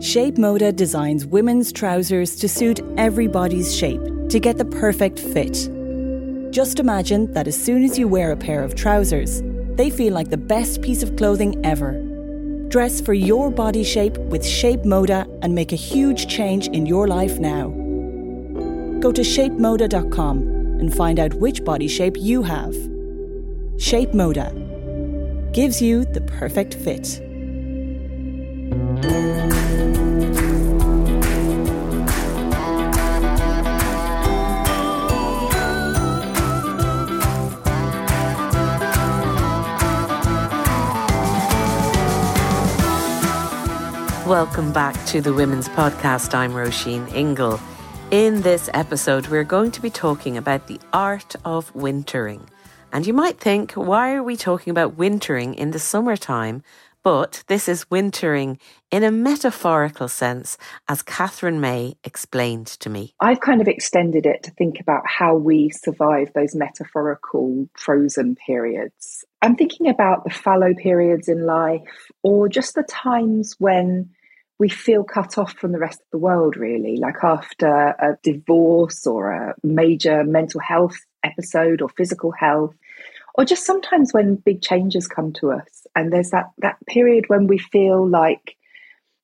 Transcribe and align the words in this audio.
Shape 0.00 0.34
Moda 0.34 0.76
designs 0.76 1.24
women's 1.24 1.72
trousers 1.72 2.36
to 2.36 2.50
suit 2.50 2.80
everybody's 2.98 3.74
shape 3.74 4.02
to 4.28 4.38
get 4.38 4.58
the 4.58 4.64
perfect 4.66 5.18
fit. 5.18 5.70
Just 6.52 6.78
imagine 6.78 7.32
that 7.32 7.48
as 7.48 7.56
soon 7.56 7.82
as 7.82 7.98
you 7.98 8.06
wear 8.06 8.30
a 8.30 8.36
pair 8.36 8.62
of 8.62 8.74
trousers, 8.74 9.40
they 9.76 9.88
feel 9.88 10.12
like 10.12 10.28
the 10.28 10.36
best 10.36 10.82
piece 10.82 11.02
of 11.02 11.16
clothing 11.16 11.64
ever. 11.64 11.98
Dress 12.68 13.00
for 13.00 13.14
your 13.14 13.50
body 13.50 13.82
shape 13.82 14.18
with 14.18 14.44
Shape 14.44 14.80
Moda 14.80 15.26
and 15.40 15.54
make 15.54 15.72
a 15.72 15.76
huge 15.76 16.26
change 16.26 16.68
in 16.68 16.84
your 16.84 17.08
life 17.08 17.38
now. 17.38 17.68
Go 19.00 19.12
to 19.12 19.22
shapemoda.com 19.22 20.38
and 20.78 20.94
find 20.94 21.18
out 21.18 21.32
which 21.34 21.64
body 21.64 21.88
shape 21.88 22.16
you 22.18 22.42
have. 22.42 22.74
Shape 23.78 24.10
Moda 24.10 24.52
gives 25.54 25.80
you 25.80 26.04
the 26.04 26.20
perfect 26.20 26.74
fit. 26.74 27.25
Welcome 44.36 44.70
back 44.70 45.02
to 45.06 45.22
the 45.22 45.32
Women's 45.32 45.70
Podcast. 45.70 46.34
I'm 46.34 46.52
Róisín 46.52 47.10
Ingle. 47.14 47.58
In 48.10 48.42
this 48.42 48.68
episode, 48.74 49.28
we're 49.28 49.44
going 49.44 49.70
to 49.70 49.80
be 49.80 49.88
talking 49.88 50.36
about 50.36 50.66
the 50.66 50.78
art 50.92 51.36
of 51.46 51.74
wintering. 51.74 52.46
And 52.92 53.06
you 53.06 53.14
might 53.14 53.40
think, 53.40 53.72
why 53.72 54.12
are 54.12 54.22
we 54.22 54.36
talking 54.36 54.70
about 54.70 54.98
wintering 54.98 55.54
in 55.54 55.70
the 55.70 55.78
summertime? 55.78 56.62
But 57.02 57.44
this 57.46 57.66
is 57.66 57.90
wintering 57.90 58.58
in 58.90 59.04
a 59.04 59.10
metaphorical 59.10 60.06
sense, 60.06 60.58
as 60.86 61.00
Katherine 61.00 61.62
May 61.62 61.94
explained 62.04 62.66
to 62.66 62.90
me. 62.90 63.14
I've 63.18 63.40
kind 63.40 63.62
of 63.62 63.68
extended 63.68 64.26
it 64.26 64.42
to 64.42 64.50
think 64.50 64.80
about 64.80 65.04
how 65.06 65.34
we 65.34 65.70
survive 65.70 66.34
those 66.34 66.54
metaphorical 66.54 67.70
frozen 67.74 68.36
periods. 68.46 69.24
I'm 69.40 69.56
thinking 69.56 69.88
about 69.88 70.24
the 70.24 70.30
fallow 70.30 70.74
periods 70.74 71.28
in 71.28 71.46
life 71.46 72.10
or 72.22 72.50
just 72.50 72.74
the 72.74 72.82
times 72.82 73.54
when 73.58 74.10
we 74.58 74.68
feel 74.68 75.04
cut 75.04 75.38
off 75.38 75.52
from 75.52 75.72
the 75.72 75.78
rest 75.78 76.00
of 76.00 76.06
the 76.12 76.18
world, 76.18 76.56
really, 76.56 76.96
like 76.96 77.22
after 77.22 77.66
a 77.66 78.16
divorce 78.22 79.06
or 79.06 79.32
a 79.32 79.54
major 79.62 80.24
mental 80.24 80.60
health 80.60 80.96
episode 81.22 81.82
or 81.82 81.88
physical 81.90 82.32
health, 82.32 82.74
or 83.34 83.44
just 83.44 83.66
sometimes 83.66 84.14
when 84.14 84.36
big 84.36 84.62
changes 84.62 85.06
come 85.06 85.32
to 85.34 85.52
us. 85.52 85.86
And 85.94 86.12
there's 86.12 86.30
that, 86.30 86.50
that 86.58 86.78
period 86.86 87.24
when 87.28 87.46
we 87.46 87.58
feel 87.58 88.06
like 88.08 88.55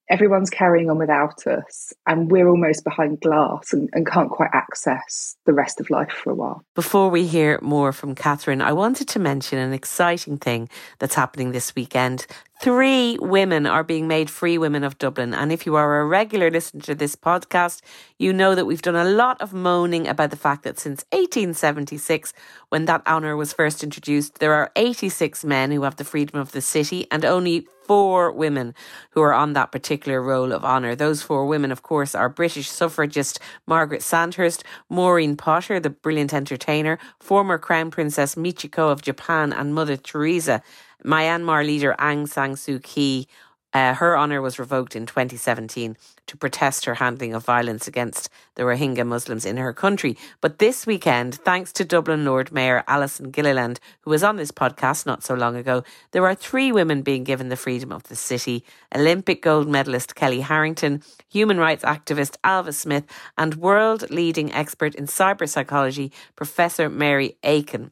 everyone's 0.08 0.50
carrying 0.50 0.91
on 0.91 0.98
without 0.98 1.47
us 1.47 1.92
and 2.06 2.31
we're 2.31 2.48
almost 2.48 2.84
behind 2.84 3.20
glass 3.20 3.72
and, 3.72 3.89
and, 3.92 4.06
can't 4.06 4.31
quite 4.31 4.50
access 4.53 5.36
the 5.47 5.53
rest 5.53 5.81
of 5.81 5.89
life 5.89 6.11
for 6.11 6.31
a 6.31 6.34
while. 6.34 6.62
Before 6.75 7.08
we 7.08 7.27
hear 7.27 7.58
more 7.62 7.92
from 7.92 8.14
Katherine, 8.14 8.61
I 8.61 8.73
wanted 8.73 9.08
to 9.08 9.19
mention 9.19 9.58
an 9.58 9.73
exciting 9.73 10.36
thing 10.39 10.69
that's 10.98 11.14
happening 11.14 11.53
this 11.53 11.75
weekend. 11.75 12.27
Three 12.61 13.17
women 13.20 13.67
are 13.67 13.83
being 13.83 14.06
made 14.06 14.28
free 14.28 14.58
women 14.58 14.84
of 14.84 14.98
Dublin. 14.98 15.34
And 15.34 15.50
if 15.50 15.67
you 15.67 15.77
are 15.77 16.00
a 16.00 16.06
regular 16.06 16.50
listener 16.50 16.80
to 16.83 16.95
this 16.95 17.17
podcast, 17.17 17.80
you 18.19 18.33
know 18.33 18.55
that 18.55 18.67
we've 18.67 18.83
done 18.83 18.95
a 18.95 19.05
lot 19.05 19.41
of 19.41 19.53
moaning 19.53 20.06
about 20.06 20.30
the 20.30 20.36
fact 20.36 20.62
that 20.64 20.78
since 20.78 21.05
1876, 21.11 22.33
when 22.69 22.84
that 22.84 23.05
honour 23.06 23.36
was 23.36 23.53
first 23.53 23.83
introduced, 23.83 24.39
there 24.39 24.55
are 24.55 24.70
86 24.77 25.45
men 25.45 25.73
who 25.73 25.83
have 25.83 25.97
the 25.97 26.05
freedom 26.05 26.39
of 26.39 26.53
the 26.53 26.61
city 26.61 27.06
and 27.11 27.25
only 27.25 27.67
four 27.93 28.33
women 28.33 28.75
who 29.11 29.21
are 29.21 29.35
on 29.35 29.53
that 29.53 29.71
particular 29.71 30.23
roll 30.23 30.51
of 30.51 30.65
honour. 30.65 30.95
Those 30.95 31.21
four 31.21 31.45
women, 31.45 31.71
of 31.71 31.83
course, 31.83 32.15
are 32.15 32.31
British 32.31 32.71
suffragist 32.71 33.39
Margaret 33.67 34.03
Sandhurst, 34.03 34.65
Maureen 34.89 35.37
Potter, 35.37 35.79
the 35.79 35.91
brilliant 35.91 36.33
entertainer, 36.33 36.98
former 37.20 37.58
Crown 37.58 37.91
Princess 37.91 38.35
Michiko 38.35 38.91
of 38.91 39.02
Japan, 39.02 39.52
and 39.52 39.75
Mother 39.75 39.98
Teresa. 39.98 40.63
Myanmar 41.05 41.67
leader 41.67 41.95
Aung 41.98 42.27
San 42.27 42.52
Suu 42.52 42.83
Kyi, 42.83 43.29
uh, 43.72 43.94
her 43.94 44.16
honour 44.16 44.40
was 44.42 44.58
revoked 44.58 44.94
in 44.94 45.06
2017 45.06 45.96
to 46.27 46.36
protest 46.36 46.84
her 46.84 46.94
handling 46.94 47.34
of 47.34 47.44
violence 47.44 47.88
against 47.88 48.28
the 48.55 48.62
Rohingya 48.62 49.06
Muslims 49.06 49.44
in 49.44 49.56
her 49.56 49.72
country. 49.72 50.16
But 50.40 50.58
this 50.58 50.86
weekend, 50.86 51.36
thanks 51.36 51.72
to 51.74 51.84
Dublin 51.84 52.24
Lord 52.24 52.52
Mayor 52.52 52.84
Alison 52.86 53.30
Gilliland, 53.30 53.80
who 54.02 54.10
was 54.10 54.22
on 54.22 54.36
this 54.36 54.52
podcast 54.52 55.06
not 55.06 55.22
so 55.22 55.34
long 55.34 55.56
ago, 55.56 55.84
there 56.12 56.27
are 56.27 56.34
three 56.34 56.70
women 56.72 57.02
being 57.02 57.24
given 57.24 57.48
the 57.48 57.56
freedom 57.56 57.92
of 57.92 58.05
the 58.05 58.16
city 58.16 58.64
Olympic 58.94 59.42
gold 59.42 59.68
medalist 59.68 60.14
Kellie 60.14 60.40
Harrington, 60.40 61.02
human 61.28 61.58
rights 61.58 61.84
activist 61.84 62.36
Ailbhe 62.44 62.74
Smith, 62.74 63.04
and 63.39 63.54
world 63.54 64.10
leading 64.10 64.52
expert 64.52 64.94
in 64.94 65.06
cyber 65.06 65.48
psychology, 65.48 66.12
Professor 66.36 66.89
Mary 66.89 67.36
Aiken. 67.42 67.90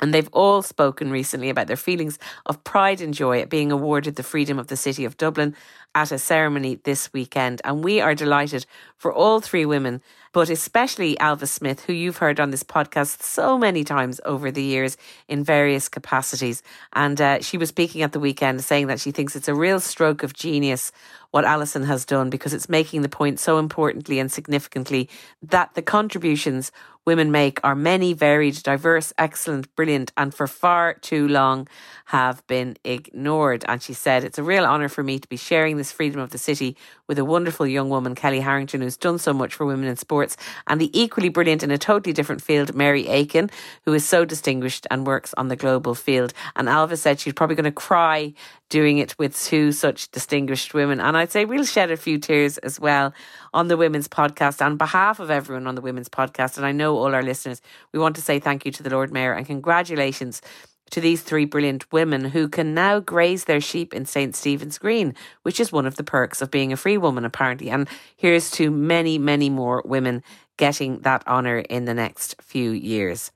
And 0.00 0.14
they've 0.14 0.28
all 0.32 0.62
spoken 0.62 1.10
recently 1.10 1.50
about 1.50 1.66
their 1.66 1.76
feelings 1.76 2.18
of 2.46 2.62
pride 2.64 3.00
and 3.00 3.12
joy 3.12 3.40
at 3.40 3.50
being 3.50 3.72
awarded 3.72 4.16
the 4.16 4.22
freedom 4.22 4.58
of 4.58 4.68
the 4.68 4.76
City 4.76 5.04
of 5.04 5.16
Dublin 5.16 5.54
at 5.94 6.12
a 6.12 6.18
ceremony 6.18 6.76
this 6.84 7.12
weekend. 7.12 7.60
And 7.64 7.82
we 7.82 8.00
are 8.00 8.14
delighted 8.14 8.66
for 8.96 9.12
all 9.12 9.40
three 9.40 9.64
women, 9.64 10.00
but 10.32 10.50
especially 10.50 11.16
Ailbhe 11.16 11.48
Smith, 11.48 11.84
who 11.84 11.92
you've 11.92 12.18
heard 12.18 12.38
on 12.38 12.50
this 12.50 12.62
podcast 12.62 13.22
so 13.22 13.58
many 13.58 13.82
times 13.82 14.20
over 14.24 14.50
the 14.50 14.62
years 14.62 14.96
in 15.26 15.42
various 15.42 15.88
capacities. 15.88 16.62
And 16.92 17.20
uh, 17.20 17.40
she 17.40 17.58
was 17.58 17.70
speaking 17.70 18.02
at 18.02 18.12
the 18.12 18.20
weekend 18.20 18.62
saying 18.62 18.86
that 18.88 19.00
she 19.00 19.10
thinks 19.10 19.34
it's 19.34 19.48
a 19.48 19.54
real 19.54 19.80
stroke 19.80 20.22
of 20.22 20.34
genius 20.34 20.92
what 21.30 21.44
Alison 21.44 21.82
has 21.84 22.04
done 22.04 22.30
because 22.30 22.54
it's 22.54 22.68
making 22.68 23.02
the 23.02 23.08
point 23.08 23.38
so 23.38 23.58
importantly 23.58 24.18
and 24.18 24.32
significantly 24.32 25.08
that 25.42 25.74
the 25.74 25.82
contributions 25.82 26.72
women 27.08 27.32
make 27.32 27.58
are 27.64 27.74
many, 27.74 28.12
varied, 28.12 28.62
diverse, 28.62 29.14
excellent, 29.16 29.74
brilliant, 29.74 30.12
and 30.18 30.34
for 30.34 30.46
far 30.46 30.92
too 30.92 31.26
long 31.26 31.66
have 32.04 32.46
been 32.46 32.76
ignored. 32.84 33.64
And 33.66 33.82
she 33.82 33.94
said, 33.94 34.24
It's 34.24 34.36
a 34.36 34.42
real 34.42 34.66
honour 34.66 34.90
for 34.90 35.02
me 35.02 35.18
to 35.18 35.26
be 35.26 35.38
sharing 35.38 35.78
this 35.78 35.90
freedom 35.90 36.20
of 36.20 36.32
the 36.32 36.36
city 36.36 36.76
with 37.06 37.18
a 37.18 37.24
wonderful 37.24 37.66
young 37.66 37.88
woman, 37.88 38.14
Kellie 38.14 38.40
Harrington, 38.40 38.82
who's 38.82 38.98
done 38.98 39.18
so 39.18 39.32
much 39.32 39.54
for 39.54 39.64
women 39.64 39.86
in 39.88 39.96
sports, 39.96 40.36
and 40.66 40.78
the 40.78 40.90
equally 40.92 41.30
brilliant 41.30 41.62
in 41.62 41.70
a 41.70 41.78
totally 41.78 42.12
different 42.12 42.42
field, 42.42 42.74
Mary 42.74 43.08
Aiken, 43.08 43.48
who 43.86 43.94
is 43.94 44.04
so 44.04 44.26
distinguished 44.26 44.86
and 44.90 45.06
works 45.06 45.32
on 45.38 45.48
the 45.48 45.56
global 45.56 45.94
field. 45.94 46.34
And 46.56 46.68
Ailbhe 46.68 46.98
said 46.98 47.20
she's 47.20 47.32
probably 47.32 47.56
going 47.56 47.64
to 47.64 47.72
cry 47.72 48.34
doing 48.68 48.98
it 48.98 49.18
with 49.18 49.38
two 49.38 49.72
such 49.72 50.10
distinguished 50.10 50.74
women. 50.74 51.00
And 51.00 51.16
I'd 51.16 51.32
say 51.32 51.44
we'll 51.44 51.64
shed 51.64 51.90
a 51.90 51.96
few 51.96 52.18
tears 52.18 52.58
as 52.58 52.78
well 52.78 53.14
on 53.52 53.68
the 53.68 53.76
Women's 53.76 54.08
Podcast. 54.08 54.64
On 54.64 54.76
behalf 54.76 55.20
of 55.20 55.30
everyone 55.30 55.66
on 55.66 55.74
the 55.74 55.80
Women's 55.80 56.08
Podcast, 56.08 56.56
and 56.56 56.66
I 56.66 56.72
know 56.72 56.96
all 56.96 57.14
our 57.14 57.22
listeners, 57.22 57.60
we 57.92 57.98
want 57.98 58.16
to 58.16 58.22
say 58.22 58.38
thank 58.38 58.64
you 58.64 58.72
to 58.72 58.82
the 58.82 58.90
Lord 58.90 59.12
Mayor 59.12 59.32
and 59.32 59.46
congratulations 59.46 60.42
to 60.90 61.00
these 61.00 61.22
three 61.22 61.44
brilliant 61.44 61.90
women 61.92 62.24
who 62.24 62.48
can 62.48 62.74
now 62.74 63.00
graze 63.00 63.44
their 63.44 63.60
sheep 63.60 63.92
in 63.92 64.06
St. 64.06 64.34
Stephen's 64.34 64.78
Green, 64.78 65.14
which 65.42 65.60
is 65.60 65.72
one 65.72 65.86
of 65.86 65.96
the 65.96 66.04
perks 66.04 66.40
of 66.40 66.50
being 66.50 66.72
a 66.72 66.76
free 66.76 66.96
woman, 66.96 67.24
apparently. 67.24 67.70
And 67.70 67.88
here's 68.16 68.50
to 68.52 68.70
many, 68.70 69.18
many 69.18 69.50
more 69.50 69.82
women 69.84 70.22
getting 70.56 71.00
that 71.00 71.26
honour 71.26 71.58
in 71.58 71.84
the 71.84 71.94
next 71.94 72.40
few 72.40 72.70
years. 72.70 73.30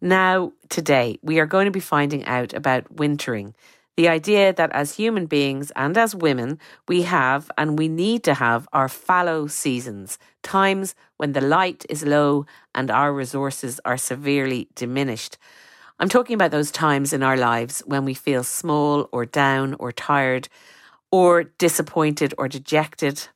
Now, 0.00 0.52
today, 0.68 1.18
we 1.22 1.40
are 1.40 1.46
going 1.46 1.64
to 1.64 1.72
be 1.72 1.80
finding 1.80 2.24
out 2.24 2.52
about 2.52 2.90
wintering. 2.92 3.54
The 3.98 4.06
idea 4.06 4.52
that 4.52 4.70
as 4.70 4.94
human 4.94 5.26
beings 5.26 5.72
and 5.74 5.98
as 5.98 6.14
women, 6.14 6.60
we 6.86 7.02
have 7.02 7.50
and 7.58 7.76
we 7.76 7.88
need 7.88 8.22
to 8.22 8.34
have 8.34 8.68
our 8.72 8.88
fallow 8.88 9.48
seasons, 9.48 10.20
times 10.40 10.94
when 11.16 11.32
the 11.32 11.40
light 11.40 11.84
is 11.88 12.04
low 12.04 12.46
and 12.76 12.92
our 12.92 13.12
resources 13.12 13.80
are 13.84 13.96
severely 13.96 14.68
diminished. 14.76 15.36
I'm 15.98 16.08
talking 16.08 16.34
about 16.34 16.52
those 16.52 16.70
times 16.70 17.12
in 17.12 17.24
our 17.24 17.36
lives 17.36 17.82
when 17.86 18.04
we 18.04 18.14
feel 18.14 18.44
small 18.44 19.08
or 19.10 19.26
down 19.26 19.74
or 19.80 19.90
tired 19.90 20.48
or 21.10 21.42
disappointed 21.58 22.34
or 22.38 22.46
dejected 22.46 23.26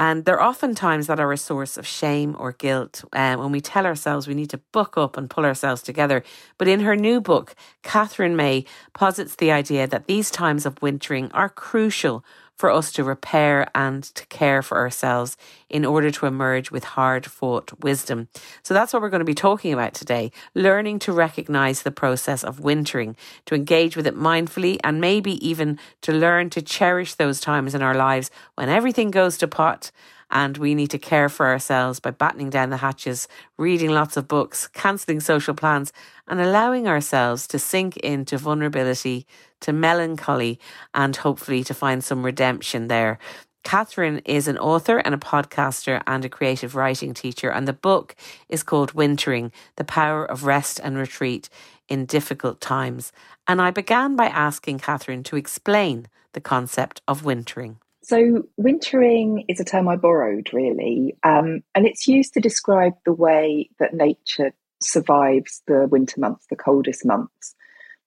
and 0.00 0.24
they're 0.24 0.40
often 0.40 0.74
times 0.74 1.08
that 1.08 1.20
are 1.20 1.30
a 1.30 1.36
source 1.36 1.76
of 1.76 1.86
shame 1.86 2.34
or 2.38 2.52
guilt 2.52 3.04
um, 3.12 3.38
when 3.38 3.52
we 3.52 3.60
tell 3.60 3.84
ourselves 3.84 4.26
we 4.26 4.32
need 4.32 4.48
to 4.48 4.60
buck 4.72 4.96
up 4.96 5.18
and 5.18 5.28
pull 5.28 5.44
ourselves 5.44 5.82
together. 5.82 6.24
But 6.56 6.68
in 6.68 6.80
her 6.80 6.96
new 6.96 7.20
book, 7.20 7.54
Katherine 7.82 8.34
May 8.34 8.64
posits 8.94 9.36
the 9.36 9.52
idea 9.52 9.86
that 9.86 10.06
these 10.06 10.30
times 10.30 10.64
of 10.64 10.80
wintering 10.80 11.30
are 11.32 11.50
crucial 11.50 12.24
for 12.60 12.70
us 12.70 12.92
to 12.92 13.02
repair 13.02 13.66
and 13.74 14.04
to 14.04 14.26
care 14.26 14.60
for 14.60 14.76
ourselves 14.76 15.38
in 15.70 15.82
order 15.86 16.10
to 16.10 16.26
emerge 16.26 16.70
with 16.70 16.84
hard 16.84 17.24
fought 17.24 17.72
wisdom. 17.80 18.28
So 18.62 18.74
that's 18.74 18.92
what 18.92 19.00
we're 19.00 19.08
going 19.08 19.20
to 19.20 19.24
be 19.24 19.34
talking 19.34 19.72
about 19.72 19.94
today 19.94 20.30
learning 20.54 20.98
to 20.98 21.12
recognize 21.12 21.80
the 21.80 21.90
process 21.90 22.44
of 22.44 22.60
wintering, 22.60 23.16
to 23.46 23.54
engage 23.54 23.96
with 23.96 24.06
it 24.06 24.14
mindfully, 24.14 24.78
and 24.84 25.00
maybe 25.00 25.34
even 25.48 25.78
to 26.02 26.12
learn 26.12 26.50
to 26.50 26.60
cherish 26.60 27.14
those 27.14 27.40
times 27.40 27.74
in 27.74 27.80
our 27.80 27.94
lives 27.94 28.30
when 28.56 28.68
everything 28.68 29.10
goes 29.10 29.38
to 29.38 29.48
pot 29.48 29.90
and 30.30 30.58
we 30.58 30.74
need 30.74 30.90
to 30.90 30.98
care 30.98 31.28
for 31.28 31.46
ourselves 31.46 32.00
by 32.00 32.10
battening 32.10 32.50
down 32.50 32.70
the 32.70 32.76
hatches, 32.78 33.28
reading 33.58 33.90
lots 33.90 34.16
of 34.16 34.28
books, 34.28 34.68
cancelling 34.68 35.20
social 35.20 35.54
plans, 35.54 35.92
and 36.28 36.40
allowing 36.40 36.86
ourselves 36.86 37.46
to 37.48 37.58
sink 37.58 37.96
into 37.98 38.38
vulnerability, 38.38 39.26
to 39.60 39.72
melancholy, 39.72 40.58
and 40.94 41.16
hopefully 41.16 41.64
to 41.64 41.74
find 41.74 42.02
some 42.04 42.24
redemption 42.24 42.88
there. 42.88 43.18
Katherine 43.62 44.22
is 44.24 44.48
an 44.48 44.56
author 44.58 44.98
and 44.98 45.14
a 45.14 45.18
podcaster 45.18 46.02
and 46.06 46.24
a 46.24 46.28
creative 46.28 46.74
writing 46.74 47.12
teacher, 47.12 47.50
and 47.50 47.68
the 47.68 47.72
book 47.72 48.16
is 48.48 48.62
called 48.62 48.94
Wintering 48.94 49.52
The 49.76 49.84
Power 49.84 50.24
of 50.24 50.44
Rest 50.44 50.80
and 50.82 50.96
Retreat 50.96 51.48
in 51.88 52.06
Difficult 52.06 52.60
Times. 52.60 53.12
And 53.46 53.60
I 53.60 53.70
began 53.70 54.16
by 54.16 54.26
asking 54.26 54.78
Katherine 54.78 55.22
to 55.24 55.36
explain 55.36 56.06
the 56.32 56.40
concept 56.40 57.02
of 57.06 57.24
wintering. 57.24 57.78
So, 58.02 58.44
wintering 58.56 59.44
is 59.48 59.60
a 59.60 59.64
term 59.64 59.88
I 59.88 59.96
borrowed 59.96 60.50
really, 60.52 61.16
um, 61.22 61.60
and 61.74 61.86
it's 61.86 62.08
used 62.08 62.34
to 62.34 62.40
describe 62.40 62.94
the 63.04 63.12
way 63.12 63.68
that 63.78 63.92
nature 63.92 64.52
survives 64.82 65.62
the 65.66 65.86
winter 65.86 66.18
months, 66.18 66.46
the 66.48 66.56
coldest 66.56 67.04
months. 67.04 67.54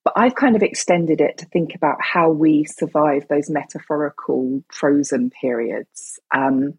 But 0.04 0.14
I've 0.18 0.36
kind 0.36 0.56
of 0.56 0.64
extended 0.64 1.22
it 1.22 1.38
to 1.38 1.46
think 1.46 1.76
about 1.76 1.98
how 2.02 2.30
we 2.30 2.66
survive 2.66 3.28
those 3.30 3.50
metaphorical 3.50 4.64
frozen 4.70 5.30
periods. 5.30 6.20
Um, 6.36 6.74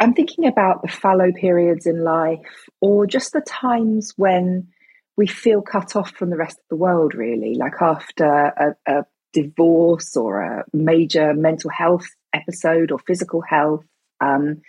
I'm 0.00 0.12
thinking 0.12 0.46
about 0.46 0.82
the 0.82 0.88
fallow 0.88 1.30
periods 1.32 1.86
in 1.86 2.02
life 2.02 2.68
or 2.80 3.06
just 3.06 3.32
the 3.32 3.40
times 3.40 4.12
when 4.16 4.68
we 5.16 5.28
feel 5.28 5.62
cut 5.62 5.94
off 5.94 6.10
from 6.10 6.30
the 6.30 6.36
rest 6.36 6.58
of 6.58 6.64
the 6.68 6.76
world, 6.76 7.14
really, 7.14 7.54
like 7.54 7.80
after 7.80 8.26
a, 8.26 8.74
a 8.86 9.04
divorce 9.32 10.16
or 10.16 10.42
a 10.42 10.64
major 10.72 11.32
mental 11.34 11.70
health 11.70 12.08
episode 12.32 12.90
or 12.90 12.98
physical 12.98 13.40
health. 13.40 13.84
Um, 14.20 14.62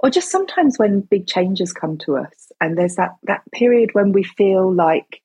or 0.00 0.10
just 0.10 0.30
sometimes 0.30 0.78
when 0.78 1.00
big 1.00 1.26
changes 1.26 1.72
come 1.72 1.96
to 1.98 2.16
us 2.16 2.52
and 2.60 2.76
there's 2.76 2.96
that 2.96 3.16
that 3.22 3.42
period 3.52 3.90
when 3.94 4.12
we 4.12 4.22
feel 4.22 4.72
like 4.72 5.22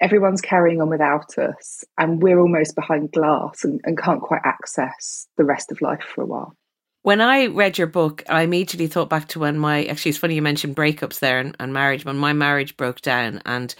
everyone's 0.00 0.40
carrying 0.40 0.80
on 0.80 0.88
without 0.88 1.36
us 1.38 1.84
and 1.96 2.22
we're 2.22 2.38
almost 2.38 2.74
behind 2.76 3.10
glass 3.12 3.64
and, 3.64 3.80
and 3.84 3.98
can't 3.98 4.22
quite 4.22 4.42
access 4.44 5.26
the 5.36 5.44
rest 5.44 5.72
of 5.72 5.80
life 5.80 6.02
for 6.02 6.22
a 6.22 6.26
while. 6.26 6.54
When 7.02 7.20
I 7.20 7.46
read 7.46 7.78
your 7.78 7.86
book, 7.86 8.22
I 8.28 8.42
immediately 8.42 8.86
thought 8.86 9.08
back 9.08 9.28
to 9.28 9.40
when 9.40 9.58
my 9.58 9.84
actually 9.84 10.10
it's 10.10 10.18
funny 10.18 10.34
you 10.34 10.42
mentioned 10.42 10.76
breakups 10.76 11.20
there 11.20 11.38
and, 11.38 11.56
and 11.58 11.72
marriage, 11.72 12.04
when 12.04 12.16
my 12.16 12.32
marriage 12.32 12.76
broke 12.76 13.00
down 13.00 13.40
and 13.46 13.74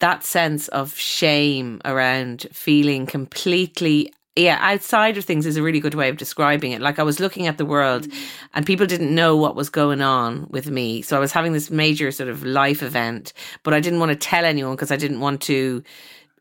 that 0.00 0.24
sense 0.24 0.68
of 0.68 0.94
shame 0.94 1.80
around 1.84 2.46
feeling 2.52 3.06
completely 3.06 4.12
yeah, 4.36 4.58
outside 4.60 5.16
of 5.16 5.24
things 5.24 5.46
is 5.46 5.56
a 5.56 5.62
really 5.62 5.80
good 5.80 5.94
way 5.94 6.10
of 6.10 6.18
describing 6.18 6.72
it. 6.72 6.82
Like 6.82 6.98
I 6.98 7.02
was 7.02 7.18
looking 7.18 7.46
at 7.46 7.56
the 7.56 7.64
world 7.64 8.06
and 8.52 8.66
people 8.66 8.86
didn't 8.86 9.14
know 9.14 9.34
what 9.36 9.56
was 9.56 9.70
going 9.70 10.02
on 10.02 10.46
with 10.50 10.70
me. 10.70 11.00
So 11.00 11.16
I 11.16 11.20
was 11.20 11.32
having 11.32 11.54
this 11.54 11.70
major 11.70 12.10
sort 12.12 12.28
of 12.28 12.44
life 12.44 12.82
event, 12.82 13.32
but 13.62 13.72
I 13.72 13.80
didn't 13.80 13.98
want 13.98 14.10
to 14.10 14.16
tell 14.16 14.44
anyone 14.44 14.74
because 14.74 14.90
I 14.90 14.96
didn't 14.96 15.20
want 15.20 15.40
to 15.42 15.82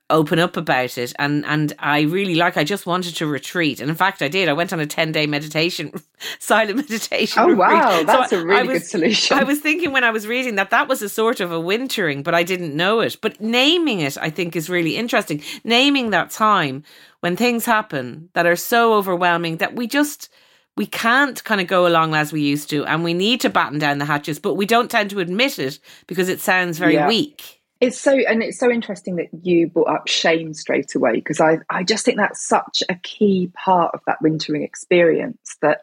open 0.09 0.39
up 0.39 0.55
about 0.55 0.97
it. 0.97 1.13
And 1.17 1.45
and 1.45 1.73
I 1.79 2.01
really 2.01 2.35
like 2.35 2.57
I 2.57 2.63
just 2.63 2.85
wanted 2.85 3.15
to 3.15 3.27
retreat. 3.27 3.79
And 3.79 3.89
in 3.89 3.95
fact 3.95 4.21
I 4.21 4.27
did. 4.27 4.49
I 4.49 4.53
went 4.53 4.71
on 4.71 4.79
a 4.79 4.85
10 4.85 5.11
day 5.11 5.25
meditation 5.25 5.91
silent 6.39 6.75
meditation 6.75 7.41
oh 7.41 7.47
retreat. 7.47 7.57
wow. 7.57 8.03
That's 8.03 8.29
so 8.29 8.39
a 8.39 8.45
really 8.45 8.67
was, 8.67 8.79
good 8.79 8.87
solution. 8.87 9.37
I 9.37 9.43
was 9.43 9.59
thinking 9.61 9.91
when 9.91 10.03
I 10.03 10.11
was 10.11 10.27
reading 10.27 10.55
that 10.55 10.69
that 10.69 10.87
was 10.87 11.01
a 11.01 11.09
sort 11.09 11.39
of 11.39 11.51
a 11.51 11.59
wintering 11.59 12.21
but 12.21 12.35
I 12.35 12.43
didn't 12.43 12.75
know 12.75 12.99
it. 12.99 13.17
But 13.21 13.41
naming 13.41 14.01
it 14.01 14.17
I 14.19 14.29
think 14.29 14.55
is 14.55 14.69
really 14.69 14.95
interesting. 14.95 15.41
Naming 15.63 16.11
that 16.11 16.29
time 16.29 16.83
when 17.25 17.35
things 17.35 17.65
happen 17.65 18.29
that 18.33 18.45
are 18.45 18.55
so 18.55 18.93
overwhelming 18.93 19.57
that 19.57 19.75
we 19.75 19.87
just 19.87 20.29
we 20.77 20.85
can't 20.85 21.43
kind 21.43 21.59
of 21.59 21.65
go 21.65 21.87
along 21.87 22.13
as 22.13 22.31
we 22.31 22.39
used 22.39 22.69
to 22.69 22.85
and 22.85 23.03
we 23.03 23.15
need 23.15 23.41
to 23.41 23.49
batten 23.49 23.79
down 23.79 23.97
the 23.97 24.05
hatches 24.05 24.37
but 24.37 24.53
we 24.53 24.67
don't 24.67 24.91
tend 24.91 25.09
to 25.09 25.19
admit 25.19 25.57
it 25.57 25.79
because 26.05 26.29
it 26.29 26.39
sounds 26.39 26.77
very 26.77 26.93
yeah. 26.93 27.07
weak 27.07 27.63
it's 27.81 27.99
so 27.99 28.11
and 28.11 28.43
it's 28.43 28.59
so 28.59 28.69
interesting 28.69 29.15
that 29.15 29.25
you 29.41 29.67
brought 29.67 29.87
up 29.87 30.07
shame 30.07 30.53
straight 30.53 30.93
away 30.93 31.13
because 31.13 31.41
I, 31.41 31.57
I 31.67 31.83
just 31.83 32.05
think 32.05 32.19
that's 32.19 32.47
such 32.47 32.83
a 32.89 32.95
key 33.01 33.51
part 33.55 33.95
of 33.95 34.01
that 34.05 34.21
wintering 34.21 34.61
experience 34.61 35.57
that 35.63 35.81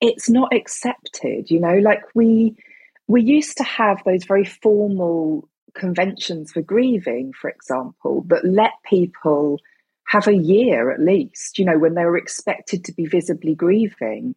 it's 0.00 0.28
not 0.28 0.52
accepted 0.52 1.52
you 1.52 1.60
know 1.60 1.78
like 1.78 2.02
we 2.16 2.56
we 3.06 3.22
used 3.22 3.58
to 3.58 3.62
have 3.62 4.02
those 4.04 4.24
very 4.24 4.44
formal 4.44 5.48
conventions 5.72 6.50
for 6.50 6.62
grieving 6.62 7.32
for 7.40 7.48
example 7.48 8.24
that 8.26 8.44
let 8.44 8.72
people 8.84 9.60
have 10.10 10.26
a 10.26 10.34
year 10.34 10.90
at 10.90 10.98
least, 10.98 11.56
you 11.56 11.64
know, 11.64 11.78
when 11.78 11.94
they 11.94 12.04
were 12.04 12.16
expected 12.16 12.84
to 12.84 12.92
be 12.92 13.06
visibly 13.06 13.54
grieving. 13.54 14.34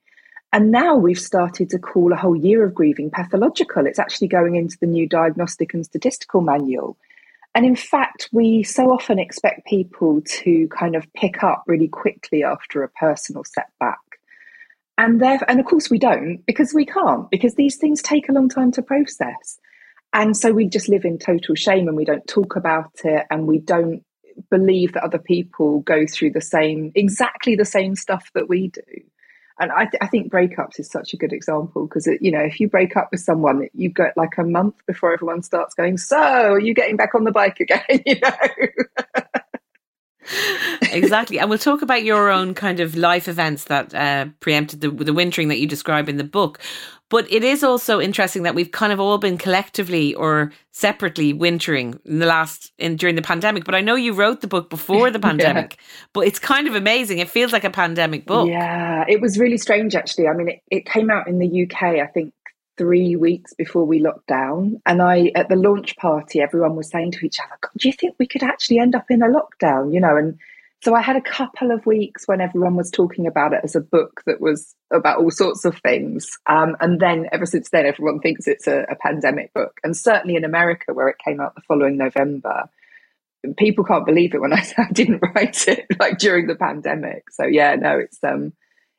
And 0.52 0.70
now 0.70 0.96
we've 0.96 1.20
started 1.20 1.72
to 1.72 1.80
call 1.80 2.14
a 2.14 2.16
whole 2.16 2.36
year 2.36 2.64
of 2.64 2.76
grieving 2.76 3.10
pathological. 3.10 3.88
It's 3.88 3.98
actually 3.98 4.28
going 4.28 4.56
into 4.56 4.78
the 4.80 4.86
new 4.86 5.10
diagnostic 5.10 5.74
and 5.74 5.84
statistical 5.84 6.42
manual. 6.42 6.96
And 7.56 7.66
in 7.66 7.76
fact, 7.76 8.30
we 8.32 8.62
so 8.62 8.92
often 8.92 9.18
expect 9.18 9.66
people 9.66 10.22
to 10.44 10.68
kind 10.68 10.96
of 10.96 11.12
pick 11.14 11.44
up 11.44 11.64
really 11.66 11.88
quickly 11.88 12.44
after 12.44 12.84
a 12.84 12.90
personal 12.90 13.44
setback. 13.44 13.98
And 15.00 15.20
there, 15.20 15.40
and 15.48 15.60
of 15.60 15.66
course 15.66 15.90
we 15.90 15.98
don't 15.98 16.46
because 16.46 16.72
we 16.72 16.86
can't, 16.86 17.32
because 17.32 17.56
these 17.56 17.78
things 17.78 18.04
take 18.04 18.30
a 18.30 18.32
long 18.32 18.48
time 18.48 18.72
to 18.74 18.84
process. 18.84 19.58
And 20.14 20.38
so 20.38 20.52
we 20.52 20.68
just 20.68 20.88
live 20.88 21.04
in 21.04 21.18
total 21.18 21.56
shame 21.56 21.88
and 21.88 21.98
we 21.98 22.06
don't 22.06 22.28
talk 22.28 22.56
about 22.56 22.92
it 23.04 23.26
and 23.32 23.48
we 23.48 23.58
don't 23.58 24.04
believe 24.50 24.94
that 24.94 25.04
other 25.04 25.20
people 25.20 25.80
go 25.82 26.06
through 26.06 26.32
the 26.32 26.42
same, 26.42 26.92
exactly 26.96 27.56
the 27.56 27.66
same 27.66 27.96
stuff 27.96 28.30
that 28.34 28.50
we 28.50 28.70
do. 28.70 28.82
And 29.60 29.72
I, 29.72 29.86
th- 29.86 30.02
I 30.02 30.08
think 30.08 30.32
breakups 30.32 30.80
is 30.80 30.90
such 30.90 31.14
a 31.14 31.18
good 31.18 31.32
example 31.32 31.86
because, 31.86 32.08
you 32.22 32.32
know, 32.32 32.42
if 32.42 32.60
you 32.60 32.68
break 32.68 32.98
up 32.98 33.10
with 33.12 33.22
someone, 33.22 33.68
you 33.74 33.90
get 33.90 34.18
like 34.18 34.38
a 34.38 34.44
month 34.44 34.76
before 34.88 35.14
everyone 35.14 35.44
starts 35.44 35.76
going, 35.76 35.98
So, 35.98 36.18
are 36.18 36.60
you 36.60 36.74
getting 36.74 36.98
back 36.98 37.14
on 37.14 37.24
the 37.24 37.32
bike 37.32 37.60
again? 37.60 37.84
you 38.06 38.20
know? 38.20 39.34
Exactly. 40.92 41.40
And 41.40 41.50
we'll 41.50 41.60
talk 41.60 41.82
about 41.82 42.04
your 42.04 42.30
own 42.30 42.54
kind 42.54 42.80
of 42.80 42.96
life 42.96 43.28
events 43.28 43.66
that 43.66 43.94
uh, 43.94 44.28
preempted 44.40 44.82
the, 44.82 44.90
the 44.90 45.14
wintering 45.14 45.48
that 45.50 45.60
you 45.60 45.68
describe 45.68 46.10
in 46.10 46.18
the 46.18 46.24
book. 46.24 46.60
But 47.10 47.32
it 47.32 47.44
is 47.44 47.64
also 47.64 48.02
interesting 48.02 48.42
that 48.42 48.56
we've 48.56 48.72
kind 48.72 48.92
of 48.92 49.00
all 49.00 49.20
been 49.20 49.38
collectively 49.38 50.16
or 50.16 50.52
separately 50.72 51.32
wintering 51.32 52.00
in 52.06 52.18
the 52.18 52.26
last 52.26 52.72
in 52.80 52.96
during 52.96 53.16
the 53.16 53.22
pandemic. 53.22 53.66
But 53.66 53.76
I 53.76 53.82
know 53.82 53.94
you 53.94 54.14
wrote 54.14 54.42
the 54.42 54.48
book 54.48 54.70
before 54.70 55.12
the 55.12 55.20
pandemic, 55.30 55.76
yeah. 55.78 55.86
but 56.14 56.22
it's 56.22 56.40
kind 56.40 56.68
of 56.68 56.74
amazing. 56.74 57.20
It 57.20 57.30
feels 57.30 57.54
like 57.54 57.64
a 57.64 57.70
pandemic 57.70 58.26
book. 58.26 58.48
Yeah, 58.48 59.06
it 59.08 59.22
was 59.22 59.38
really 59.38 59.60
strange 59.60 59.96
actually. 59.96 60.28
I 60.28 60.34
mean, 60.34 60.50
it, 60.50 60.62
it 60.72 60.86
came 60.86 61.12
out 61.12 61.28
in 61.28 61.38
the 61.38 61.64
UK, 61.64 61.84
I 62.02 62.08
think 62.08 62.34
three 62.78 63.16
weeks 63.16 63.54
before 63.54 63.86
we 63.86 64.00
locked 64.00 64.28
down. 64.28 64.82
And 64.86 65.02
I, 65.02 65.32
at 65.36 65.50
the 65.50 65.56
launch 65.56 65.96
party, 65.98 66.42
everyone 66.42 66.76
was 66.76 66.90
saying 66.90 67.12
to 67.12 67.26
each 67.26 67.40
other, 67.40 67.58
do 67.78 67.88
you 67.88 67.94
think 67.94 68.16
we 68.18 68.28
could 68.28 68.44
actually 68.44 68.80
end 68.80 68.96
up 68.96 69.06
in 69.10 69.22
a 69.22 69.28
lockdown? 69.28 69.94
You 69.94 70.00
know, 70.00 70.18
and 70.18 70.38
so 70.84 70.94
I 70.96 71.02
had 71.02 71.16
a 71.16 71.22
couple 71.22 71.72
of 71.72 71.86
weeks 71.86 72.28
when 72.28 72.42
everyone 72.42 72.76
was 72.76 72.92
talking 72.92 73.26
about 73.26 73.54
it 73.54 73.62
as 73.64 73.74
a 73.74 73.80
book 73.80 74.22
that 74.26 74.42
was 74.42 74.76
about 74.92 75.20
all 75.20 75.32
sorts 75.32 75.64
of 75.64 75.78
things. 75.78 76.30
Um, 76.46 76.76
and 76.82 77.00
then 77.00 77.28
ever 77.32 77.46
since 77.46 77.70
then, 77.70 77.86
everyone 77.86 78.20
thinks 78.20 78.48
it's 78.48 78.68
a, 78.68 78.86
a 78.90 78.96
pandemic 78.96 79.54
book. 79.54 79.80
And 79.84 79.96
certainly 79.96 80.36
in 80.36 80.44
America, 80.44 80.94
where 80.94 81.08
it 81.08 81.16
came 81.24 81.40
out 81.40 81.56
the 81.56 81.62
following 81.62 81.96
November, 81.96 82.70
people 83.58 83.86
can't 83.86 84.06
believe 84.06 84.34
it 84.34 84.42
when 84.42 84.52
I 84.52 84.66
I 84.78 84.92
didn't 84.92 85.22
write 85.36 85.68
it 85.68 85.86
like 86.00 86.18
during 86.18 86.48
the 86.48 86.56
pandemic. 86.56 87.30
So 87.32 87.46
yeah, 87.46 87.76
no, 87.76 88.00
it's 88.00 88.22
um, 88.24 88.52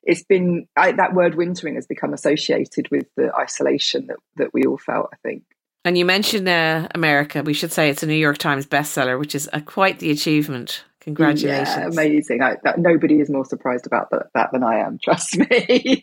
it's 0.04 0.22
been 0.22 0.66
I, 0.76 0.92
that 0.92 1.14
word 1.14 1.34
wintering 1.34 1.74
has 1.76 1.86
become 1.86 2.12
associated 2.12 2.90
with 2.90 3.06
the 3.16 3.34
isolation 3.34 4.06
that 4.06 4.16
that 4.36 4.54
we 4.54 4.64
all 4.64 4.78
felt. 4.78 5.08
I 5.12 5.16
think. 5.22 5.44
And 5.84 5.98
you 5.98 6.06
mentioned 6.06 6.48
uh, 6.48 6.88
America. 6.94 7.42
We 7.42 7.52
should 7.52 7.72
say 7.72 7.90
it's 7.90 8.02
a 8.02 8.06
New 8.06 8.14
York 8.14 8.38
Times 8.38 8.66
bestseller, 8.66 9.18
which 9.18 9.34
is 9.34 9.50
a, 9.52 9.60
quite 9.60 9.98
the 9.98 10.10
achievement. 10.10 10.82
Congratulations. 11.00 11.76
Yeah, 11.76 11.88
amazing. 11.88 12.42
I, 12.42 12.56
that, 12.64 12.78
nobody 12.78 13.20
is 13.20 13.28
more 13.28 13.44
surprised 13.44 13.86
about 13.86 14.08
that, 14.10 14.28
that 14.32 14.50
than 14.52 14.62
I 14.62 14.78
am, 14.78 14.98
trust 15.02 15.36
me. 15.36 16.02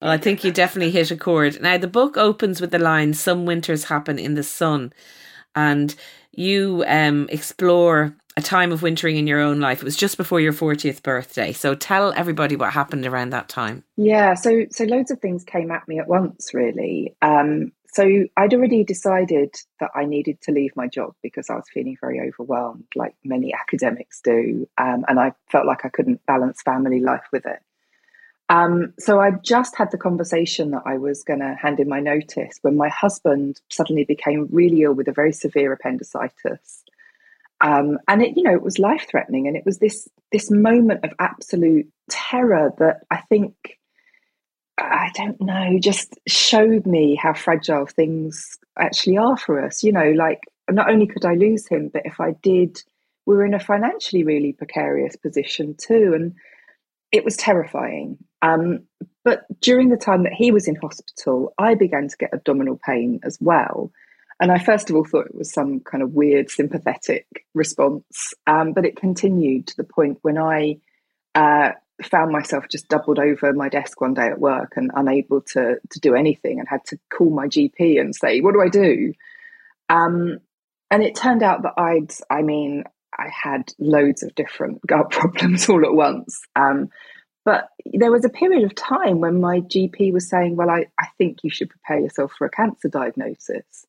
well, 0.00 0.10
I 0.10 0.16
think 0.16 0.42
you 0.42 0.50
definitely 0.50 0.90
hit 0.90 1.10
a 1.10 1.16
chord. 1.16 1.60
Now, 1.60 1.76
the 1.76 1.86
book 1.86 2.16
opens 2.16 2.62
with 2.62 2.70
the 2.70 2.78
line 2.78 3.12
Some 3.12 3.44
winters 3.44 3.84
happen 3.84 4.18
in 4.18 4.34
the 4.34 4.42
sun. 4.42 4.94
And 5.54 5.94
you 6.32 6.82
um, 6.86 7.28
explore 7.30 8.16
a 8.36 8.42
time 8.42 8.72
of 8.72 8.82
wintering 8.82 9.16
in 9.16 9.26
your 9.26 9.40
own 9.40 9.60
life. 9.60 9.80
It 9.82 9.84
was 9.84 9.96
just 9.96 10.16
before 10.16 10.40
your 10.40 10.52
40th 10.52 11.02
birthday. 11.02 11.52
So 11.52 11.74
tell 11.74 12.12
everybody 12.14 12.56
what 12.56 12.72
happened 12.72 13.06
around 13.06 13.30
that 13.30 13.48
time. 13.48 13.84
Yeah, 13.96 14.34
so 14.34 14.66
so 14.70 14.84
loads 14.84 15.10
of 15.10 15.20
things 15.20 15.44
came 15.44 15.70
at 15.70 15.86
me 15.86 15.98
at 15.98 16.08
once 16.08 16.54
really. 16.54 17.14
Um, 17.22 17.72
so 17.92 18.24
I'd 18.38 18.54
already 18.54 18.84
decided 18.84 19.54
that 19.78 19.90
I 19.94 20.06
needed 20.06 20.40
to 20.42 20.52
leave 20.52 20.74
my 20.74 20.88
job 20.88 21.14
because 21.22 21.50
I 21.50 21.56
was 21.56 21.68
feeling 21.72 21.98
very 22.00 22.20
overwhelmed, 22.26 22.86
like 22.94 23.14
many 23.22 23.52
academics 23.60 24.20
do, 24.22 24.66
um, 24.78 25.04
and 25.08 25.20
I 25.20 25.32
felt 25.50 25.66
like 25.66 25.84
I 25.84 25.90
couldn't 25.90 26.24
balance 26.26 26.62
family 26.62 27.00
life 27.00 27.26
with 27.32 27.44
it. 27.44 27.60
Um, 28.48 28.92
so 28.98 29.20
I 29.20 29.30
just 29.42 29.76
had 29.76 29.90
the 29.90 29.98
conversation 29.98 30.72
that 30.72 30.82
I 30.84 30.98
was 30.98 31.22
going 31.22 31.40
to 31.40 31.54
hand 31.54 31.80
in 31.80 31.88
my 31.88 32.00
notice 32.00 32.58
when 32.62 32.76
my 32.76 32.88
husband 32.88 33.60
suddenly 33.70 34.04
became 34.04 34.48
really 34.50 34.82
ill 34.82 34.92
with 34.92 35.08
a 35.08 35.12
very 35.12 35.32
severe 35.32 35.72
appendicitis, 35.72 36.84
um, 37.62 37.98
and 38.08 38.22
it, 38.22 38.36
you 38.36 38.42
know, 38.42 38.52
it 38.52 38.62
was 38.62 38.78
life 38.78 39.06
threatening, 39.08 39.46
and 39.46 39.56
it 39.56 39.64
was 39.64 39.78
this 39.78 40.08
this 40.32 40.50
moment 40.50 41.04
of 41.04 41.12
absolute 41.18 41.86
terror 42.10 42.72
that 42.78 43.00
I 43.10 43.22
think 43.28 43.54
I 44.78 45.10
don't 45.14 45.40
know, 45.40 45.78
just 45.80 46.18
showed 46.26 46.86
me 46.86 47.14
how 47.14 47.34
fragile 47.34 47.86
things 47.86 48.58
actually 48.78 49.16
are 49.16 49.36
for 49.36 49.64
us. 49.64 49.82
You 49.82 49.92
know, 49.92 50.10
like 50.12 50.40
not 50.70 50.90
only 50.90 51.06
could 51.06 51.24
I 51.24 51.34
lose 51.34 51.66
him, 51.68 51.88
but 51.92 52.02
if 52.04 52.20
I 52.20 52.32
did, 52.42 52.82
we 53.26 53.36
were 53.36 53.44
in 53.44 53.54
a 53.54 53.60
financially 53.60 54.24
really 54.24 54.52
precarious 54.52 55.16
position 55.16 55.76
too. 55.78 56.12
And 56.14 56.34
it 57.12 57.24
was 57.24 57.36
terrifying. 57.36 58.18
Um, 58.40 58.80
but 59.24 59.44
during 59.60 59.90
the 59.90 59.96
time 59.96 60.24
that 60.24 60.32
he 60.32 60.50
was 60.50 60.66
in 60.66 60.74
hospital, 60.76 61.54
I 61.58 61.74
began 61.74 62.08
to 62.08 62.16
get 62.16 62.34
abdominal 62.34 62.80
pain 62.84 63.20
as 63.22 63.38
well. 63.40 63.92
And 64.42 64.50
I 64.50 64.58
first 64.58 64.90
of 64.90 64.96
all 64.96 65.04
thought 65.04 65.26
it 65.26 65.36
was 65.36 65.52
some 65.52 65.78
kind 65.78 66.02
of 66.02 66.14
weird 66.14 66.50
sympathetic 66.50 67.46
response, 67.54 68.34
um, 68.48 68.72
but 68.72 68.84
it 68.84 68.96
continued 68.96 69.68
to 69.68 69.76
the 69.76 69.84
point 69.84 70.18
when 70.22 70.36
I 70.36 70.78
uh, 71.36 71.70
found 72.02 72.32
myself 72.32 72.64
just 72.68 72.88
doubled 72.88 73.20
over 73.20 73.52
my 73.52 73.68
desk 73.68 74.00
one 74.00 74.14
day 74.14 74.26
at 74.26 74.40
work 74.40 74.72
and 74.74 74.90
unable 74.96 75.42
to 75.52 75.76
to 75.88 76.00
do 76.00 76.16
anything, 76.16 76.58
and 76.58 76.66
had 76.66 76.84
to 76.86 76.98
call 77.08 77.30
my 77.30 77.46
GP 77.46 78.00
and 78.00 78.16
say, 78.16 78.40
"What 78.40 78.54
do 78.54 78.60
I 78.60 78.68
do?" 78.68 79.12
Um, 79.88 80.40
and 80.90 81.04
it 81.04 81.14
turned 81.14 81.44
out 81.44 81.62
that 81.62 81.74
I'd, 81.76 82.12
I 82.28 82.42
mean, 82.42 82.82
I 83.16 83.28
had 83.28 83.72
loads 83.78 84.24
of 84.24 84.34
different 84.34 84.80
gut 84.88 85.12
problems 85.12 85.68
all 85.68 85.84
at 85.84 85.94
once. 85.94 86.40
Um, 86.56 86.90
but 87.44 87.68
there 87.94 88.10
was 88.10 88.24
a 88.24 88.28
period 88.28 88.64
of 88.64 88.74
time 88.74 89.20
when 89.20 89.40
my 89.40 89.60
GP 89.60 90.12
was 90.12 90.28
saying, 90.28 90.56
Well, 90.56 90.68
I, 90.68 90.86
I 90.98 91.06
think 91.16 91.44
you 91.44 91.50
should 91.50 91.70
prepare 91.70 92.00
yourself 92.00 92.32
for 92.36 92.44
a 92.44 92.50
cancer 92.50 92.88
diagnosis. 92.88 93.86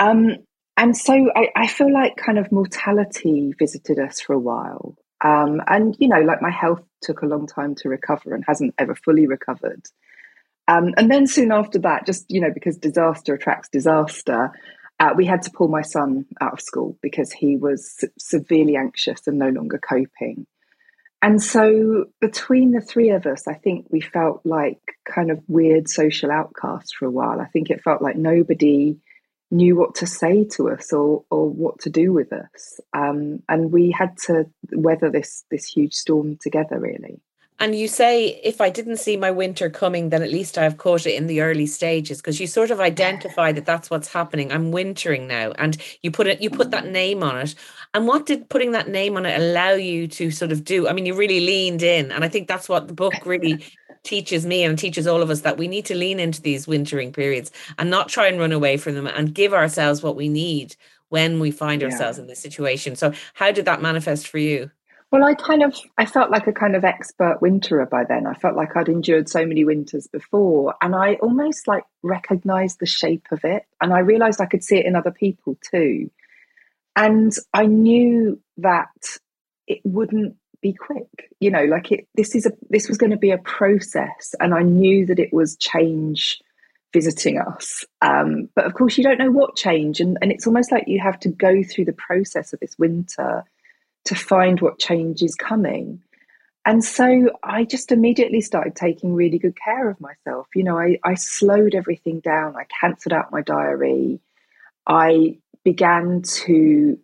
Um, 0.00 0.36
and 0.76 0.96
so 0.96 1.30
I, 1.36 1.48
I, 1.54 1.66
feel 1.66 1.92
like 1.92 2.16
kind 2.16 2.38
of 2.38 2.50
mortality 2.50 3.52
visited 3.58 3.98
us 3.98 4.18
for 4.18 4.32
a 4.32 4.38
while. 4.38 4.96
Um, 5.22 5.60
and, 5.66 5.94
you 5.98 6.08
know, 6.08 6.20
like 6.20 6.40
my 6.40 6.50
health 6.50 6.82
took 7.02 7.20
a 7.20 7.26
long 7.26 7.46
time 7.46 7.74
to 7.76 7.90
recover 7.90 8.34
and 8.34 8.42
hasn't 8.48 8.74
ever 8.78 8.94
fully 8.94 9.26
recovered. 9.26 9.82
Um, 10.68 10.94
and 10.96 11.10
then 11.10 11.26
soon 11.26 11.52
after 11.52 11.78
that, 11.80 12.06
just, 12.06 12.24
you 12.30 12.40
know, 12.40 12.50
because 12.52 12.78
disaster 12.78 13.34
attracts 13.34 13.68
disaster, 13.68 14.52
uh, 15.00 15.10
we 15.14 15.26
had 15.26 15.42
to 15.42 15.50
pull 15.50 15.68
my 15.68 15.82
son 15.82 16.24
out 16.40 16.54
of 16.54 16.60
school 16.62 16.96
because 17.02 17.30
he 17.30 17.58
was 17.58 18.02
severely 18.18 18.76
anxious 18.76 19.26
and 19.26 19.38
no 19.38 19.50
longer 19.50 19.78
coping. 19.78 20.46
And 21.22 21.42
so, 21.42 22.06
between 22.22 22.70
the 22.70 22.80
three 22.80 23.10
of 23.10 23.26
us, 23.26 23.46
I 23.46 23.52
think 23.52 23.86
we 23.90 24.00
felt 24.00 24.40
like 24.44 24.80
kind 25.04 25.30
of 25.30 25.42
weird 25.48 25.86
social 25.90 26.30
outcasts 26.30 26.92
for 26.98 27.04
a 27.04 27.10
while. 27.10 27.40
I 27.42 27.46
think 27.46 27.68
it 27.68 27.82
felt 27.82 28.00
like 28.00 28.16
nobody 28.16 28.96
knew 29.50 29.76
what 29.76 29.94
to 29.96 30.06
say 30.06 30.44
to 30.44 30.70
us 30.70 30.92
or 30.92 31.24
or 31.30 31.48
what 31.48 31.80
to 31.80 31.90
do 31.90 32.12
with 32.12 32.32
us, 32.32 32.80
um, 32.92 33.42
and 33.48 33.72
we 33.72 33.90
had 33.90 34.16
to 34.26 34.46
weather 34.72 35.10
this 35.10 35.44
this 35.50 35.66
huge 35.66 35.94
storm 35.94 36.36
together, 36.40 36.78
really. 36.78 37.20
And 37.62 37.74
you 37.74 37.88
say, 37.88 38.40
if 38.42 38.62
I 38.62 38.70
didn't 38.70 38.96
see 38.96 39.18
my 39.18 39.30
winter 39.30 39.68
coming, 39.68 40.08
then 40.08 40.22
at 40.22 40.30
least 40.30 40.56
I've 40.56 40.78
caught 40.78 41.06
it 41.06 41.14
in 41.14 41.26
the 41.26 41.42
early 41.42 41.66
stages 41.66 42.16
because 42.16 42.40
you 42.40 42.46
sort 42.46 42.70
of 42.70 42.80
identify 42.80 43.52
that 43.52 43.66
that's 43.66 43.90
what's 43.90 44.10
happening. 44.10 44.50
I'm 44.50 44.72
wintering 44.72 45.26
now, 45.26 45.52
and 45.52 45.76
you 46.00 46.10
put 46.10 46.26
it, 46.26 46.40
you 46.40 46.48
put 46.48 46.70
that 46.70 46.86
name 46.86 47.22
on 47.22 47.36
it. 47.36 47.54
And 47.92 48.06
what 48.06 48.24
did 48.24 48.48
putting 48.48 48.72
that 48.72 48.88
name 48.88 49.18
on 49.18 49.26
it 49.26 49.38
allow 49.38 49.72
you 49.72 50.08
to 50.08 50.30
sort 50.30 50.52
of 50.52 50.64
do? 50.64 50.88
I 50.88 50.94
mean, 50.94 51.04
you 51.04 51.14
really 51.14 51.40
leaned 51.40 51.82
in, 51.82 52.10
and 52.10 52.24
I 52.24 52.28
think 52.28 52.48
that's 52.48 52.66
what 52.66 52.88
the 52.88 52.94
book 52.94 53.26
really 53.26 53.62
teaches 54.02 54.46
me 54.46 54.64
and 54.64 54.78
teaches 54.78 55.06
all 55.06 55.22
of 55.22 55.30
us 55.30 55.42
that 55.42 55.58
we 55.58 55.68
need 55.68 55.84
to 55.86 55.94
lean 55.94 56.18
into 56.18 56.40
these 56.40 56.66
wintering 56.66 57.12
periods 57.12 57.50
and 57.78 57.90
not 57.90 58.08
try 58.08 58.26
and 58.26 58.38
run 58.38 58.52
away 58.52 58.76
from 58.76 58.94
them 58.94 59.06
and 59.06 59.34
give 59.34 59.52
ourselves 59.52 60.02
what 60.02 60.16
we 60.16 60.28
need 60.28 60.76
when 61.08 61.40
we 61.40 61.50
find 61.50 61.82
ourselves 61.82 62.18
yeah. 62.18 62.22
in 62.22 62.28
this 62.28 62.38
situation. 62.38 62.96
So, 62.96 63.12
how 63.34 63.50
did 63.52 63.64
that 63.66 63.82
manifest 63.82 64.28
for 64.28 64.38
you? 64.38 64.70
Well, 65.10 65.24
I 65.24 65.34
kind 65.34 65.64
of 65.64 65.76
I 65.98 66.06
felt 66.06 66.30
like 66.30 66.46
a 66.46 66.52
kind 66.52 66.76
of 66.76 66.84
expert 66.84 67.40
winterer 67.42 67.86
by 67.86 68.04
then. 68.04 68.26
I 68.26 68.34
felt 68.34 68.56
like 68.56 68.76
I'd 68.76 68.88
endured 68.88 69.28
so 69.28 69.44
many 69.44 69.64
winters 69.64 70.06
before, 70.06 70.74
and 70.80 70.94
I 70.94 71.14
almost 71.14 71.66
like 71.66 71.84
recognized 72.02 72.78
the 72.78 72.86
shape 72.86 73.26
of 73.32 73.44
it, 73.44 73.64
and 73.80 73.92
I 73.92 74.00
realized 74.00 74.40
I 74.40 74.46
could 74.46 74.62
see 74.62 74.78
it 74.78 74.86
in 74.86 74.94
other 74.94 75.10
people 75.10 75.58
too. 75.68 76.10
And 76.94 77.32
I 77.52 77.66
knew 77.66 78.40
that 78.58 78.90
it 79.66 79.80
wouldn't 79.84 80.36
be 80.60 80.72
quick. 80.72 81.32
You 81.40 81.50
know, 81.50 81.64
like 81.64 81.90
it 81.92 82.06
this 82.14 82.34
is 82.34 82.46
a 82.46 82.52
this 82.68 82.88
was 82.88 82.98
going 82.98 83.10
to 83.10 83.16
be 83.16 83.30
a 83.30 83.38
process, 83.38 84.34
and 84.40 84.54
I 84.54 84.62
knew 84.62 85.06
that 85.06 85.18
it 85.18 85.32
was 85.32 85.56
change 85.56 86.40
visiting 86.92 87.38
us. 87.38 87.84
Um, 88.02 88.48
but 88.54 88.64
of 88.64 88.74
course, 88.74 88.98
you 88.98 89.04
don't 89.04 89.18
know 89.18 89.30
what 89.30 89.56
change, 89.56 90.00
and, 90.00 90.18
and 90.20 90.32
it's 90.32 90.46
almost 90.46 90.72
like 90.72 90.84
you 90.88 91.00
have 91.00 91.20
to 91.20 91.28
go 91.28 91.62
through 91.62 91.84
the 91.84 91.92
process 91.92 92.52
of 92.52 92.60
this 92.60 92.78
winter 92.78 93.44
to 94.04 94.14
find 94.14 94.60
what 94.60 94.78
change 94.78 95.22
is 95.22 95.34
coming. 95.34 96.02
And 96.66 96.84
so 96.84 97.30
I 97.42 97.64
just 97.64 97.90
immediately 97.90 98.40
started 98.42 98.76
taking 98.76 99.14
really 99.14 99.38
good 99.38 99.56
care 99.58 99.88
of 99.88 100.00
myself. 100.00 100.46
You 100.54 100.64
know, 100.64 100.78
I, 100.78 100.98
I 101.04 101.14
slowed 101.14 101.74
everything 101.74 102.20
down. 102.20 102.54
I 102.54 102.64
cancelled 102.80 103.14
out 103.14 103.32
my 103.32 103.40
diary. 103.40 104.20
I 104.86 105.38
began 105.64 106.22
to, 106.22 106.98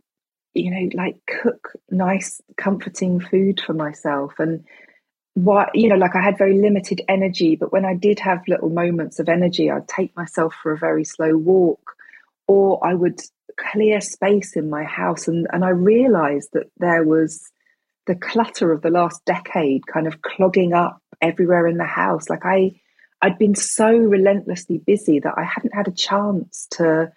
you 0.57 0.71
know, 0.71 0.89
like 0.95 1.17
cook 1.43 1.73
nice, 1.91 2.41
comforting 2.57 3.21
food 3.21 3.61
for 3.61 3.73
myself. 3.73 4.35
And 4.39 4.65
what, 5.35 5.75
you 5.75 5.89
know, 5.89 5.97
like 5.97 6.17
I 6.17 6.23
had 6.23 6.39
very 6.39 6.59
limited 6.59 7.03
energy, 7.09 7.57
but 7.57 7.73
when 7.73 7.85
I 7.85 7.95
did 7.95 8.19
have 8.21 8.43
little 8.49 8.71
moments 8.71 9.19
of 9.19 9.29
energy, 9.29 9.71
I'd 9.71 9.87
take 9.87 10.17
myself 10.17 10.55
for 10.63 10.73
a 10.73 10.79
very 10.79 11.05
slow 11.05 11.37
walk 11.37 11.93
or 12.49 12.85
I 12.87 12.95
would 12.95 13.21
clear 13.59 14.01
space 14.01 14.57
in 14.57 14.71
my 14.71 14.85
house. 14.85 15.29
And, 15.29 15.47
and 15.53 15.65
I 15.65 15.71
realized 15.71 16.51
that 16.53 16.71
there 16.79 17.05
was 17.05 17.51
the 18.07 18.15
clutter 18.15 18.73
of 18.73 18.83
the 18.83 18.91
last 18.91 19.25
decade 19.25 19.87
kind 19.87 20.07
of 20.07 20.23
clogging 20.23 20.73
up 20.73 21.03
everywhere 21.21 21.67
in 21.67 21.77
the 21.77 21.85
house. 21.85 22.31
Like 22.31 22.45
I, 22.45 22.81
I'd 23.21 23.39
been 23.39 23.55
so 23.55 23.91
relentlessly 23.91 24.79
busy 24.79 25.21
that 25.21 25.35
I 25.37 25.45
hadn't 25.45 25.75
had 25.75 25.89
a 25.89 25.93
chance 25.93 26.67
to 26.73 27.13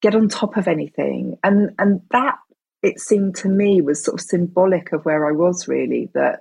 get 0.00 0.14
on 0.14 0.28
top 0.28 0.56
of 0.56 0.68
anything. 0.68 1.38
And, 1.44 1.70
and 1.78 2.02
that, 2.10 2.36
it 2.82 3.00
seemed 3.00 3.36
to 3.36 3.48
me, 3.48 3.80
was 3.80 4.04
sort 4.04 4.20
of 4.20 4.26
symbolic 4.26 4.92
of 4.92 5.04
where 5.04 5.26
I 5.26 5.32
was 5.32 5.68
really, 5.68 6.10
that 6.14 6.40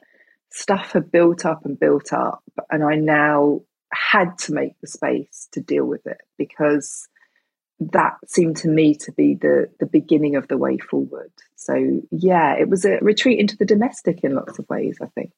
stuff 0.52 0.94
had 0.94 1.12
built 1.12 1.46
up 1.46 1.66
and 1.66 1.80
built 1.80 2.14
up. 2.14 2.44
And 2.72 2.84
I 2.84 2.96
now 2.96 3.62
had 3.94 4.38
to 4.40 4.54
make 4.54 4.80
the 4.82 4.88
space 4.88 5.48
to 5.52 5.62
deal 5.62 5.86
with 5.86 6.06
it 6.08 6.22
because 6.38 7.08
that 7.80 8.14
seemed 8.28 8.58
to 8.58 8.68
me 8.68 8.94
to 8.96 9.12
be 9.12 9.34
the 9.36 9.68
the 9.80 9.88
beginning 9.88 10.36
of 10.36 10.48
the 10.48 10.58
way 10.58 10.78
forward. 10.78 11.32
So 11.56 12.02
yeah, 12.12 12.56
it 12.56 12.70
was 12.70 12.86
a 12.86 13.00
retreat 13.02 13.40
into 13.40 13.58
the 13.58 13.66
domestic 13.66 14.24
in 14.24 14.36
lots 14.36 14.60
of 14.60 14.70
ways. 14.70 15.00
I 15.02 15.08
think. 15.08 15.32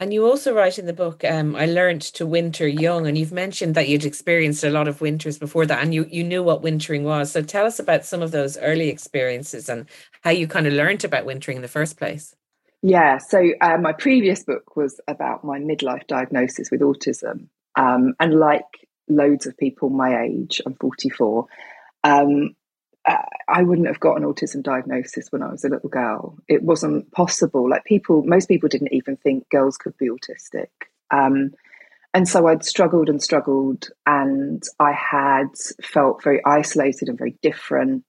And 0.00 0.14
you 0.14 0.24
also 0.24 0.54
write 0.54 0.78
in 0.78 0.86
the 0.86 0.94
book, 0.94 1.22
um, 1.24 1.54
I 1.54 1.66
learned 1.66 2.00
to 2.14 2.26
winter 2.26 2.66
young, 2.66 3.06
and 3.06 3.18
you've 3.18 3.32
mentioned 3.32 3.74
that 3.74 3.86
you'd 3.86 4.06
experienced 4.06 4.64
a 4.64 4.70
lot 4.70 4.88
of 4.88 5.02
winters 5.02 5.38
before 5.38 5.66
that, 5.66 5.82
and 5.82 5.92
you 5.94 6.06
you 6.10 6.24
knew 6.24 6.42
what 6.42 6.62
wintering 6.62 7.04
was. 7.04 7.30
So 7.30 7.42
tell 7.42 7.66
us 7.66 7.78
about 7.78 8.06
some 8.06 8.22
of 8.22 8.30
those 8.30 8.56
early 8.58 8.88
experiences 8.88 9.68
and 9.68 9.86
how 10.22 10.30
you 10.30 10.48
kind 10.48 10.66
of 10.66 10.72
learned 10.72 11.04
about 11.04 11.26
wintering 11.26 11.56
in 11.56 11.62
the 11.62 11.68
first 11.68 11.98
place. 11.98 12.34
Yeah, 12.80 13.18
so 13.18 13.52
uh, 13.60 13.76
my 13.76 13.92
previous 13.92 14.42
book 14.42 14.74
was 14.74 15.02
about 15.06 15.44
my 15.44 15.58
midlife 15.58 16.06
diagnosis 16.06 16.70
with 16.70 16.80
autism, 16.80 17.48
um, 17.76 18.14
and 18.18 18.40
like 18.40 18.88
loads 19.06 19.44
of 19.44 19.54
people 19.58 19.90
my 19.90 20.22
age, 20.22 20.62
I'm 20.64 20.76
44 20.76 21.46
um, 22.04 22.54
I 23.06 23.62
wouldn't 23.62 23.88
have 23.88 24.00
got 24.00 24.16
an 24.16 24.24
autism 24.24 24.62
diagnosis 24.62 25.32
when 25.32 25.42
I 25.42 25.50
was 25.50 25.64
a 25.64 25.68
little 25.68 25.88
girl. 25.88 26.38
It 26.48 26.62
wasn't 26.62 27.10
possible. 27.12 27.68
Like 27.68 27.84
people, 27.84 28.22
most 28.24 28.46
people 28.46 28.68
didn't 28.68 28.92
even 28.92 29.16
think 29.16 29.48
girls 29.48 29.76
could 29.76 29.96
be 29.96 30.08
autistic. 30.08 30.68
Um, 31.10 31.52
and 32.12 32.28
so 32.28 32.46
I'd 32.46 32.64
struggled 32.64 33.08
and 33.08 33.22
struggled, 33.22 33.88
and 34.04 34.62
I 34.80 34.92
had 34.92 35.48
felt 35.82 36.22
very 36.22 36.44
isolated 36.44 37.08
and 37.08 37.16
very 37.16 37.36
different. 37.40 38.04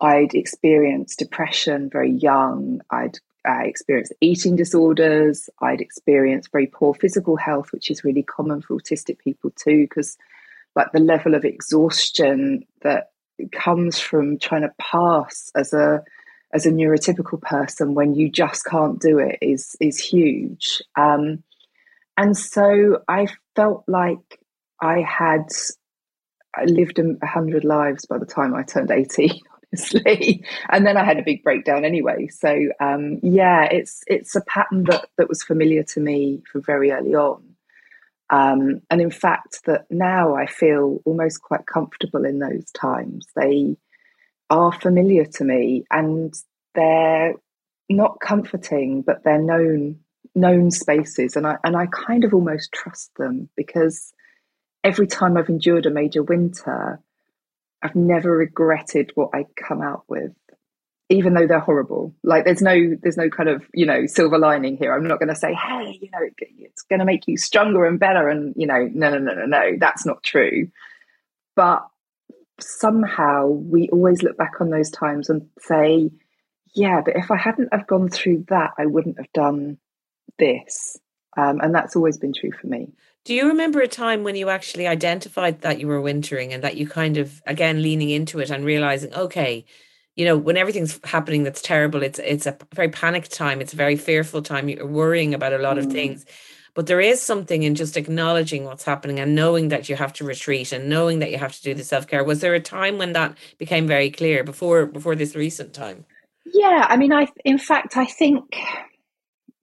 I'd 0.00 0.34
experienced 0.34 1.18
depression 1.18 1.90
very 1.90 2.12
young. 2.12 2.80
I'd 2.90 3.18
uh, 3.48 3.62
experienced 3.64 4.12
eating 4.20 4.56
disorders. 4.56 5.48
I'd 5.60 5.80
experienced 5.80 6.52
very 6.52 6.66
poor 6.66 6.94
physical 6.94 7.36
health, 7.36 7.72
which 7.72 7.90
is 7.90 8.04
really 8.04 8.22
common 8.22 8.62
for 8.62 8.76
autistic 8.76 9.18
people 9.18 9.50
too, 9.50 9.82
because 9.82 10.16
like 10.76 10.92
the 10.92 11.00
level 11.00 11.34
of 11.34 11.44
exhaustion 11.44 12.64
that 12.82 13.10
comes 13.52 13.98
from 13.98 14.38
trying 14.38 14.62
to 14.62 14.72
pass 14.78 15.50
as 15.54 15.72
a 15.72 16.02
as 16.52 16.64
a 16.64 16.70
neurotypical 16.70 17.40
person 17.42 17.94
when 17.94 18.14
you 18.14 18.30
just 18.30 18.64
can't 18.64 19.00
do 19.00 19.18
it 19.18 19.38
is 19.42 19.76
is 19.80 19.98
huge. 19.98 20.82
Um, 20.96 21.42
and 22.16 22.36
so 22.36 23.02
I 23.08 23.26
felt 23.54 23.84
like 23.86 24.40
I 24.80 25.00
had 25.00 25.48
I 26.54 26.64
lived 26.64 26.98
a 26.98 27.26
hundred 27.26 27.64
lives 27.64 28.06
by 28.06 28.18
the 28.18 28.26
time 28.26 28.54
I 28.54 28.62
turned 28.62 28.90
eighteen, 28.90 29.40
honestly. 29.72 30.44
And 30.70 30.86
then 30.86 30.96
I 30.96 31.04
had 31.04 31.18
a 31.18 31.22
big 31.22 31.42
breakdown 31.42 31.84
anyway. 31.84 32.28
So 32.28 32.56
um, 32.80 33.20
yeah, 33.22 33.64
it's 33.64 34.02
it's 34.06 34.34
a 34.34 34.40
pattern 34.42 34.84
that 34.84 35.08
that 35.18 35.28
was 35.28 35.42
familiar 35.42 35.82
to 35.82 36.00
me 36.00 36.42
from 36.50 36.62
very 36.62 36.90
early 36.90 37.14
on. 37.14 37.45
Um, 38.28 38.82
and 38.90 39.00
in 39.00 39.10
fact, 39.10 39.64
that 39.66 39.86
now 39.90 40.34
I 40.34 40.46
feel 40.46 41.00
almost 41.04 41.42
quite 41.42 41.66
comfortable 41.66 42.24
in 42.24 42.38
those 42.38 42.70
times. 42.72 43.26
They 43.36 43.76
are 44.50 44.72
familiar 44.72 45.24
to 45.24 45.44
me 45.44 45.84
and 45.90 46.34
they're 46.74 47.34
not 47.88 48.18
comforting, 48.20 49.02
but 49.02 49.22
they're 49.24 49.42
known 49.42 50.00
known 50.34 50.70
spaces. 50.70 51.36
And 51.36 51.46
I 51.46 51.56
and 51.64 51.76
I 51.76 51.86
kind 51.86 52.24
of 52.24 52.34
almost 52.34 52.72
trust 52.72 53.10
them 53.16 53.48
because 53.56 54.12
every 54.84 55.06
time 55.06 55.36
I've 55.36 55.48
endured 55.48 55.86
a 55.86 55.90
major 55.90 56.22
winter, 56.22 57.00
I've 57.82 57.96
never 57.96 58.30
regretted 58.30 59.12
what 59.14 59.30
I 59.34 59.46
come 59.56 59.82
out 59.82 60.04
with. 60.08 60.32
Even 61.08 61.34
though 61.34 61.46
they're 61.46 61.60
horrible. 61.60 62.14
Like 62.22 62.44
there's 62.44 62.62
no 62.62 62.96
there's 63.02 63.16
no 63.16 63.28
kind 63.30 63.48
of 63.48 63.64
you 63.72 63.86
know 63.86 64.06
silver 64.06 64.38
lining 64.38 64.76
here. 64.76 64.94
I'm 64.94 65.06
not 65.06 65.18
going 65.18 65.28
to 65.28 65.36
say, 65.36 65.54
hey, 65.54 65.98
you 66.00 66.10
know, 66.12 66.28
it's 66.38 66.82
going 66.82 66.98
to 66.98 67.04
make 67.04 67.28
you 67.28 67.36
stronger 67.36 67.84
and 67.86 67.98
better, 67.98 68.28
and 68.28 68.54
you 68.56 68.66
know, 68.66 68.88
no, 68.92 69.10
no, 69.10 69.18
no, 69.18 69.34
no, 69.34 69.46
no, 69.46 69.72
that's 69.78 70.04
not 70.04 70.22
true. 70.22 70.68
But 71.54 71.86
somehow 72.58 73.46
we 73.46 73.88
always 73.90 74.22
look 74.22 74.36
back 74.36 74.60
on 74.60 74.70
those 74.70 74.90
times 74.90 75.28
and 75.28 75.48
say, 75.58 76.10
yeah, 76.74 77.02
but 77.04 77.16
if 77.16 77.30
I 77.30 77.36
hadn't 77.36 77.72
have 77.72 77.86
gone 77.86 78.08
through 78.08 78.46
that, 78.48 78.72
I 78.78 78.86
wouldn't 78.86 79.18
have 79.18 79.32
done 79.32 79.78
this, 80.38 80.98
um, 81.36 81.60
and 81.60 81.74
that's 81.74 81.94
always 81.94 82.18
been 82.18 82.32
true 82.32 82.52
for 82.52 82.66
me. 82.66 82.92
Do 83.24 83.34
you 83.34 83.48
remember 83.48 83.80
a 83.80 83.88
time 83.88 84.22
when 84.22 84.36
you 84.36 84.48
actually 84.50 84.86
identified 84.86 85.62
that 85.62 85.80
you 85.80 85.88
were 85.88 86.00
wintering 86.00 86.52
and 86.52 86.62
that 86.62 86.76
you 86.76 86.88
kind 86.88 87.16
of 87.16 87.42
again 87.46 87.82
leaning 87.82 88.10
into 88.10 88.40
it 88.40 88.50
and 88.50 88.64
realizing, 88.64 89.14
okay, 89.14 89.64
you 90.16 90.24
know, 90.24 90.36
when 90.36 90.56
everything's 90.56 90.98
happening 91.04 91.42
that's 91.44 91.60
terrible, 91.60 92.02
it's 92.02 92.18
it's 92.18 92.46
a 92.46 92.56
very 92.74 92.88
panicked 92.88 93.32
time, 93.32 93.60
it's 93.60 93.74
a 93.74 93.76
very 93.76 93.96
fearful 93.96 94.42
time. 94.42 94.68
You're 94.68 94.86
worrying 94.86 95.34
about 95.34 95.52
a 95.52 95.58
lot 95.58 95.76
mm. 95.76 95.84
of 95.84 95.92
things. 95.92 96.24
But 96.74 96.86
there 96.86 97.00
is 97.00 97.22
something 97.22 97.62
in 97.62 97.74
just 97.74 97.96
acknowledging 97.96 98.64
what's 98.64 98.84
happening 98.84 99.18
and 99.18 99.34
knowing 99.34 99.68
that 99.68 99.88
you 99.88 99.96
have 99.96 100.12
to 100.14 100.24
retreat 100.24 100.72
and 100.72 100.90
knowing 100.90 101.20
that 101.20 101.30
you 101.30 101.38
have 101.38 101.54
to 101.54 101.62
do 101.62 101.72
the 101.72 101.82
self-care. 101.82 102.22
Was 102.22 102.40
there 102.40 102.54
a 102.54 102.60
time 102.60 102.98
when 102.98 103.14
that 103.14 103.38
became 103.56 103.86
very 103.86 104.10
clear 104.10 104.44
before 104.44 104.84
before 104.86 105.14
this 105.14 105.34
recent 105.34 105.72
time? 105.72 106.04
Yeah, 106.46 106.86
I 106.88 106.96
mean 106.96 107.12
I 107.12 107.28
in 107.44 107.58
fact 107.58 107.96
I 107.96 108.06
think 108.06 108.56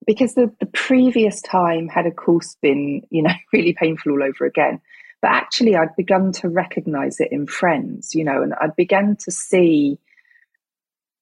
because 0.05 0.35
the, 0.35 0.51
the 0.59 0.65
previous 0.67 1.41
time 1.41 1.87
had 1.87 2.05
of 2.05 2.15
course 2.15 2.57
been, 2.61 3.01
you 3.09 3.23
know, 3.23 3.33
really 3.53 3.73
painful 3.73 4.11
all 4.11 4.23
over 4.23 4.45
again. 4.45 4.81
But 5.21 5.31
actually 5.31 5.75
I'd 5.75 5.95
begun 5.95 6.31
to 6.33 6.49
recognize 6.49 7.19
it 7.19 7.31
in 7.31 7.47
friends, 7.47 8.13
you 8.13 8.23
know, 8.23 8.43
and 8.43 8.53
I'd 8.61 8.75
begun 8.75 9.17
to 9.23 9.31
see 9.31 9.97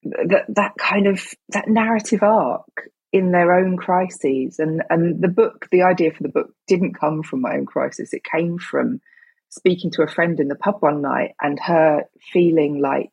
that 0.03 0.45
that 0.49 0.73
kind 0.77 1.07
of 1.07 1.21
that 1.49 1.67
narrative 1.67 2.23
arc 2.23 2.89
in 3.13 3.31
their 3.31 3.53
own 3.53 3.77
crises 3.77 4.59
and 4.59 4.81
and 4.89 5.21
the 5.21 5.27
book 5.27 5.67
the 5.71 5.83
idea 5.83 6.11
for 6.11 6.23
the 6.23 6.29
book 6.29 6.53
didn't 6.67 6.99
come 6.99 7.23
from 7.23 7.41
my 7.41 7.55
own 7.55 7.65
crisis 7.65 8.13
it 8.13 8.23
came 8.23 8.57
from 8.57 9.01
speaking 9.49 9.91
to 9.91 10.01
a 10.01 10.07
friend 10.07 10.39
in 10.39 10.47
the 10.47 10.55
pub 10.55 10.77
one 10.79 11.01
night 11.01 11.35
and 11.41 11.59
her 11.59 12.03
feeling 12.31 12.81
like 12.81 13.11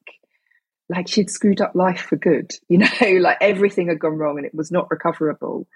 like 0.89 1.09
she'd 1.09 1.31
screwed 1.31 1.61
up 1.61 1.75
life 1.75 2.01
for 2.01 2.17
good 2.17 2.53
you 2.69 2.79
know 2.79 2.89
like 3.21 3.37
everything 3.41 3.89
had 3.89 3.99
gone 3.99 4.17
wrong 4.17 4.39
and 4.39 4.47
it 4.47 4.55
was 4.55 4.71
not 4.71 4.91
recoverable 4.91 5.67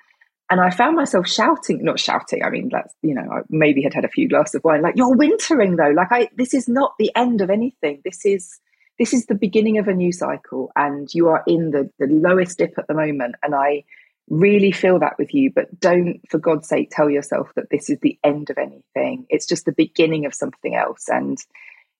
and 0.51 0.61
I 0.61 0.69
found 0.69 0.97
myself 0.97 1.27
shouting, 1.27 1.83
not 1.83 1.99
shouting. 1.99 2.43
I 2.45 2.51
mean, 2.51 2.69
that's 2.71 2.93
you 3.01 3.15
know, 3.15 3.23
I 3.23 3.41
maybe 3.49 3.81
had 3.81 3.95
had 3.95 4.05
a 4.05 4.09
few 4.09 4.29
glasses 4.29 4.57
of 4.57 4.65
wine. 4.65 4.83
Like 4.83 4.97
you're 4.97 5.17
wintering 5.17 5.77
though. 5.77 5.95
Like 5.97 6.09
I, 6.11 6.29
this 6.37 6.53
is 6.53 6.69
not 6.69 6.93
the 6.99 7.11
end 7.17 7.41
of 7.41 7.49
anything. 7.49 8.03
This 8.05 8.27
is 8.27 8.61
this 9.03 9.13
is 9.13 9.27
the 9.27 9.35
beginning 9.35 9.79
of 9.79 9.89
a 9.89 9.93
new 9.93 10.13
cycle 10.13 10.71
and 10.77 11.13
you 11.13 11.27
are 11.27 11.43
in 11.49 11.73
the, 11.73 11.91
the 11.99 12.07
lowest 12.07 12.59
dip 12.59 12.79
at 12.79 12.87
the 12.87 12.95
moment. 12.95 13.35
And 13.43 13.53
I 13.53 13.83
really 14.29 14.71
feel 14.71 15.01
that 15.01 15.19
with 15.19 15.35
you, 15.35 15.51
but 15.53 15.81
don't, 15.81 16.21
for 16.31 16.39
God's 16.39 16.69
sake, 16.69 16.93
tell 16.93 17.11
yourself 17.11 17.51
that 17.57 17.69
this 17.69 17.91
is 17.91 17.99
the 18.01 18.17
end 18.23 18.49
of 18.49 18.59
anything. 18.59 19.27
It's 19.29 19.45
just 19.45 19.65
the 19.65 19.73
beginning 19.73 20.25
of 20.25 20.37
something 20.37 20.77
else. 20.77 21.09
And 21.09 21.37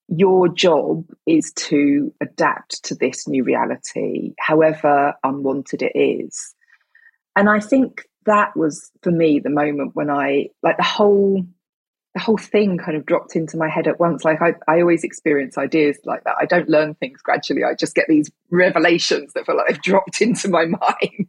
your 0.07 0.47
job 0.47 1.03
is 1.25 1.51
to 1.57 2.13
adapt 2.21 2.85
to 2.85 2.95
this 2.95 3.27
new 3.27 3.43
reality, 3.43 4.33
however 4.39 5.13
unwanted 5.25 5.81
it 5.81 5.99
is. 5.99 6.55
And 7.35 7.49
I 7.49 7.59
think 7.59 8.03
that 8.25 8.55
was 8.55 8.91
for 9.01 9.11
me 9.11 9.39
the 9.39 9.49
moment 9.49 9.91
when 9.93 10.09
I, 10.09 10.51
like 10.61 10.77
the 10.77 10.83
whole 10.83 11.45
the 12.13 12.19
whole 12.19 12.37
thing 12.37 12.77
kind 12.77 12.95
of 12.95 13.05
dropped 13.05 13.35
into 13.35 13.57
my 13.57 13.67
head 13.67 13.87
at 13.87 13.99
once. 13.99 14.23
Like 14.23 14.41
I, 14.41 14.53
I 14.67 14.81
always 14.81 15.03
experience 15.03 15.57
ideas 15.57 15.97
like 16.05 16.23
that. 16.25 16.35
I 16.39 16.45
don't 16.45 16.69
learn 16.69 16.93
things 16.95 17.21
gradually. 17.21 17.63
I 17.63 17.73
just 17.73 17.95
get 17.95 18.05
these 18.07 18.31
revelations 18.51 19.33
that 19.33 19.45
feel 19.45 19.57
like 19.57 19.67
they've 19.67 19.81
dropped 19.81 20.21
into 20.21 20.47
my 20.47 20.65
mind. 20.65 21.27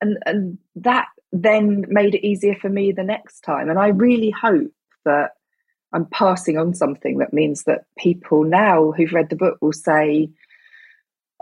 And 0.00 0.18
and 0.24 0.58
that 0.76 1.06
then 1.32 1.84
made 1.88 2.14
it 2.14 2.26
easier 2.26 2.54
for 2.54 2.68
me 2.68 2.92
the 2.92 3.02
next 3.02 3.40
time. 3.40 3.68
And 3.68 3.78
I 3.78 3.88
really 3.88 4.30
hope 4.30 4.72
that 5.04 5.32
I'm 5.92 6.06
passing 6.06 6.58
on 6.58 6.74
something 6.74 7.18
that 7.18 7.32
means 7.32 7.64
that 7.64 7.84
people 7.98 8.44
now 8.44 8.92
who've 8.92 9.12
read 9.12 9.30
the 9.30 9.36
book 9.36 9.58
will 9.60 9.72
say, 9.72 10.30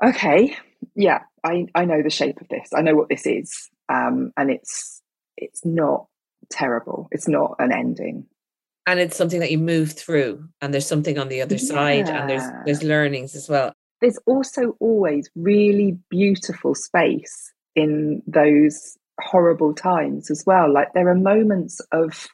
okay, 0.04 0.56
yeah, 0.94 1.22
I, 1.44 1.66
I 1.74 1.84
know 1.84 2.02
the 2.02 2.10
shape 2.10 2.40
of 2.40 2.48
this. 2.48 2.70
I 2.74 2.82
know 2.82 2.94
what 2.94 3.08
this 3.08 3.26
is. 3.26 3.70
Um, 3.88 4.32
and 4.36 4.50
it's 4.50 5.00
it's 5.36 5.64
not 5.64 6.06
terrible. 6.50 7.08
It's 7.10 7.28
not 7.28 7.56
an 7.58 7.72
ending 7.72 8.26
and 8.86 9.00
it's 9.00 9.16
something 9.16 9.40
that 9.40 9.50
you 9.50 9.58
move 9.58 9.92
through 9.92 10.46
and 10.60 10.72
there's 10.72 10.86
something 10.86 11.18
on 11.18 11.28
the 11.28 11.40
other 11.40 11.56
yeah. 11.56 11.68
side 11.68 12.08
and 12.08 12.28
there's 12.28 12.44
there's 12.64 12.82
learnings 12.82 13.34
as 13.34 13.48
well. 13.48 13.72
There's 14.00 14.18
also 14.26 14.76
always 14.80 15.30
really 15.34 15.98
beautiful 16.10 16.74
space 16.74 17.52
in 17.74 18.22
those 18.26 18.98
horrible 19.20 19.74
times 19.74 20.30
as 20.30 20.44
well. 20.46 20.72
Like 20.72 20.92
there 20.94 21.08
are 21.08 21.14
moments 21.14 21.80
of 21.92 22.26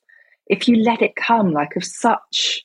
if 0.47 0.67
you 0.67 0.83
let 0.83 1.03
it 1.03 1.15
come 1.17 1.53
like 1.53 1.77
of 1.77 1.85
such 1.85 2.63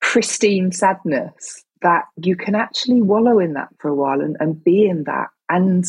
pristine 0.00 0.72
sadness 0.72 1.64
that 1.82 2.04
you 2.16 2.36
can 2.36 2.54
actually 2.54 3.02
wallow 3.02 3.38
in 3.38 3.54
that 3.54 3.68
for 3.78 3.88
a 3.88 3.94
while 3.94 4.20
and, 4.20 4.36
and 4.40 4.62
be 4.62 4.86
in 4.86 5.04
that. 5.04 5.28
And 5.48 5.84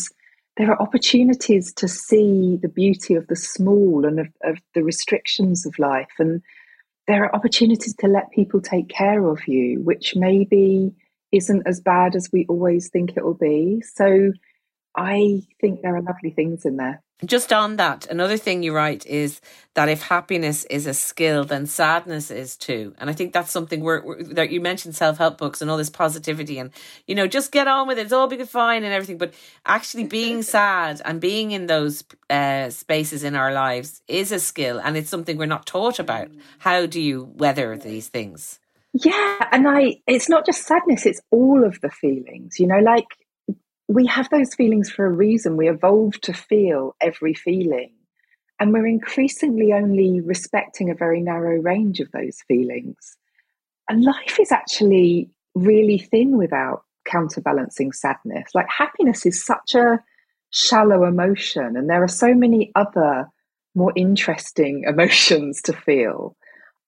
there 0.56 0.70
are 0.70 0.80
opportunities 0.80 1.72
to 1.74 1.88
see 1.88 2.58
the 2.62 2.68
beauty 2.68 3.14
of 3.14 3.26
the 3.26 3.36
small 3.36 4.04
and 4.04 4.20
of, 4.20 4.28
of 4.44 4.58
the 4.74 4.84
restrictions 4.84 5.66
of 5.66 5.78
life. 5.78 6.10
And 6.18 6.42
there 7.06 7.24
are 7.24 7.34
opportunities 7.34 7.94
to 7.96 8.06
let 8.06 8.30
people 8.30 8.60
take 8.60 8.88
care 8.88 9.26
of 9.26 9.46
you, 9.46 9.80
which 9.82 10.14
maybe 10.16 10.92
isn't 11.32 11.66
as 11.66 11.80
bad 11.80 12.16
as 12.16 12.30
we 12.32 12.46
always 12.48 12.88
think 12.88 13.16
it 13.16 13.24
will 13.24 13.34
be. 13.34 13.82
So 13.82 14.32
I 14.96 15.42
think 15.60 15.82
there 15.82 15.96
are 15.96 16.02
lovely 16.02 16.30
things 16.30 16.64
in 16.64 16.76
there. 16.76 17.02
Just 17.24 17.52
on 17.52 17.76
that, 17.76 18.06
another 18.06 18.36
thing 18.36 18.62
you 18.62 18.74
write 18.74 19.06
is 19.06 19.40
that 19.74 19.88
if 19.88 20.02
happiness 20.02 20.64
is 20.64 20.86
a 20.86 20.92
skill, 20.92 21.44
then 21.44 21.66
sadness 21.66 22.30
is 22.30 22.56
too. 22.56 22.94
And 22.98 23.08
I 23.08 23.12
think 23.12 23.32
that's 23.32 23.50
something 23.50 23.82
where, 23.82 24.04
that 24.20 24.50
you 24.50 24.60
mentioned 24.60 24.94
self 24.94 25.18
help 25.18 25.38
books 25.38 25.62
and 25.62 25.70
all 25.70 25.76
this 25.76 25.90
positivity 25.90 26.58
and, 26.58 26.70
you 27.06 27.14
know, 27.14 27.26
just 27.26 27.52
get 27.52 27.68
on 27.68 27.86
with 27.86 27.98
it. 27.98 28.02
It's 28.02 28.12
all 28.12 28.26
be 28.26 28.42
fine 28.44 28.82
and 28.82 28.92
everything. 28.92 29.16
But 29.16 29.32
actually 29.64 30.04
being 30.04 30.42
sad 30.56 31.00
and 31.04 31.20
being 31.20 31.52
in 31.52 31.66
those 31.66 32.04
uh, 32.28 32.68
spaces 32.70 33.24
in 33.24 33.36
our 33.36 33.52
lives 33.52 34.02
is 34.08 34.32
a 34.32 34.40
skill 34.40 34.78
and 34.78 34.96
it's 34.96 35.10
something 35.10 35.38
we're 35.38 35.46
not 35.46 35.66
taught 35.66 35.98
about. 35.98 36.28
How 36.58 36.84
do 36.84 37.00
you 37.00 37.32
weather 37.36 37.78
these 37.78 38.08
things? 38.08 38.60
Yeah. 38.92 39.48
And 39.50 39.66
I, 39.68 40.00
it's 40.06 40.28
not 40.28 40.46
just 40.46 40.66
sadness, 40.66 41.06
it's 41.06 41.20
all 41.30 41.64
of 41.64 41.80
the 41.80 41.90
feelings, 41.90 42.60
you 42.60 42.66
know, 42.66 42.78
like 42.78 43.06
we 43.88 44.06
have 44.06 44.30
those 44.30 44.54
feelings 44.54 44.90
for 44.90 45.06
a 45.06 45.10
reason. 45.10 45.56
We 45.56 45.68
evolved 45.68 46.22
to 46.24 46.32
feel 46.32 46.96
every 47.00 47.34
feeling. 47.34 47.92
And 48.58 48.72
we're 48.72 48.86
increasingly 48.86 49.72
only 49.72 50.20
respecting 50.20 50.90
a 50.90 50.94
very 50.94 51.20
narrow 51.20 51.60
range 51.60 52.00
of 52.00 52.10
those 52.12 52.38
feelings. 52.46 53.16
And 53.88 54.04
life 54.04 54.38
is 54.40 54.52
actually 54.52 55.30
really 55.54 55.98
thin 55.98 56.38
without 56.38 56.84
counterbalancing 57.04 57.92
sadness. 57.92 58.50
Like 58.54 58.66
happiness 58.68 59.26
is 59.26 59.44
such 59.44 59.74
a 59.74 60.02
shallow 60.50 61.04
emotion, 61.04 61.76
and 61.76 61.90
there 61.90 62.02
are 62.02 62.08
so 62.08 62.32
many 62.34 62.72
other 62.74 63.28
more 63.74 63.92
interesting 63.96 64.84
emotions 64.88 65.60
to 65.62 65.72
feel. 65.72 66.36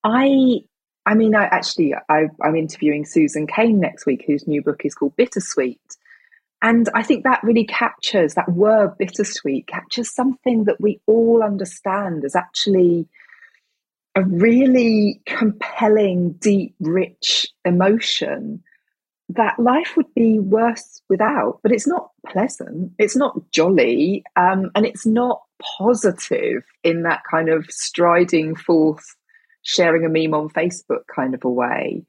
I 0.04 0.61
I 1.04 1.14
mean, 1.14 1.35
I 1.35 1.44
actually 1.44 1.94
I, 2.09 2.26
am 2.42 2.56
interviewing 2.56 3.04
Susan 3.04 3.46
Cain 3.46 3.78
next 3.78 4.06
week, 4.06 4.24
whose 4.26 4.46
new 4.46 4.62
book 4.62 4.82
is 4.85 4.94
called 4.94 5.16
Bittersweet, 5.16 5.96
and 6.62 6.88
I 6.94 7.02
think 7.02 7.24
that 7.24 7.42
really 7.42 7.64
captures 7.64 8.34
that 8.34 8.50
word 8.50 8.96
bittersweet, 8.98 9.66
captures 9.66 10.12
something 10.12 10.64
that 10.64 10.80
we 10.80 11.00
all 11.06 11.42
understand 11.42 12.24
as 12.24 12.34
actually 12.34 13.08
a 14.14 14.22
really 14.24 15.20
compelling, 15.26 16.32
deep, 16.32 16.74
rich 16.80 17.46
emotion 17.64 18.62
that 19.28 19.58
life 19.58 19.94
would 19.96 20.12
be 20.14 20.38
worse 20.38 21.02
without. 21.08 21.60
But 21.62 21.72
it's 21.72 21.86
not 21.86 22.10
pleasant, 22.26 22.92
it's 22.98 23.16
not 23.16 23.38
jolly, 23.50 24.24
um, 24.36 24.70
and 24.74 24.86
it's 24.86 25.04
not 25.04 25.42
positive 25.78 26.64
in 26.82 27.02
that 27.02 27.22
kind 27.30 27.50
of 27.50 27.66
striding 27.68 28.56
forth, 28.56 29.04
sharing 29.62 30.06
a 30.06 30.08
meme 30.08 30.32
on 30.32 30.48
Facebook 30.48 31.02
kind 31.14 31.34
of 31.34 31.44
a 31.44 31.50
way 31.50 32.06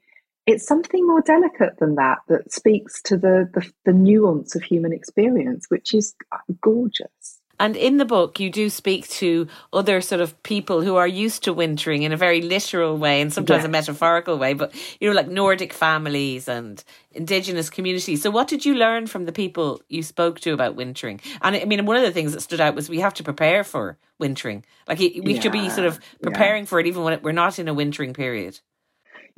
it's 0.48 0.66
something 0.66 1.06
more 1.06 1.20
delicate 1.20 1.78
than 1.78 1.94
that 1.96 2.18
that 2.28 2.52
speaks 2.52 3.02
to 3.02 3.16
the, 3.16 3.48
the, 3.52 3.70
the 3.84 3.92
nuance 3.92 4.54
of 4.54 4.62
human 4.62 4.92
experience, 4.92 5.66
which 5.68 5.94
is 5.94 6.14
gorgeous. 6.60 7.40
And 7.60 7.76
in 7.76 7.96
the 7.96 8.04
book, 8.04 8.38
you 8.38 8.50
do 8.50 8.70
speak 8.70 9.08
to 9.08 9.48
other 9.72 10.00
sort 10.00 10.20
of 10.20 10.40
people 10.44 10.80
who 10.80 10.94
are 10.94 11.08
used 11.08 11.42
to 11.42 11.52
wintering 11.52 12.04
in 12.04 12.12
a 12.12 12.16
very 12.16 12.40
literal 12.40 12.96
way 12.96 13.20
and 13.20 13.32
sometimes 13.32 13.64
a 13.64 13.68
metaphorical 13.68 14.38
way, 14.38 14.54
but 14.54 14.72
you 15.00 15.08
know, 15.08 15.14
like 15.14 15.28
Nordic 15.28 15.72
families 15.72 16.46
and 16.46 16.82
indigenous 17.10 17.68
communities. 17.68 18.22
So, 18.22 18.30
what 18.30 18.46
did 18.46 18.64
you 18.64 18.74
learn 18.74 19.08
from 19.08 19.24
the 19.24 19.32
people 19.32 19.82
you 19.88 20.04
spoke 20.04 20.38
to 20.40 20.52
about 20.52 20.76
wintering? 20.76 21.20
And 21.42 21.56
I 21.56 21.64
mean, 21.64 21.84
one 21.84 21.96
of 21.96 22.02
the 22.02 22.12
things 22.12 22.32
that 22.32 22.42
stood 22.42 22.60
out 22.60 22.76
was 22.76 22.88
we 22.88 23.00
have 23.00 23.14
to 23.14 23.24
prepare 23.24 23.64
for 23.64 23.98
wintering. 24.20 24.64
Like, 24.86 25.00
we 25.00 25.20
yeah, 25.24 25.40
should 25.40 25.52
be 25.52 25.68
sort 25.68 25.86
of 25.86 25.98
preparing 26.22 26.62
yeah. 26.62 26.68
for 26.68 26.78
it 26.78 26.86
even 26.86 27.02
when 27.02 27.20
we're 27.22 27.32
not 27.32 27.58
in 27.58 27.66
a 27.66 27.74
wintering 27.74 28.14
period. 28.14 28.60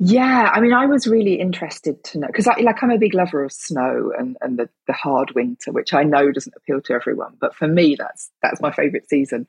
Yeah, 0.03 0.49
I 0.51 0.61
mean, 0.61 0.73
I 0.73 0.87
was 0.87 1.05
really 1.05 1.35
interested 1.39 2.03
to 2.05 2.17
know 2.17 2.25
because, 2.25 2.47
like, 2.47 2.81
I'm 2.81 2.89
a 2.89 2.97
big 2.97 3.13
lover 3.13 3.43
of 3.43 3.51
snow 3.51 4.11
and, 4.17 4.35
and 4.41 4.57
the, 4.57 4.67
the 4.87 4.93
hard 4.93 5.31
winter, 5.35 5.71
which 5.71 5.93
I 5.93 6.01
know 6.01 6.31
doesn't 6.31 6.55
appeal 6.57 6.81
to 6.81 6.93
everyone, 6.93 7.37
but 7.39 7.53
for 7.55 7.67
me, 7.67 7.95
that's 7.99 8.31
that's 8.41 8.61
my 8.61 8.71
favourite 8.71 9.07
season. 9.07 9.45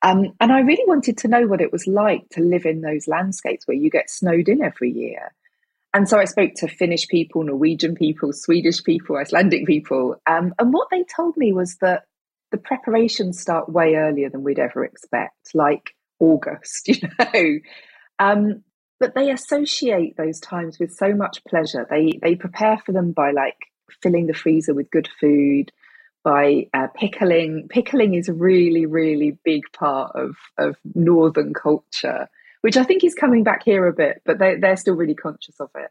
Um, 0.00 0.32
and 0.40 0.52
I 0.52 0.60
really 0.60 0.84
wanted 0.86 1.18
to 1.18 1.28
know 1.28 1.46
what 1.46 1.60
it 1.60 1.70
was 1.70 1.86
like 1.86 2.26
to 2.30 2.40
live 2.40 2.64
in 2.64 2.80
those 2.80 3.08
landscapes 3.08 3.68
where 3.68 3.76
you 3.76 3.90
get 3.90 4.08
snowed 4.08 4.48
in 4.48 4.62
every 4.62 4.90
year. 4.90 5.34
And 5.92 6.08
so 6.08 6.18
I 6.18 6.24
spoke 6.24 6.54
to 6.56 6.68
Finnish 6.68 7.06
people, 7.08 7.42
Norwegian 7.44 7.94
people, 7.94 8.32
Swedish 8.32 8.82
people, 8.82 9.18
Icelandic 9.18 9.66
people, 9.66 10.16
um, 10.26 10.54
and 10.58 10.72
what 10.72 10.88
they 10.90 11.04
told 11.14 11.36
me 11.36 11.52
was 11.52 11.76
that 11.82 12.04
the 12.52 12.58
preparations 12.58 13.38
start 13.38 13.68
way 13.68 13.96
earlier 13.96 14.30
than 14.30 14.44
we'd 14.44 14.58
ever 14.60 14.82
expect, 14.82 15.50
like 15.52 15.90
August, 16.20 16.88
you 16.88 16.96
know. 17.18 17.58
Um, 18.18 18.64
but 19.00 19.14
they 19.14 19.30
associate 19.30 20.16
those 20.16 20.38
times 20.38 20.78
with 20.78 20.92
so 20.92 21.14
much 21.14 21.42
pleasure. 21.44 21.86
They 21.88 22.20
they 22.22 22.36
prepare 22.36 22.78
for 22.84 22.92
them 22.92 23.12
by 23.12 23.32
like 23.32 23.56
filling 24.02 24.26
the 24.26 24.34
freezer 24.34 24.74
with 24.74 24.90
good 24.90 25.08
food, 25.20 25.72
by 26.22 26.68
uh, 26.74 26.88
pickling. 26.94 27.66
Pickling 27.68 28.14
is 28.14 28.28
a 28.28 28.34
really 28.34 28.86
really 28.86 29.38
big 29.42 29.62
part 29.72 30.14
of 30.14 30.36
of 30.58 30.76
northern 30.94 31.54
culture, 31.54 32.28
which 32.60 32.76
I 32.76 32.84
think 32.84 33.02
is 33.02 33.14
coming 33.14 33.42
back 33.42 33.64
here 33.64 33.86
a 33.86 33.92
bit, 33.92 34.22
but 34.24 34.38
they 34.38 34.56
they're 34.56 34.76
still 34.76 34.94
really 34.94 35.16
conscious 35.16 35.58
of 35.58 35.70
it. 35.74 35.90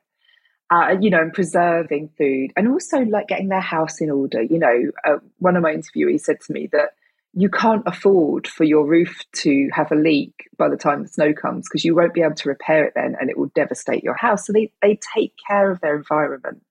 Uh, 0.72 0.96
you 1.02 1.10
know, 1.10 1.20
and 1.20 1.34
preserving 1.34 2.12
food, 2.16 2.52
and 2.56 2.68
also 2.68 3.00
like 3.00 3.28
getting 3.28 3.50
their 3.50 3.60
house 3.60 4.00
in 4.02 4.12
order. 4.12 4.44
You 4.44 4.60
know, 4.60 4.92
uh, 5.04 5.18
one 5.40 5.56
of 5.56 5.64
my 5.64 5.74
interviewees 5.74 6.22
said 6.22 6.42
to 6.42 6.54
me 6.54 6.70
that 6.72 6.92
you 7.34 7.50
can't 7.50 7.84
afford 7.86 8.48
for 8.48 8.64
your 8.64 8.86
roof 8.86 9.24
to 9.34 9.70
have 9.72 9.92
a 9.92 9.96
leak 9.96 10.50
by 10.58 10.68
the 10.68 10.78
time 10.78 11.04
the 11.04 11.08
snow 11.08 11.34
comes 11.34 11.68
because 11.68 11.86
you 11.86 11.96
won't 11.96 12.14
be 12.14 12.22
able 12.22 12.36
to 12.36 12.50
repair 12.50 12.86
it 12.86 12.94
then 12.96 13.16
and 13.20 13.30
it 13.30 13.38
will 13.38 13.52
devastate 13.54 14.04
your 14.04 14.16
house. 14.16 14.48
So 14.48 14.54
they, 14.54 14.72
they 14.82 15.00
take 15.16 15.34
care 15.48 15.70
of 15.70 15.80
their 15.82 15.96
environment. 15.96 16.64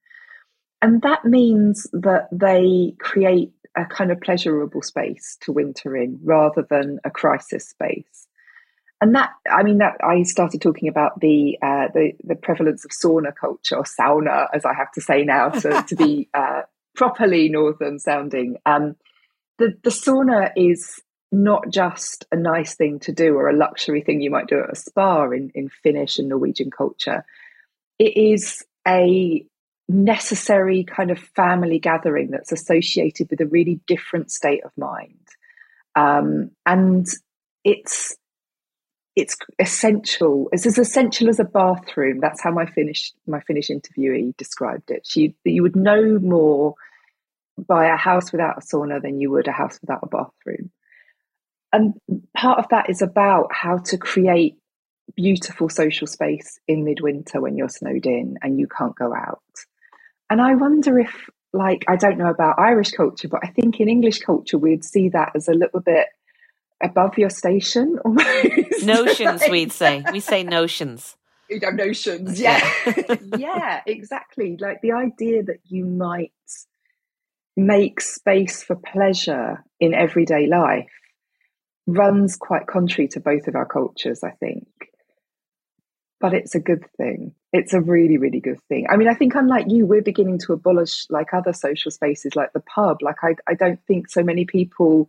And 0.82 1.02
that 1.02 1.24
means 1.24 1.86
that 1.92 2.28
they 2.32 2.94
create 2.98 3.52
a 3.76 3.84
kind 3.84 4.10
of 4.10 4.20
pleasurable 4.20 4.82
space 4.82 5.36
to 5.42 5.52
winter 5.52 5.96
in 5.96 6.18
rather 6.24 6.66
than 6.68 6.98
a 7.04 7.10
crisis 7.10 7.68
space. 7.68 8.26
And 9.00 9.14
that, 9.14 9.30
I 9.48 9.62
mean, 9.62 9.78
that 9.78 9.96
I 10.02 10.22
started 10.24 10.60
talking 10.60 10.88
about 10.88 11.20
the 11.20 11.56
uh, 11.62 11.86
the, 11.94 12.12
the 12.24 12.34
prevalence 12.34 12.84
of 12.84 12.90
sauna 12.90 13.32
culture 13.32 13.76
or 13.76 13.84
sauna, 13.84 14.48
as 14.52 14.64
I 14.64 14.74
have 14.74 14.90
to 14.92 15.00
say 15.00 15.24
now, 15.24 15.50
to, 15.50 15.84
to 15.88 15.94
be 15.94 16.28
uh, 16.34 16.62
properly 16.96 17.48
northern 17.48 18.00
sounding. 18.00 18.56
Um, 18.66 18.96
the, 19.58 19.76
the 19.82 19.90
sauna 19.90 20.50
is 20.56 21.00
not 21.30 21.68
just 21.68 22.24
a 22.32 22.36
nice 22.36 22.74
thing 22.74 22.98
to 23.00 23.12
do 23.12 23.34
or 23.34 23.48
a 23.48 23.56
luxury 23.56 24.00
thing 24.00 24.20
you 24.20 24.30
might 24.30 24.46
do 24.46 24.60
at 24.60 24.72
a 24.72 24.76
spa 24.76 25.28
in, 25.30 25.50
in 25.54 25.68
Finnish 25.68 26.18
and 26.18 26.28
Norwegian 26.28 26.70
culture. 26.70 27.24
It 27.98 28.16
is 28.16 28.64
a 28.86 29.44
necessary 29.88 30.84
kind 30.84 31.10
of 31.10 31.18
family 31.18 31.78
gathering 31.78 32.30
that's 32.30 32.52
associated 32.52 33.28
with 33.30 33.40
a 33.40 33.46
really 33.46 33.80
different 33.86 34.30
state 34.30 34.64
of 34.64 34.70
mind. 34.76 35.18
Um, 35.96 36.50
and 36.64 37.06
it's 37.64 38.16
it's 39.16 39.36
essential. 39.58 40.48
It's 40.52 40.64
as 40.64 40.78
essential 40.78 41.28
as 41.28 41.40
a 41.40 41.44
bathroom. 41.44 42.20
That's 42.20 42.40
how 42.40 42.52
my 42.52 42.66
Finnish 42.66 43.12
my 43.26 43.40
Finnish 43.40 43.68
interviewee 43.68 44.36
described 44.36 44.90
it. 44.90 45.06
She 45.06 45.34
you 45.44 45.62
would 45.62 45.76
know 45.76 46.18
more 46.20 46.74
buy 47.66 47.86
a 47.86 47.96
house 47.96 48.32
without 48.32 48.58
a 48.58 48.60
sauna 48.60 49.00
than 49.00 49.20
you 49.20 49.30
would 49.30 49.48
a 49.48 49.52
house 49.52 49.78
without 49.80 50.00
a 50.02 50.06
bathroom. 50.06 50.70
And 51.72 51.94
part 52.36 52.58
of 52.58 52.68
that 52.70 52.88
is 52.88 53.02
about 53.02 53.52
how 53.52 53.78
to 53.78 53.98
create 53.98 54.56
beautiful 55.16 55.68
social 55.68 56.06
space 56.06 56.58
in 56.68 56.84
midwinter 56.84 57.40
when 57.40 57.56
you're 57.56 57.68
snowed 57.68 58.06
in 58.06 58.38
and 58.42 58.58
you 58.58 58.66
can't 58.66 58.96
go 58.96 59.14
out. 59.14 59.42
And 60.30 60.40
I 60.40 60.54
wonder 60.54 60.98
if, 60.98 61.28
like, 61.52 61.84
I 61.88 61.96
don't 61.96 62.18
know 62.18 62.30
about 62.30 62.58
Irish 62.58 62.90
culture, 62.90 63.28
but 63.28 63.40
I 63.42 63.48
think 63.48 63.80
in 63.80 63.88
English 63.88 64.20
culture, 64.20 64.58
we'd 64.58 64.84
see 64.84 65.08
that 65.10 65.32
as 65.34 65.48
a 65.48 65.54
little 65.54 65.80
bit 65.80 66.06
above 66.82 67.18
your 67.18 67.30
station 67.30 67.98
almost. 68.04 68.84
Notions, 68.84 69.42
like, 69.42 69.50
we'd 69.50 69.72
say. 69.72 70.04
We 70.12 70.20
say 70.20 70.42
notions. 70.42 71.14
You 71.50 71.60
know, 71.60 71.70
notions, 71.70 72.38
yeah. 72.38 72.60
yeah, 73.38 73.80
exactly. 73.86 74.58
Like 74.60 74.82
the 74.82 74.92
idea 74.92 75.42
that 75.44 75.60
you 75.64 75.86
might 75.86 76.30
make 77.58 78.00
space 78.00 78.62
for 78.62 78.76
pleasure 78.76 79.64
in 79.80 79.92
everyday 79.92 80.46
life 80.46 80.88
runs 81.88 82.36
quite 82.36 82.68
contrary 82.68 83.08
to 83.08 83.20
both 83.20 83.48
of 83.48 83.56
our 83.56 83.66
cultures, 83.66 84.22
I 84.22 84.30
think. 84.30 84.68
But 86.20 86.34
it's 86.34 86.54
a 86.54 86.60
good 86.60 86.84
thing. 86.96 87.34
It's 87.52 87.74
a 87.74 87.80
really, 87.80 88.16
really 88.16 88.38
good 88.38 88.60
thing. 88.68 88.86
I 88.88 88.96
mean, 88.96 89.08
I 89.08 89.14
think 89.14 89.34
unlike 89.34 89.66
you, 89.68 89.86
we're 89.86 90.02
beginning 90.02 90.38
to 90.40 90.52
abolish 90.52 91.06
like 91.10 91.34
other 91.34 91.52
social 91.52 91.90
spaces 91.90 92.36
like 92.36 92.52
the 92.52 92.60
pub. 92.60 92.98
Like 93.02 93.22
I, 93.22 93.34
I 93.48 93.54
don't 93.54 93.80
think 93.86 94.08
so 94.08 94.22
many 94.22 94.44
people 94.44 95.08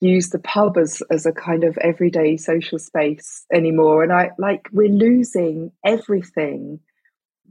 use 0.00 0.30
the 0.30 0.38
pub 0.38 0.78
as, 0.78 1.02
as 1.10 1.26
a 1.26 1.32
kind 1.32 1.62
of 1.62 1.76
everyday 1.78 2.38
social 2.38 2.78
space 2.78 3.44
anymore. 3.52 4.02
And 4.02 4.12
I 4.12 4.30
like 4.38 4.68
we're 4.72 4.88
losing 4.88 5.72
everything 5.84 6.80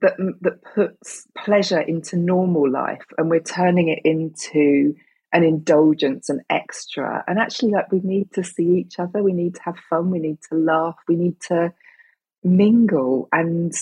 that 0.01 0.17
that 0.41 0.63
puts 0.63 1.27
pleasure 1.37 1.79
into 1.79 2.17
normal 2.17 2.69
life 2.69 3.05
and 3.17 3.29
we're 3.29 3.39
turning 3.39 3.89
it 3.89 3.99
into 4.03 4.95
an 5.33 5.43
indulgence 5.43 6.29
and 6.29 6.41
extra. 6.49 7.23
And 7.27 7.39
actually 7.39 7.71
like 7.71 7.91
we 7.91 8.01
need 8.03 8.31
to 8.33 8.43
see 8.43 8.77
each 8.77 8.99
other 8.99 9.23
we 9.23 9.33
need 9.33 9.55
to 9.55 9.61
have 9.63 9.77
fun 9.89 10.11
we 10.11 10.19
need 10.19 10.39
to 10.49 10.55
laugh 10.55 10.97
we 11.07 11.15
need 11.15 11.39
to 11.47 11.73
mingle 12.43 13.29
and 13.31 13.73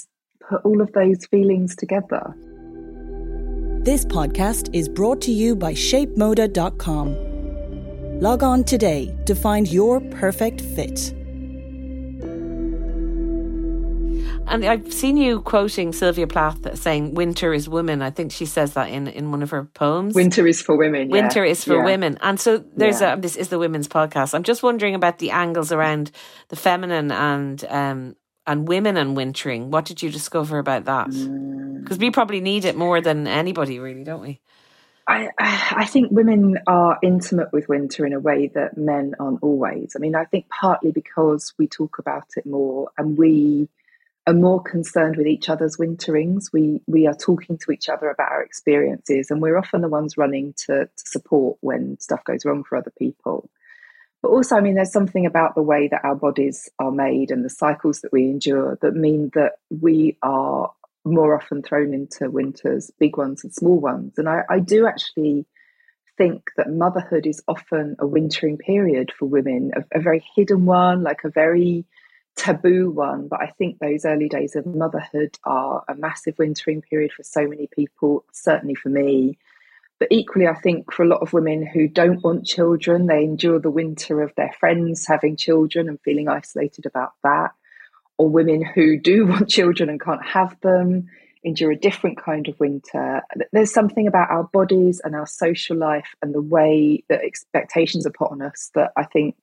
put 0.47 0.61
all 0.63 0.81
of 0.81 0.91
those 0.93 1.25
feelings 1.25 1.75
together. 1.75 2.35
This 3.81 4.05
podcast 4.05 4.75
is 4.75 4.89
brought 4.89 5.21
to 5.21 5.31
you 5.31 5.55
by 5.55 5.73
shapemoda.com 5.73 7.29
log 8.19 8.43
on 8.43 8.65
today 8.65 9.15
to 9.25 9.33
find 9.33 9.71
your 9.71 10.01
perfect 10.11 10.59
fit 10.59 11.13
And 14.49 14.65
I've 14.65 14.91
seen 14.91 15.15
you 15.15 15.41
quoting 15.41 15.93
Sylvia 15.93 16.27
Plath 16.27 16.77
saying 16.77 17.13
"Winter 17.13 17.53
is 17.53 17.69
women." 17.69 18.01
I 18.01 18.09
think 18.09 18.31
she 18.31 18.45
says 18.45 18.73
that 18.73 18.89
in, 18.89 19.07
in 19.07 19.31
one 19.31 19.43
of 19.43 19.51
her 19.51 19.65
poems. 19.65 20.15
Winter 20.15 20.47
is 20.47 20.61
for 20.61 20.75
women. 20.75 21.09
Yeah. 21.09 21.21
Winter 21.21 21.45
is 21.45 21.63
for 21.63 21.77
yeah. 21.77 21.85
women, 21.85 22.17
and 22.21 22.39
so 22.39 22.57
there's 22.75 23.01
yeah. 23.01 23.13
a 23.13 23.19
this 23.19 23.35
is 23.35 23.49
the 23.49 23.59
women's 23.59 23.87
podcast. 23.87 24.33
I'm 24.33 24.43
just 24.43 24.63
wondering 24.63 24.95
about 24.95 25.19
the 25.19 25.31
angles 25.31 25.71
around 25.71 26.11
the 26.47 26.55
feminine 26.55 27.11
and 27.11 27.63
um, 27.65 28.15
and 28.47 28.67
women 28.67 28.97
and 28.97 29.15
wintering. 29.15 29.69
What 29.69 29.85
did 29.85 30.01
you 30.01 30.09
discover 30.09 30.57
about 30.57 30.85
that? 30.85 31.07
Because 31.07 31.97
mm. 31.97 32.01
we 32.01 32.09
probably 32.09 32.41
need 32.41 32.65
it 32.65 32.75
more 32.75 32.99
than 33.01 33.27
anybody, 33.27 33.79
really, 33.79 34.03
don't 34.03 34.21
we? 34.21 34.41
I, 35.09 35.29
I 35.39 35.85
think 35.85 36.11
women 36.11 36.59
are 36.67 36.99
intimate 37.01 37.51
with 37.51 37.67
winter 37.67 38.05
in 38.05 38.13
a 38.13 38.19
way 38.19 38.51
that 38.53 38.77
men 38.77 39.15
aren't 39.19 39.41
always. 39.41 39.93
I 39.95 39.99
mean, 39.99 40.13
I 40.13 40.25
think 40.25 40.47
partly 40.49 40.91
because 40.91 41.51
we 41.57 41.67
talk 41.67 41.97
about 41.97 42.25
it 42.37 42.45
more 42.45 42.89
and 42.95 43.17
we 43.17 43.67
are 44.29 44.33
more 44.33 44.61
concerned 44.61 45.17
with 45.17 45.25
each 45.25 45.49
other's 45.49 45.79
winterings. 45.79 46.51
We 46.53 46.81
we 46.87 47.07
are 47.07 47.15
talking 47.15 47.57
to 47.57 47.71
each 47.71 47.89
other 47.89 48.09
about 48.09 48.31
our 48.31 48.43
experiences, 48.43 49.31
and 49.31 49.41
we're 49.41 49.57
often 49.57 49.81
the 49.81 49.87
ones 49.87 50.17
running 50.17 50.53
to, 50.65 50.85
to 50.85 50.89
support 50.95 51.57
when 51.61 51.99
stuff 51.99 52.23
goes 52.23 52.45
wrong 52.45 52.63
for 52.63 52.77
other 52.77 52.93
people. 52.97 53.49
But 54.21 54.29
also, 54.29 54.55
I 54.55 54.61
mean, 54.61 54.75
there's 54.75 54.91
something 54.91 55.25
about 55.25 55.55
the 55.55 55.63
way 55.63 55.87
that 55.87 56.03
our 56.03 56.15
bodies 56.15 56.69
are 56.77 56.91
made 56.91 57.31
and 57.31 57.43
the 57.43 57.49
cycles 57.49 58.01
that 58.01 58.11
we 58.11 58.25
endure 58.25 58.77
that 58.81 58.93
mean 58.93 59.31
that 59.33 59.53
we 59.69 60.17
are 60.21 60.71
more 61.05 61.35
often 61.35 61.63
thrown 61.63 61.93
into 61.93 62.29
winters, 62.29 62.91
big 62.99 63.17
ones 63.17 63.43
and 63.43 63.53
small 63.53 63.79
ones. 63.79 64.15
And 64.17 64.27
I, 64.27 64.41
I 64.49 64.59
do 64.59 64.85
actually 64.85 65.45
think 66.17 66.51
that 66.57 66.69
motherhood 66.69 67.25
is 67.25 67.41
often 67.47 67.95
a 67.97 68.05
wintering 68.05 68.57
period 68.57 69.11
for 69.17 69.25
women, 69.25 69.71
a, 69.75 69.97
a 69.97 70.01
very 70.01 70.23
hidden 70.35 70.65
one, 70.65 71.01
like 71.01 71.23
a 71.23 71.29
very 71.29 71.85
taboo 72.39 72.89
one, 72.89 73.27
but 73.27 73.41
I 73.41 73.47
think 73.47 73.79
those 73.79 74.05
early 74.05 74.29
days 74.29 74.55
of 74.55 74.65
motherhood 74.65 75.37
are 75.43 75.83
a 75.89 75.95
massive 75.95 76.39
wintering 76.39 76.81
period 76.81 77.11
for 77.11 77.23
so 77.23 77.45
many 77.45 77.67
people, 77.67 78.23
certainly 78.31 78.75
for 78.75 78.87
me. 78.87 79.37
But 79.99 80.07
equally, 80.09 80.47
I 80.47 80.55
think 80.55 80.93
for 80.93 81.03
a 81.03 81.07
lot 81.07 81.21
of 81.21 81.33
women 81.33 81.65
who 81.65 81.89
don't 81.89 82.23
want 82.23 82.45
children, 82.45 83.07
they 83.07 83.23
endure 83.23 83.59
the 83.59 83.69
winter 83.69 84.21
of 84.21 84.33
their 84.35 84.53
friends 84.57 85.05
having 85.05 85.35
children 85.35 85.89
and 85.89 85.99
feeling 85.99 86.29
isolated 86.29 86.85
about 86.85 87.11
that. 87.23 87.51
Or 88.17 88.29
women 88.29 88.63
who 88.63 88.97
do 88.97 89.25
want 89.27 89.49
children 89.49 89.89
and 89.89 90.01
can't 90.01 90.25
have 90.25 90.55
them 90.61 91.09
endure 91.43 91.71
a 91.71 91.77
different 91.77 92.17
kind 92.17 92.47
of 92.47 92.59
winter. 92.59 93.21
There's 93.51 93.73
something 93.73 94.07
about 94.07 94.31
our 94.31 94.43
bodies 94.45 95.01
and 95.03 95.15
our 95.15 95.27
social 95.27 95.75
life 95.75 96.15
and 96.21 96.33
the 96.33 96.41
way 96.41 97.03
that 97.09 97.21
expectations 97.21 98.05
are 98.05 98.11
put 98.11 98.31
on 98.31 98.41
us 98.41 98.71
that 98.75 98.91
I 98.95 99.03
think 99.03 99.35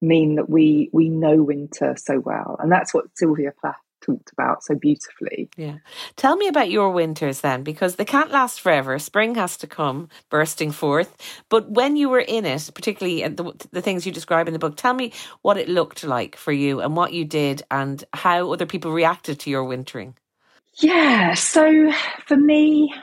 mean 0.00 0.36
that 0.36 0.48
we 0.48 0.90
we 0.92 1.08
know 1.08 1.42
winter 1.42 1.94
so 1.96 2.20
well. 2.20 2.56
And 2.60 2.70
that's 2.70 2.92
what 2.92 3.06
sylvia 3.14 3.52
plath 3.60 3.76
talked 4.02 4.30
about 4.32 4.62
so 4.62 4.74
beautifully. 4.74 5.48
Yeah. 5.56 5.78
Tell 6.16 6.36
me 6.36 6.48
about 6.48 6.70
your 6.70 6.90
winters 6.90 7.40
then 7.40 7.62
because 7.62 7.96
they 7.96 8.04
can't 8.04 8.30
last 8.30 8.60
forever. 8.60 8.98
Spring 8.98 9.34
has 9.34 9.56
to 9.58 9.66
come 9.66 10.08
bursting 10.30 10.70
forth. 10.70 11.16
But 11.48 11.70
when 11.70 11.96
you 11.96 12.08
were 12.08 12.20
in 12.20 12.44
it 12.44 12.70
particularly 12.74 13.26
the, 13.26 13.68
the 13.72 13.82
things 13.82 14.06
you 14.06 14.12
describe 14.12 14.46
in 14.46 14.52
the 14.52 14.58
book 14.58 14.76
tell 14.76 14.94
me 14.94 15.12
what 15.42 15.56
it 15.56 15.68
looked 15.68 16.04
like 16.04 16.36
for 16.36 16.52
you 16.52 16.80
and 16.80 16.96
what 16.96 17.12
you 17.12 17.24
did 17.24 17.62
and 17.70 18.04
how 18.12 18.52
other 18.52 18.66
people 18.66 18.92
reacted 18.92 19.40
to 19.40 19.50
your 19.50 19.64
wintering. 19.64 20.14
Yeah. 20.78 21.34
So 21.34 21.90
for 22.26 22.36
me, 22.36 22.94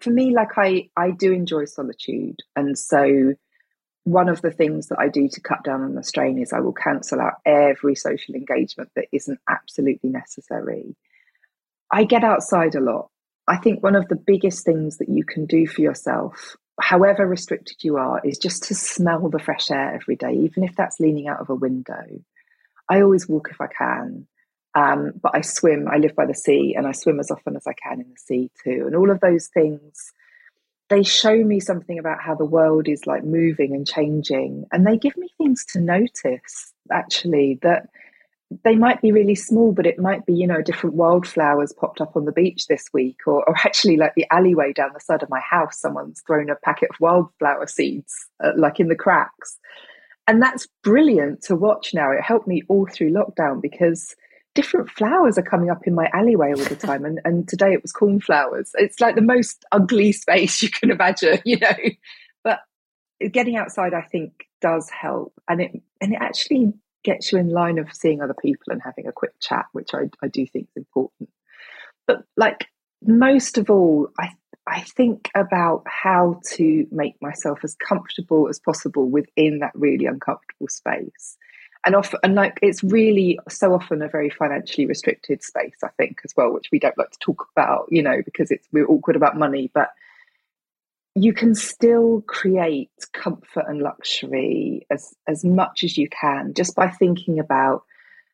for 0.00 0.10
me, 0.10 0.34
like 0.34 0.56
I, 0.56 0.88
I 0.96 1.10
do 1.10 1.32
enjoy 1.32 1.66
solitude. 1.66 2.36
And 2.56 2.78
so 2.78 3.34
one 4.04 4.28
of 4.28 4.40
the 4.42 4.50
things 4.50 4.88
that 4.88 4.98
I 4.98 5.08
do 5.08 5.28
to 5.28 5.40
cut 5.40 5.62
down 5.62 5.82
on 5.82 5.94
the 5.94 6.02
strain 6.02 6.38
is 6.38 6.52
I 6.52 6.60
will 6.60 6.72
cancel 6.72 7.20
out 7.20 7.34
every 7.44 7.94
social 7.94 8.34
engagement 8.34 8.90
that 8.96 9.06
isn't 9.12 9.38
absolutely 9.48 10.10
necessary. 10.10 10.96
I 11.92 12.04
get 12.04 12.24
outside 12.24 12.74
a 12.74 12.80
lot. 12.80 13.10
I 13.46 13.56
think 13.56 13.82
one 13.82 13.96
of 13.96 14.08
the 14.08 14.16
biggest 14.16 14.64
things 14.64 14.98
that 14.98 15.08
you 15.08 15.24
can 15.24 15.44
do 15.44 15.66
for 15.66 15.80
yourself, 15.80 16.56
however 16.80 17.26
restricted 17.26 17.82
you 17.82 17.96
are, 17.96 18.20
is 18.24 18.38
just 18.38 18.62
to 18.64 18.74
smell 18.74 19.28
the 19.28 19.38
fresh 19.38 19.70
air 19.70 19.94
every 19.94 20.16
day, 20.16 20.32
even 20.32 20.64
if 20.64 20.74
that's 20.76 21.00
leaning 21.00 21.28
out 21.28 21.40
of 21.40 21.50
a 21.50 21.54
window. 21.54 22.04
I 22.88 23.02
always 23.02 23.28
walk 23.28 23.48
if 23.50 23.60
I 23.60 23.66
can. 23.66 24.26
Um, 24.74 25.12
but 25.20 25.32
I 25.34 25.40
swim, 25.40 25.88
I 25.90 25.96
live 25.96 26.14
by 26.14 26.26
the 26.26 26.34
sea 26.34 26.74
and 26.76 26.86
I 26.86 26.92
swim 26.92 27.18
as 27.18 27.30
often 27.30 27.56
as 27.56 27.66
I 27.66 27.72
can 27.72 28.00
in 28.00 28.08
the 28.08 28.16
sea 28.16 28.50
too. 28.62 28.84
And 28.86 28.94
all 28.94 29.10
of 29.10 29.20
those 29.20 29.48
things, 29.48 30.12
they 30.90 31.04
show 31.04 31.36
me 31.44 31.60
something 31.60 31.98
about 31.98 32.20
how 32.20 32.34
the 32.34 32.44
world 32.44 32.88
is 32.88 33.06
like 33.06 33.24
moving 33.24 33.74
and 33.74 33.86
changing. 33.86 34.66
And 34.72 34.86
they 34.86 34.98
give 34.98 35.16
me 35.16 35.28
things 35.38 35.64
to 35.72 35.80
notice 35.80 36.72
actually 36.90 37.58
that 37.62 37.88
they 38.64 38.74
might 38.74 39.00
be 39.00 39.12
really 39.12 39.36
small, 39.36 39.70
but 39.70 39.86
it 39.86 40.00
might 40.00 40.26
be, 40.26 40.34
you 40.34 40.46
know, 40.46 40.60
different 40.60 40.96
wildflowers 40.96 41.72
popped 41.72 42.00
up 42.00 42.16
on 42.16 42.24
the 42.24 42.32
beach 42.32 42.66
this 42.66 42.86
week, 42.92 43.18
or, 43.24 43.48
or 43.48 43.54
actually 43.64 43.96
like 43.96 44.14
the 44.16 44.26
alleyway 44.32 44.72
down 44.72 44.90
the 44.92 44.98
side 45.00 45.22
of 45.22 45.30
my 45.30 45.38
house, 45.38 45.80
someone's 45.80 46.22
thrown 46.26 46.50
a 46.50 46.56
packet 46.56 46.90
of 46.90 46.96
wildflower 46.98 47.68
seeds, 47.68 48.12
uh, 48.42 48.50
like 48.56 48.80
in 48.80 48.88
the 48.88 48.96
cracks. 48.96 49.56
And 50.26 50.42
that's 50.42 50.66
brilliant 50.82 51.42
to 51.42 51.54
watch 51.54 51.94
now. 51.94 52.10
It 52.10 52.22
helped 52.22 52.48
me 52.48 52.62
all 52.68 52.86
through 52.86 53.12
lockdown 53.12 53.62
because 53.62 54.16
different 54.54 54.90
flowers 54.90 55.38
are 55.38 55.42
coming 55.42 55.70
up 55.70 55.86
in 55.86 55.94
my 55.94 56.10
alleyway 56.12 56.52
all 56.52 56.64
the 56.64 56.76
time. 56.76 57.04
And, 57.04 57.20
and 57.24 57.48
today 57.48 57.72
it 57.72 57.82
was 57.82 57.92
cornflowers. 57.92 58.72
It's 58.74 59.00
like 59.00 59.14
the 59.14 59.22
most 59.22 59.64
ugly 59.72 60.12
space 60.12 60.62
you 60.62 60.70
can 60.70 60.90
imagine, 60.90 61.40
you 61.44 61.58
know. 61.58 61.76
But 62.42 62.60
getting 63.32 63.56
outside, 63.56 63.94
I 63.94 64.02
think, 64.02 64.46
does 64.60 64.90
help. 64.90 65.32
And 65.48 65.60
it 65.60 65.72
and 66.00 66.12
it 66.12 66.18
actually 66.20 66.72
gets 67.02 67.32
you 67.32 67.38
in 67.38 67.48
line 67.48 67.78
of 67.78 67.92
seeing 67.92 68.20
other 68.20 68.34
people 68.34 68.72
and 68.72 68.82
having 68.84 69.06
a 69.06 69.12
quick 69.12 69.32
chat, 69.40 69.66
which 69.72 69.94
I, 69.94 70.10
I 70.22 70.28
do 70.28 70.46
think 70.46 70.68
is 70.68 70.76
important. 70.76 71.30
But 72.06 72.24
like 72.36 72.66
most 73.02 73.56
of 73.56 73.70
all, 73.70 74.08
I 74.18 74.30
I 74.66 74.82
think 74.82 75.30
about 75.34 75.84
how 75.86 76.40
to 76.52 76.86
make 76.90 77.20
myself 77.22 77.60
as 77.64 77.74
comfortable 77.76 78.48
as 78.48 78.60
possible 78.60 79.08
within 79.08 79.60
that 79.60 79.72
really 79.74 80.06
uncomfortable 80.06 80.68
space 80.68 81.36
and 81.84 81.94
often 81.94 82.18
and 82.22 82.34
like 82.34 82.58
it's 82.62 82.82
really 82.82 83.38
so 83.48 83.72
often 83.74 84.02
a 84.02 84.08
very 84.08 84.30
financially 84.30 84.86
restricted 84.86 85.42
space 85.42 85.76
i 85.82 85.88
think 85.96 86.20
as 86.24 86.32
well 86.36 86.52
which 86.52 86.68
we 86.70 86.78
don't 86.78 86.98
like 86.98 87.10
to 87.10 87.18
talk 87.18 87.48
about 87.56 87.86
you 87.90 88.02
know 88.02 88.20
because 88.24 88.50
it's 88.50 88.66
we're 88.72 88.86
awkward 88.86 89.16
about 89.16 89.36
money 89.36 89.70
but 89.74 89.90
you 91.14 91.32
can 91.32 91.54
still 91.54 92.22
create 92.26 92.90
comfort 93.12 93.64
and 93.66 93.80
luxury 93.80 94.86
as 94.90 95.14
as 95.26 95.44
much 95.44 95.82
as 95.82 95.96
you 95.96 96.08
can 96.08 96.54
just 96.54 96.74
by 96.76 96.88
thinking 96.88 97.38
about 97.38 97.82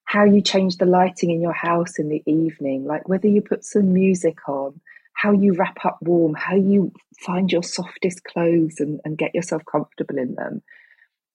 how 0.05 0.25
you 0.25 0.41
change 0.41 0.77
the 0.77 0.87
lighting 0.87 1.31
in 1.31 1.41
your 1.41 1.55
house 1.55 1.99
in 1.99 2.09
the 2.09 2.23
evening 2.27 2.85
like 2.85 3.09
whether 3.09 3.29
you 3.29 3.41
put 3.41 3.65
some 3.65 3.93
music 3.93 4.49
on 4.49 4.79
how 5.13 5.33
you 5.33 5.55
wrap 5.55 5.79
up 5.85 5.99
warm 6.03 6.35
how 6.35 6.55
you 6.55 6.93
find 7.25 7.51
your 7.51 7.63
softest 7.63 8.23
clothes 8.25 8.79
and, 8.79 9.01
and 9.05 9.17
get 9.17 9.35
yourself 9.35 9.63
comfortable 9.71 10.19
in 10.19 10.35
them 10.35 10.63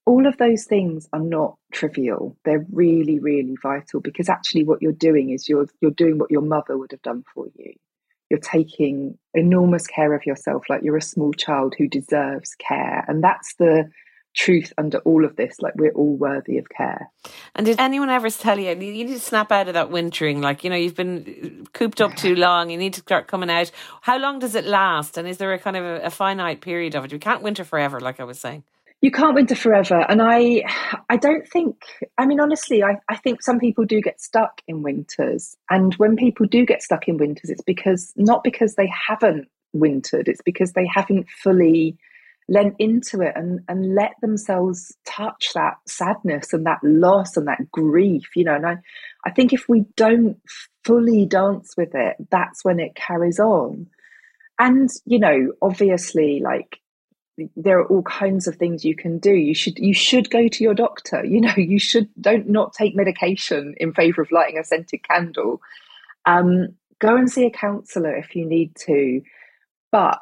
all 0.05 0.25
of 0.27 0.37
those 0.37 0.65
things 0.65 1.07
are 1.13 1.19
not 1.19 1.57
trivial. 1.71 2.37
They're 2.43 2.65
really 2.71 3.19
really 3.19 3.55
vital 3.61 4.01
because 4.01 4.29
actually 4.29 4.63
what 4.63 4.81
you're 4.81 4.91
doing 4.91 5.29
is 5.29 5.47
you're 5.47 5.67
you're 5.81 5.91
doing 5.91 6.17
what 6.17 6.31
your 6.31 6.41
mother 6.41 6.77
would 6.77 6.91
have 6.91 7.01
done 7.01 7.23
for 7.33 7.47
you. 7.55 7.73
You're 8.29 8.39
taking 8.39 9.17
enormous 9.33 9.87
care 9.87 10.13
of 10.13 10.25
yourself 10.25 10.63
like 10.69 10.83
you're 10.83 10.97
a 10.97 11.01
small 11.01 11.33
child 11.33 11.75
who 11.77 11.87
deserves 11.87 12.55
care. 12.55 13.03
And 13.07 13.21
that's 13.21 13.55
the 13.55 13.89
truth 14.33 14.71
under 14.77 14.99
all 14.99 15.25
of 15.25 15.35
this 15.35 15.59
like 15.59 15.75
we're 15.75 15.91
all 15.91 16.15
worthy 16.15 16.57
of 16.57 16.69
care. 16.69 17.11
And 17.53 17.65
did 17.65 17.79
anyone 17.79 18.09
ever 18.09 18.29
tell 18.29 18.57
you 18.57 18.69
you 18.69 18.75
need 18.75 19.09
to 19.09 19.19
snap 19.19 19.51
out 19.51 19.67
of 19.67 19.73
that 19.73 19.91
wintering 19.91 20.41
like 20.41 20.63
you 20.63 20.69
know 20.69 20.75
you've 20.77 20.95
been 20.95 21.67
cooped 21.73 21.99
up 21.99 22.15
too 22.15 22.35
long 22.35 22.69
you 22.69 22.77
need 22.77 22.93
to 22.93 23.01
start 23.01 23.27
coming 23.27 23.49
out. 23.49 23.71
How 24.01 24.17
long 24.17 24.39
does 24.39 24.55
it 24.55 24.65
last? 24.65 25.17
And 25.17 25.27
is 25.27 25.37
there 25.37 25.51
a 25.51 25.59
kind 25.59 25.75
of 25.75 25.83
a, 25.83 26.05
a 26.05 26.09
finite 26.09 26.61
period 26.61 26.95
of 26.95 27.03
it? 27.03 27.11
We 27.11 27.19
can't 27.19 27.43
winter 27.43 27.65
forever 27.65 27.99
like 27.99 28.19
i 28.19 28.23
was 28.23 28.39
saying 28.39 28.63
you 29.01 29.11
can't 29.11 29.35
winter 29.35 29.55
forever 29.55 30.05
and 30.09 30.21
i 30.21 30.63
i 31.09 31.17
don't 31.17 31.47
think 31.47 31.75
i 32.17 32.25
mean 32.25 32.39
honestly 32.39 32.83
I, 32.83 32.97
I 33.09 33.17
think 33.17 33.41
some 33.41 33.59
people 33.59 33.85
do 33.85 34.01
get 34.01 34.21
stuck 34.21 34.61
in 34.67 34.83
winters 34.83 35.55
and 35.69 35.93
when 35.95 36.15
people 36.15 36.45
do 36.45 36.65
get 36.65 36.81
stuck 36.83 37.07
in 37.07 37.17
winters 37.17 37.49
it's 37.49 37.63
because 37.63 38.13
not 38.15 38.43
because 38.43 38.75
they 38.75 38.89
haven't 39.07 39.47
wintered 39.73 40.27
it's 40.27 40.41
because 40.41 40.73
they 40.73 40.85
haven't 40.85 41.27
fully 41.29 41.97
lent 42.47 42.75
into 42.79 43.21
it 43.21 43.33
and 43.35 43.61
and 43.69 43.95
let 43.95 44.11
themselves 44.21 44.95
touch 45.05 45.51
that 45.53 45.75
sadness 45.87 46.53
and 46.53 46.65
that 46.65 46.79
loss 46.83 47.37
and 47.37 47.47
that 47.47 47.71
grief 47.71 48.35
you 48.35 48.43
know 48.43 48.55
and 48.55 48.65
i 48.65 48.75
i 49.25 49.31
think 49.31 49.53
if 49.53 49.69
we 49.69 49.85
don't 49.95 50.37
fully 50.83 51.25
dance 51.25 51.75
with 51.77 51.93
it 51.93 52.15
that's 52.29 52.63
when 52.63 52.79
it 52.79 52.95
carries 52.95 53.39
on. 53.39 53.87
And 54.59 54.89
you 55.05 55.19
know 55.19 55.53
obviously 55.61 56.41
like 56.43 56.79
there 57.55 57.79
are 57.79 57.87
all 57.87 58.03
kinds 58.03 58.47
of 58.47 58.55
things 58.55 58.85
you 58.85 58.95
can 58.95 59.17
do. 59.17 59.33
You 59.33 59.55
should 59.55 59.79
you 59.79 59.93
should 59.93 60.29
go 60.29 60.47
to 60.47 60.63
your 60.63 60.73
doctor. 60.73 61.23
You 61.25 61.41
know 61.41 61.53
you 61.57 61.79
should 61.79 62.09
don't 62.19 62.49
not 62.49 62.73
take 62.73 62.95
medication 62.95 63.73
in 63.77 63.93
favor 63.93 64.21
of 64.21 64.31
lighting 64.31 64.57
a 64.57 64.63
scented 64.63 65.07
candle. 65.07 65.61
Um, 66.25 66.75
go 66.99 67.15
and 67.15 67.31
see 67.31 67.45
a 67.45 67.51
counselor 67.51 68.15
if 68.15 68.35
you 68.35 68.45
need 68.45 68.75
to 68.85 69.21
but 69.91 70.21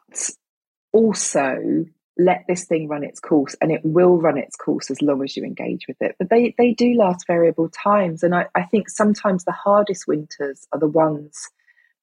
also 0.92 1.86
let 2.18 2.44
this 2.48 2.66
thing 2.66 2.88
run 2.88 3.04
its 3.04 3.20
course 3.20 3.56
and 3.62 3.72
it 3.72 3.82
will 3.84 4.20
run 4.20 4.38
its 4.38 4.56
course 4.56 4.92
as 4.92 5.02
long 5.02 5.24
as 5.24 5.38
you 5.38 5.44
engage 5.44 5.88
with 5.88 5.98
it. 6.02 6.16
But 6.20 6.30
they 6.30 6.54
they 6.58 6.74
do 6.74 6.94
last 6.96 7.26
variable 7.28 7.70
times 7.70 8.24
and 8.24 8.36
i, 8.36 8.46
I 8.56 8.64
think 8.64 8.90
sometimes 8.90 9.46
the 9.46 9.52
hardest 9.54 10.08
winters 10.08 10.68
are 10.74 10.80
the 10.80 10.88
ones 10.88 11.50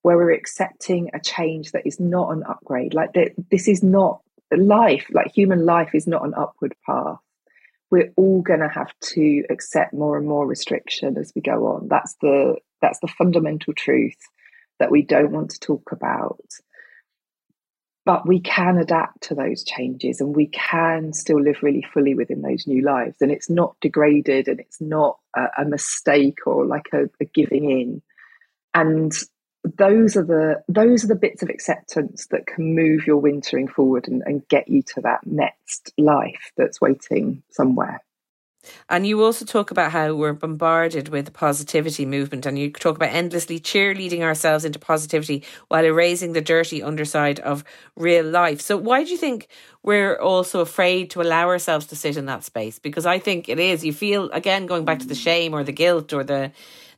where 0.02 0.16
we're 0.16 0.30
accepting 0.30 1.10
a 1.12 1.20
change 1.20 1.72
that 1.72 1.86
is 1.86 1.98
not 1.98 2.30
an 2.30 2.44
upgrade. 2.48 2.94
Like 2.94 3.12
that 3.14 3.32
this 3.50 3.68
is 3.68 3.82
not 3.82 4.20
life, 4.52 5.06
like 5.12 5.32
human 5.32 5.64
life, 5.64 5.90
is 5.94 6.06
not 6.06 6.24
an 6.24 6.34
upward 6.36 6.74
path. 6.84 7.18
We're 7.90 8.12
all 8.16 8.42
going 8.42 8.60
to 8.60 8.68
have 8.68 8.92
to 9.12 9.44
accept 9.48 9.94
more 9.94 10.16
and 10.18 10.26
more 10.26 10.46
restriction 10.46 11.16
as 11.18 11.32
we 11.34 11.42
go 11.42 11.66
on. 11.68 11.88
That's 11.88 12.16
the 12.20 12.56
that's 12.82 12.98
the 13.00 13.08
fundamental 13.08 13.72
truth 13.74 14.18
that 14.78 14.90
we 14.90 15.02
don't 15.02 15.32
want 15.32 15.50
to 15.50 15.60
talk 15.60 15.92
about. 15.92 16.40
But 18.04 18.26
we 18.26 18.40
can 18.40 18.78
adapt 18.78 19.22
to 19.24 19.34
those 19.34 19.64
changes 19.64 20.20
and 20.20 20.36
we 20.36 20.46
can 20.46 21.12
still 21.12 21.40
live 21.40 21.58
really 21.62 21.84
fully 21.92 22.14
within 22.14 22.40
those 22.40 22.66
new 22.66 22.82
lives. 22.82 23.16
And 23.20 23.32
it's 23.32 23.50
not 23.50 23.74
degraded 23.80 24.46
and 24.46 24.60
it's 24.60 24.80
not 24.80 25.18
a, 25.36 25.46
a 25.58 25.64
mistake 25.64 26.46
or 26.46 26.66
like 26.66 26.88
a, 26.92 27.08
a 27.20 27.24
giving 27.24 27.68
in. 27.68 28.02
And 28.74 29.12
those 29.76 30.16
are 30.16 30.24
the 30.24 30.62
those 30.68 31.04
are 31.04 31.08
the 31.08 31.14
bits 31.14 31.42
of 31.42 31.48
acceptance 31.48 32.26
that 32.26 32.46
can 32.46 32.74
move 32.74 33.06
your 33.06 33.16
wintering 33.16 33.68
forward 33.68 34.08
and, 34.08 34.22
and 34.26 34.46
get 34.48 34.68
you 34.68 34.82
to 34.94 35.00
that 35.02 35.26
next 35.26 35.92
life 35.98 36.52
that's 36.56 36.80
waiting 36.80 37.42
somewhere. 37.50 38.00
And 38.88 39.06
you 39.06 39.22
also 39.22 39.44
talk 39.44 39.70
about 39.70 39.92
how 39.92 40.14
we're 40.14 40.32
bombarded 40.32 41.08
with 41.08 41.26
the 41.26 41.30
positivity 41.30 42.06
movement, 42.06 42.46
and 42.46 42.58
you 42.58 42.70
talk 42.70 42.96
about 42.96 43.12
endlessly 43.12 43.60
cheerleading 43.60 44.20
ourselves 44.20 44.64
into 44.64 44.78
positivity 44.78 45.44
while 45.68 45.84
erasing 45.84 46.32
the 46.32 46.40
dirty 46.40 46.82
underside 46.82 47.40
of 47.40 47.64
real 47.96 48.24
life. 48.24 48.60
So, 48.60 48.76
why 48.76 49.04
do 49.04 49.10
you 49.10 49.16
think 49.16 49.48
we're 49.82 50.16
also 50.16 50.60
afraid 50.60 51.10
to 51.10 51.22
allow 51.22 51.48
ourselves 51.48 51.86
to 51.86 51.96
sit 51.96 52.16
in 52.16 52.26
that 52.26 52.44
space? 52.44 52.78
Because 52.78 53.06
I 53.06 53.18
think 53.18 53.48
it 53.48 53.58
is. 53.58 53.84
You 53.84 53.92
feel, 53.92 54.30
again, 54.30 54.66
going 54.66 54.84
back 54.84 55.00
to 55.00 55.06
the 55.06 55.14
mm. 55.14 55.24
shame 55.24 55.54
or 55.54 55.64
the 55.64 55.72
guilt 55.72 56.12
or 56.12 56.24
the 56.24 56.52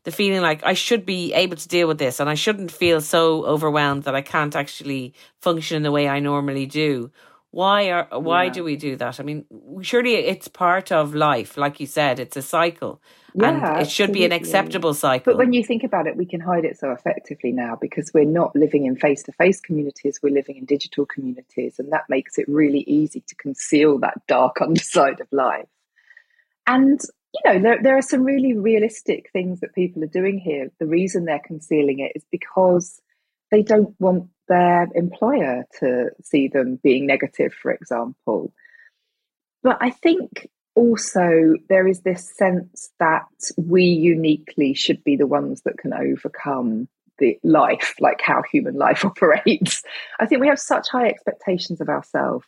the 0.04 0.12
feeling 0.12 0.40
like 0.40 0.64
I 0.64 0.72
should 0.72 1.04
be 1.04 1.34
able 1.34 1.56
to 1.56 1.68
deal 1.68 1.86
with 1.86 1.98
this 1.98 2.18
and 2.18 2.30
I 2.30 2.34
shouldn't 2.34 2.70
feel 2.70 3.02
so 3.02 3.44
overwhelmed 3.44 4.04
that 4.04 4.14
I 4.14 4.22
can't 4.22 4.56
actually 4.56 5.12
function 5.40 5.76
in 5.76 5.82
the 5.82 5.92
way 5.92 6.08
I 6.08 6.20
normally 6.20 6.64
do. 6.64 7.10
Why 7.50 7.90
are 7.90 8.06
why 8.20 8.44
yeah. 8.44 8.50
do 8.50 8.64
we 8.64 8.76
do 8.76 8.96
that? 8.96 9.20
I 9.20 9.22
mean, 9.22 9.46
surely 9.80 10.14
it's 10.14 10.48
part 10.48 10.92
of 10.92 11.14
life, 11.14 11.56
like 11.56 11.80
you 11.80 11.86
said, 11.86 12.20
it's 12.20 12.36
a 12.36 12.42
cycle. 12.42 13.00
Yeah, 13.34 13.48
and 13.48 13.56
it 13.80 13.90
should 13.90 14.10
absolutely. 14.10 14.14
be 14.14 14.24
an 14.26 14.32
acceptable 14.32 14.94
cycle. 14.94 15.32
But 15.32 15.38
when 15.38 15.52
you 15.52 15.64
think 15.64 15.82
about 15.82 16.06
it, 16.06 16.16
we 16.16 16.26
can 16.26 16.40
hide 16.40 16.64
it 16.64 16.78
so 16.78 16.90
effectively 16.90 17.52
now 17.52 17.76
because 17.80 18.12
we're 18.12 18.24
not 18.24 18.54
living 18.54 18.84
in 18.84 18.96
face 18.96 19.22
to 19.24 19.32
face 19.32 19.60
communities, 19.60 20.20
we're 20.22 20.34
living 20.34 20.56
in 20.56 20.66
digital 20.66 21.06
communities, 21.06 21.78
and 21.78 21.90
that 21.92 22.04
makes 22.08 22.36
it 22.36 22.46
really 22.48 22.80
easy 22.80 23.22
to 23.26 23.34
conceal 23.36 23.98
that 24.00 24.20
dark 24.26 24.56
underside 24.60 25.20
of 25.20 25.28
life. 25.32 25.68
And 26.66 27.00
you 27.34 27.52
know, 27.52 27.62
there, 27.62 27.82
there 27.82 27.96
are 27.96 28.02
some 28.02 28.24
really 28.24 28.54
realistic 28.54 29.30
things 29.32 29.60
that 29.60 29.74
people 29.74 30.02
are 30.02 30.08
doing 30.08 30.38
here. 30.38 30.70
The 30.78 30.86
reason 30.86 31.24
they're 31.24 31.40
concealing 31.44 32.00
it 32.00 32.12
is 32.14 32.24
because 32.30 33.00
they 33.50 33.62
don't 33.62 33.94
want 33.98 34.28
their 34.48 34.88
employer 34.94 35.64
to 35.80 36.10
see 36.22 36.48
them 36.48 36.78
being 36.82 37.06
negative, 37.06 37.52
for 37.52 37.70
example. 37.70 38.52
But 39.62 39.78
I 39.80 39.90
think 39.90 40.48
also 40.74 41.54
there 41.68 41.88
is 41.88 42.02
this 42.02 42.30
sense 42.36 42.90
that 43.00 43.26
we 43.56 43.84
uniquely 43.84 44.74
should 44.74 45.02
be 45.02 45.16
the 45.16 45.26
ones 45.26 45.62
that 45.64 45.78
can 45.78 45.92
overcome 45.92 46.88
the 47.18 47.38
life, 47.42 47.94
like 48.00 48.20
how 48.20 48.42
human 48.50 48.74
life 48.74 49.04
operates. 49.04 49.82
I 50.20 50.26
think 50.26 50.40
we 50.40 50.48
have 50.48 50.58
such 50.58 50.88
high 50.88 51.08
expectations 51.08 51.80
of 51.80 51.88
ourselves. 51.88 52.46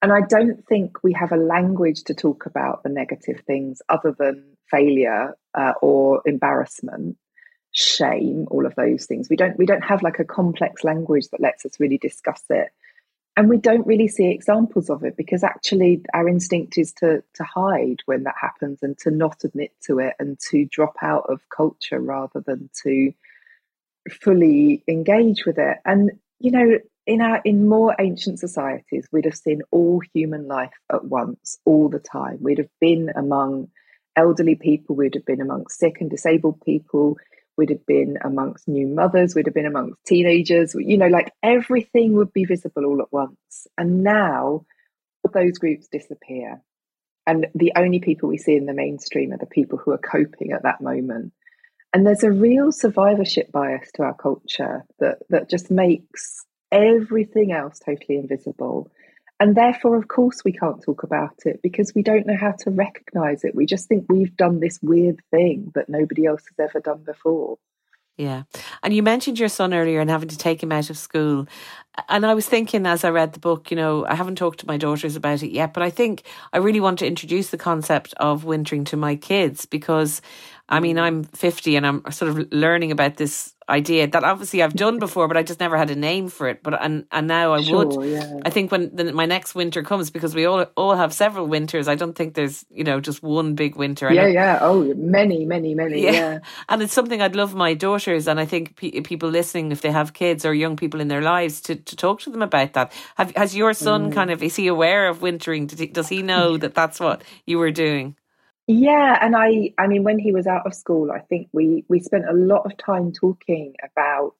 And 0.00 0.12
I 0.12 0.20
don't 0.28 0.64
think 0.66 1.02
we 1.02 1.12
have 1.14 1.32
a 1.32 1.36
language 1.36 2.04
to 2.04 2.14
talk 2.14 2.46
about 2.46 2.82
the 2.82 2.88
negative 2.88 3.42
things 3.46 3.82
other 3.88 4.14
than 4.16 4.56
failure 4.70 5.34
uh, 5.54 5.72
or 5.82 6.22
embarrassment, 6.24 7.16
shame, 7.78 8.48
all 8.50 8.66
of 8.66 8.74
those 8.74 9.06
things. 9.06 9.28
We 9.30 9.36
don't 9.36 9.56
we 9.56 9.66
don't 9.66 9.84
have 9.84 10.02
like 10.02 10.18
a 10.18 10.24
complex 10.24 10.82
language 10.82 11.28
that 11.28 11.40
lets 11.40 11.64
us 11.64 11.78
really 11.78 11.98
discuss 11.98 12.42
it. 12.50 12.68
And 13.36 13.48
we 13.48 13.56
don't 13.56 13.86
really 13.86 14.08
see 14.08 14.30
examples 14.30 14.90
of 14.90 15.04
it 15.04 15.16
because 15.16 15.44
actually 15.44 16.02
our 16.12 16.28
instinct 16.28 16.76
is 16.76 16.92
to 16.94 17.22
to 17.34 17.44
hide 17.44 17.98
when 18.06 18.24
that 18.24 18.34
happens 18.40 18.80
and 18.82 18.98
to 18.98 19.12
not 19.12 19.44
admit 19.44 19.70
to 19.86 20.00
it 20.00 20.14
and 20.18 20.36
to 20.50 20.64
drop 20.64 20.96
out 21.02 21.26
of 21.28 21.40
culture 21.56 22.00
rather 22.00 22.40
than 22.40 22.68
to 22.82 23.12
fully 24.10 24.82
engage 24.88 25.46
with 25.46 25.58
it. 25.58 25.78
And 25.84 26.10
you 26.40 26.50
know, 26.50 26.78
in 27.06 27.22
our 27.22 27.40
in 27.44 27.68
more 27.68 27.94
ancient 28.00 28.40
societies, 28.40 29.06
we'd 29.12 29.24
have 29.24 29.36
seen 29.36 29.62
all 29.70 30.02
human 30.12 30.48
life 30.48 30.74
at 30.92 31.04
once, 31.04 31.58
all 31.64 31.88
the 31.88 32.00
time. 32.00 32.38
We'd 32.40 32.58
have 32.58 32.74
been 32.80 33.12
among 33.14 33.68
elderly 34.16 34.56
people, 34.56 34.96
we'd 34.96 35.14
have 35.14 35.24
been 35.24 35.40
among 35.40 35.68
sick 35.68 36.00
and 36.00 36.10
disabled 36.10 36.60
people, 36.64 37.16
we'd 37.58 37.70
have 37.70 37.84
been 37.84 38.16
amongst 38.24 38.68
new 38.68 38.86
mothers, 38.86 39.34
we'd 39.34 39.46
have 39.46 39.54
been 39.54 39.66
amongst 39.66 40.02
teenagers, 40.06 40.74
you 40.78 40.96
know, 40.96 41.08
like 41.08 41.32
everything 41.42 42.14
would 42.14 42.32
be 42.32 42.44
visible 42.44 42.86
all 42.86 43.02
at 43.02 43.12
once. 43.12 43.66
And 43.76 44.02
now 44.02 44.64
those 45.34 45.58
groups 45.58 45.88
disappear. 45.88 46.62
And 47.26 47.48
the 47.54 47.72
only 47.76 47.98
people 47.98 48.28
we 48.28 48.38
see 48.38 48.56
in 48.56 48.64
the 48.64 48.72
mainstream 48.72 49.32
are 49.32 49.38
the 49.38 49.44
people 49.44 49.76
who 49.76 49.90
are 49.90 49.98
coping 49.98 50.52
at 50.52 50.62
that 50.62 50.80
moment. 50.80 51.32
And 51.92 52.06
there's 52.06 52.22
a 52.22 52.30
real 52.30 52.72
survivorship 52.72 53.52
bias 53.52 53.90
to 53.94 54.02
our 54.02 54.14
culture 54.14 54.86
that, 55.00 55.18
that 55.28 55.50
just 55.50 55.70
makes 55.70 56.46
everything 56.70 57.52
else 57.52 57.78
totally 57.78 58.18
invisible. 58.18 58.90
And 59.40 59.56
therefore, 59.56 59.96
of 59.96 60.08
course, 60.08 60.42
we 60.44 60.52
can't 60.52 60.82
talk 60.82 61.04
about 61.04 61.34
it 61.44 61.60
because 61.62 61.94
we 61.94 62.02
don't 62.02 62.26
know 62.26 62.36
how 62.36 62.52
to 62.60 62.70
recognize 62.70 63.44
it. 63.44 63.54
We 63.54 63.66
just 63.66 63.88
think 63.88 64.06
we've 64.08 64.36
done 64.36 64.58
this 64.58 64.80
weird 64.82 65.20
thing 65.30 65.70
that 65.74 65.88
nobody 65.88 66.26
else 66.26 66.42
has 66.48 66.68
ever 66.68 66.80
done 66.80 67.04
before. 67.04 67.58
Yeah. 68.16 68.42
And 68.82 68.92
you 68.92 69.04
mentioned 69.04 69.38
your 69.38 69.48
son 69.48 69.72
earlier 69.72 70.00
and 70.00 70.10
having 70.10 70.28
to 70.28 70.36
take 70.36 70.60
him 70.60 70.72
out 70.72 70.90
of 70.90 70.98
school. 70.98 71.46
And 72.08 72.26
I 72.26 72.34
was 72.34 72.48
thinking 72.48 72.84
as 72.84 73.04
I 73.04 73.10
read 73.10 73.32
the 73.32 73.38
book, 73.38 73.70
you 73.70 73.76
know, 73.76 74.04
I 74.06 74.16
haven't 74.16 74.34
talked 74.34 74.58
to 74.60 74.66
my 74.66 74.76
daughters 74.76 75.14
about 75.14 75.44
it 75.44 75.52
yet, 75.52 75.72
but 75.72 75.84
I 75.84 75.90
think 75.90 76.24
I 76.52 76.58
really 76.58 76.80
want 76.80 76.98
to 76.98 77.06
introduce 77.06 77.50
the 77.50 77.56
concept 77.56 78.14
of 78.16 78.42
wintering 78.42 78.84
to 78.86 78.96
my 78.96 79.14
kids 79.14 79.66
because 79.66 80.20
I 80.68 80.80
mean, 80.80 80.96
mm. 80.96 81.02
I'm 81.02 81.24
50 81.24 81.76
and 81.76 81.86
I'm 81.86 82.10
sort 82.10 82.30
of 82.30 82.52
learning 82.52 82.90
about 82.90 83.16
this 83.16 83.54
idea 83.68 84.06
that 84.06 84.24
obviously 84.24 84.62
I've 84.62 84.74
done 84.74 84.98
before, 84.98 85.28
but 85.28 85.36
I 85.36 85.42
just 85.42 85.60
never 85.60 85.76
had 85.76 85.90
a 85.90 85.96
name 85.96 86.28
for 86.28 86.48
it. 86.48 86.62
But 86.62 86.82
and 86.82 87.06
and 87.12 87.26
now 87.26 87.54
I 87.54 87.62
sure, 87.62 87.86
would. 87.86 88.08
Yeah. 88.08 88.40
I 88.44 88.50
think 88.50 88.72
when 88.72 88.94
the, 88.94 89.12
my 89.12 89.26
next 89.26 89.54
winter 89.54 89.82
comes, 89.82 90.10
because 90.10 90.34
we 90.34 90.46
all 90.46 90.66
all 90.76 90.94
have 90.94 91.12
several 91.12 91.46
winters. 91.46 91.88
I 91.88 91.94
don't 91.94 92.14
think 92.14 92.34
there's 92.34 92.64
you 92.70 92.84
know 92.84 93.00
just 93.00 93.22
one 93.22 93.54
big 93.54 93.76
winter. 93.76 94.12
Yeah, 94.12 94.26
yeah. 94.26 94.58
Oh, 94.60 94.94
many, 94.94 95.44
many, 95.44 95.74
many. 95.74 96.02
Yeah. 96.02 96.12
yeah. 96.12 96.38
and 96.68 96.82
it's 96.82 96.92
something 96.92 97.20
I'd 97.20 97.36
love 97.36 97.54
my 97.54 97.74
daughters 97.74 98.26
and 98.28 98.40
I 98.40 98.46
think 98.46 98.76
pe- 98.76 99.00
people 99.02 99.28
listening, 99.28 99.72
if 99.72 99.82
they 99.82 99.90
have 99.90 100.12
kids 100.12 100.44
or 100.44 100.54
young 100.54 100.76
people 100.76 101.00
in 101.00 101.08
their 101.08 101.22
lives, 101.22 101.60
to, 101.62 101.76
to 101.76 101.96
talk 101.96 102.20
to 102.20 102.30
them 102.30 102.42
about 102.42 102.72
that. 102.74 102.92
Have 103.16 103.34
has 103.36 103.54
your 103.54 103.74
son 103.74 104.10
mm. 104.10 104.14
kind 104.14 104.30
of 104.30 104.42
is 104.42 104.56
he 104.56 104.66
aware 104.66 105.08
of 105.08 105.22
wintering? 105.22 105.66
Does 105.66 105.78
he, 105.78 105.86
does 105.86 106.08
he 106.08 106.22
know 106.22 106.56
that 106.62 106.74
that's 106.74 107.00
what 107.00 107.22
you 107.46 107.58
were 107.58 107.70
doing? 107.70 108.16
Yeah, 108.68 109.18
and 109.20 109.34
I 109.34 109.72
I 109.78 109.86
mean 109.88 110.04
when 110.04 110.18
he 110.18 110.32
was 110.32 110.46
out 110.46 110.66
of 110.66 110.74
school, 110.74 111.10
I 111.10 111.20
think 111.20 111.48
we 111.52 111.84
we 111.88 112.00
spent 112.00 112.28
a 112.28 112.34
lot 112.34 112.66
of 112.66 112.76
time 112.76 113.12
talking 113.12 113.74
about 113.82 114.34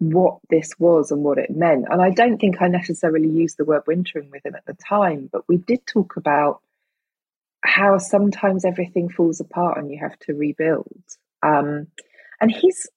what 0.00 0.38
this 0.50 0.70
was 0.78 1.10
and 1.10 1.22
what 1.24 1.38
it 1.38 1.50
meant. 1.50 1.86
And 1.90 2.02
I 2.02 2.10
don't 2.10 2.38
think 2.38 2.62
I 2.62 2.68
necessarily 2.68 3.28
used 3.28 3.58
the 3.58 3.64
word 3.64 3.82
wintering 3.86 4.30
with 4.30 4.46
him 4.46 4.54
at 4.54 4.64
the 4.66 4.74
time, 4.74 5.28
but 5.32 5.42
we 5.48 5.58
did 5.58 5.86
talk 5.86 6.16
about 6.16 6.60
how 7.64 7.98
sometimes 7.98 8.64
everything 8.64 9.10
falls 9.10 9.40
apart 9.40 9.78
and 9.78 9.90
you 9.90 9.98
have 10.00 10.18
to 10.20 10.34
rebuild. 10.34 11.02
Um, 11.42 11.88
and 12.40 12.50
he's, 12.52 12.88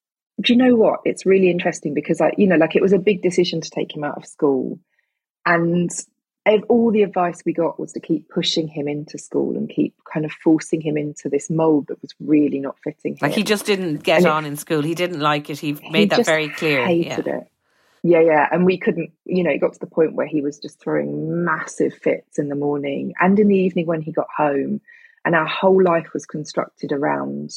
do 0.42 0.54
you 0.54 0.58
know 0.58 0.76
what? 0.76 1.02
It's 1.06 1.26
really 1.26 1.50
interesting 1.50 1.94
because 1.96 2.22
I, 2.22 2.32
you 2.38 2.48
know, 2.48 2.58
like 2.58 2.76
it 2.76 2.82
was 2.84 2.94
a 2.94 3.00
big 3.00 3.24
decision 3.24 3.62
to 3.62 3.70
take 3.72 3.96
him 3.96 4.04
out 4.04 4.18
of 4.18 4.26
school. 4.28 4.80
And 5.46 5.90
all 6.70 6.92
the 6.92 7.04
advice 7.04 7.44
we 7.46 7.54
got 7.54 7.80
was 7.80 7.94
to 7.94 8.00
keep 8.00 8.28
pushing 8.30 8.68
him 8.68 8.88
into 8.88 9.18
school 9.18 9.56
and 9.56 9.70
keep 9.70 9.94
kind 10.12 10.26
of 10.26 10.32
forcing 10.32 10.82
him 10.82 10.98
into 10.98 11.30
this 11.30 11.50
mold 11.50 11.88
that 11.88 12.02
was 12.02 12.14
really 12.20 12.60
not 12.60 12.78
fitting 12.84 13.14
him. 13.14 13.20
Like 13.22 13.34
he 13.34 13.44
just 13.44 13.66
didn't 13.66 14.04
get 14.04 14.20
and 14.20 14.28
on 14.28 14.46
it, 14.46 14.50
in 14.50 14.56
school. 14.58 14.82
He 14.82 14.96
didn't 14.96 15.20
like 15.20 15.50
it. 15.50 15.60
He 15.60 15.74
made 15.92 16.12
he 16.12 16.18
that 16.18 16.26
very 16.26 16.50
clear. 16.50 16.86
Hated 16.86 17.28
yeah. 17.28 17.38
it. 17.38 17.48
Yeah, 18.04 18.22
yeah. 18.22 18.48
And 18.52 18.66
we 18.66 18.80
couldn't, 18.80 19.12
you 19.26 19.44
know, 19.44 19.52
it 19.52 19.60
got 19.60 19.74
to 19.74 19.80
the 19.80 19.86
point 19.86 20.16
where 20.16 20.26
he 20.26 20.42
was 20.42 20.58
just 20.58 20.80
throwing 20.80 21.46
massive 21.46 21.94
fits 21.94 22.40
in 22.40 22.50
the 22.50 22.56
morning 22.56 23.14
and 23.20 23.38
in 23.38 23.48
the 23.48 23.56
evening 23.56 23.86
when 23.86 24.02
he 24.02 24.12
got 24.12 24.28
home. 24.36 24.82
And 25.24 25.36
our 25.36 25.46
whole 25.46 25.84
life 25.84 26.14
was 26.14 26.26
constructed 26.26 26.92
around 26.92 27.52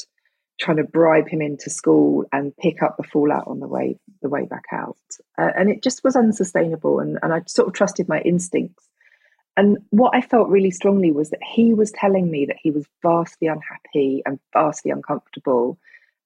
trying 0.60 0.76
to 0.76 0.84
bribe 0.84 1.28
him 1.28 1.42
into 1.42 1.68
school 1.68 2.24
and 2.32 2.56
pick 2.56 2.82
up 2.82 2.96
the 2.96 3.02
fallout 3.02 3.46
on 3.46 3.60
the 3.60 3.66
way 3.66 3.98
the 4.22 4.28
way 4.28 4.44
back 4.44 4.64
out. 4.72 4.96
Uh, 5.38 5.50
and 5.56 5.70
it 5.70 5.82
just 5.82 6.04
was 6.04 6.16
unsustainable. 6.16 7.00
And, 7.00 7.18
and 7.22 7.32
I 7.32 7.42
sort 7.46 7.68
of 7.68 7.74
trusted 7.74 8.08
my 8.08 8.20
instincts. 8.20 8.88
And 9.56 9.78
what 9.90 10.14
I 10.14 10.20
felt 10.20 10.48
really 10.48 10.70
strongly 10.70 11.12
was 11.12 11.30
that 11.30 11.42
he 11.42 11.74
was 11.74 11.92
telling 11.92 12.30
me 12.30 12.46
that 12.46 12.56
he 12.60 12.70
was 12.70 12.86
vastly 13.02 13.48
unhappy 13.48 14.22
and 14.26 14.40
vastly 14.52 14.90
uncomfortable. 14.90 15.78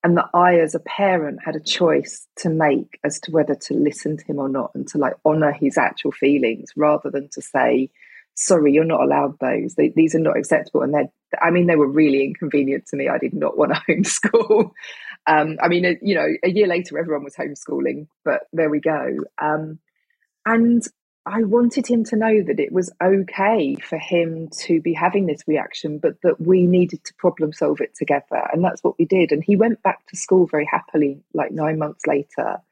And 0.05 0.17
that 0.17 0.31
I, 0.33 0.61
as 0.61 0.75
a 0.75 0.81
parent, 0.81 1.41
had 1.45 1.57
a 1.57 1.61
choice 1.61 2.27
to 2.37 2.49
make 2.49 2.99
as 3.05 3.19
to 3.21 3.33
whether 3.33 3.55
to 3.55 3.75
listen 3.75 4.17
to 4.17 4.25
him 4.25 4.39
or 4.39 4.49
not 4.49 4.71
and 4.75 4.87
to 4.89 4.99
like 4.99 5.15
honor 5.25 5.53
his 5.53 5.77
actual 5.77 6.13
feelings 6.13 6.71
rather 6.77 7.11
than 7.11 7.29
to 7.31 7.43
say, 7.43 7.91
sorry, 8.35 8.73
you're 8.73 8.85
not 8.85 9.03
allowed 9.03 9.39
those. 9.41 9.75
They, 9.75 9.89
these 9.89 10.15
are 10.15 10.21
not 10.21 10.39
acceptable. 10.39 10.83
And 10.83 10.95
they're, 10.95 11.11
I 11.41 11.51
mean, 11.51 11.67
they 11.67 11.77
were 11.77 11.89
really 11.89 12.25
inconvenient 12.25 12.87
to 12.89 12.97
me. 12.97 13.09
I 13.09 13.19
did 13.19 13.35
not 13.35 13.57
want 13.57 13.73
to 13.75 13.81
homeschool. 13.89 14.71
Um, 15.27 15.59
I 15.63 15.69
mean, 15.69 15.99
you 16.03 16.15
know, 16.15 16.29
a 16.43 16.51
year 16.51 16.67
later, 16.67 16.99
everyone 16.99 17.25
was 17.25 17.37
homeschooling, 17.37 18.09
but 18.25 18.43
there 18.53 18.71
we 18.71 18.81
go. 18.81 19.19
Um, 19.41 19.79
and 20.47 20.83
I 21.27 21.43
wanted 21.43 21.87
him 21.87 22.05
to 22.05 22.17
know 22.17 22.43
that 22.43 22.59
it 22.59 22.73
was 22.73 22.91
okay 23.03 23.77
for 23.83 23.99
him 23.99 24.49
to 24.61 24.81
be 24.81 24.95
having 24.95 25.27
this 25.27 25.43
reaction, 25.47 25.99
but 25.99 26.15
that 26.23 26.41
we 26.41 26.67
needed 26.67 27.05
to 27.05 27.15
problem 27.15 27.53
solve 27.53 27.83
it 27.83 27.95
together. 27.95 28.49
And 28.51 28.65
that's 28.65 28.83
what 28.83 28.99
we 28.99 29.05
did. 29.05 29.31
And 29.31 29.45
he 29.45 29.55
went 29.55 29.83
back 29.83 30.07
to 30.07 30.17
school 30.17 30.47
very 30.47 30.67
happily, 30.71 31.23
like 31.35 31.51
nine 31.51 31.79
months 31.79 32.07
later. 32.07 32.63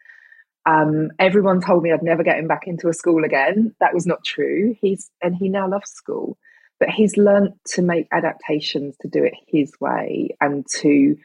Um, 0.65 1.11
everyone 1.19 1.61
told 1.61 1.83
me 1.83 1.93
I'd 1.93 2.03
never 2.03 2.23
get 2.23 2.39
him 2.39 2.49
back 2.49 2.67
into 2.67 2.89
a 2.89 2.95
school 2.95 3.25
again. 3.25 3.75
That 3.81 3.93
was 3.93 4.07
not 4.07 4.25
true. 4.25 4.75
He's 4.81 5.11
and 5.23 5.37
he 5.37 5.51
now 5.51 5.69
loves 5.69 5.91
school, 5.91 6.39
but 6.79 6.91
he's 6.91 7.17
learned 7.17 7.55
to 7.75 7.83
make 7.83 8.09
adaptations 8.13 8.97
to 9.01 9.09
do 9.09 9.25
it 9.25 9.35
his 9.47 9.73
way 9.81 10.37
and 10.41 10.67
to 10.81 11.17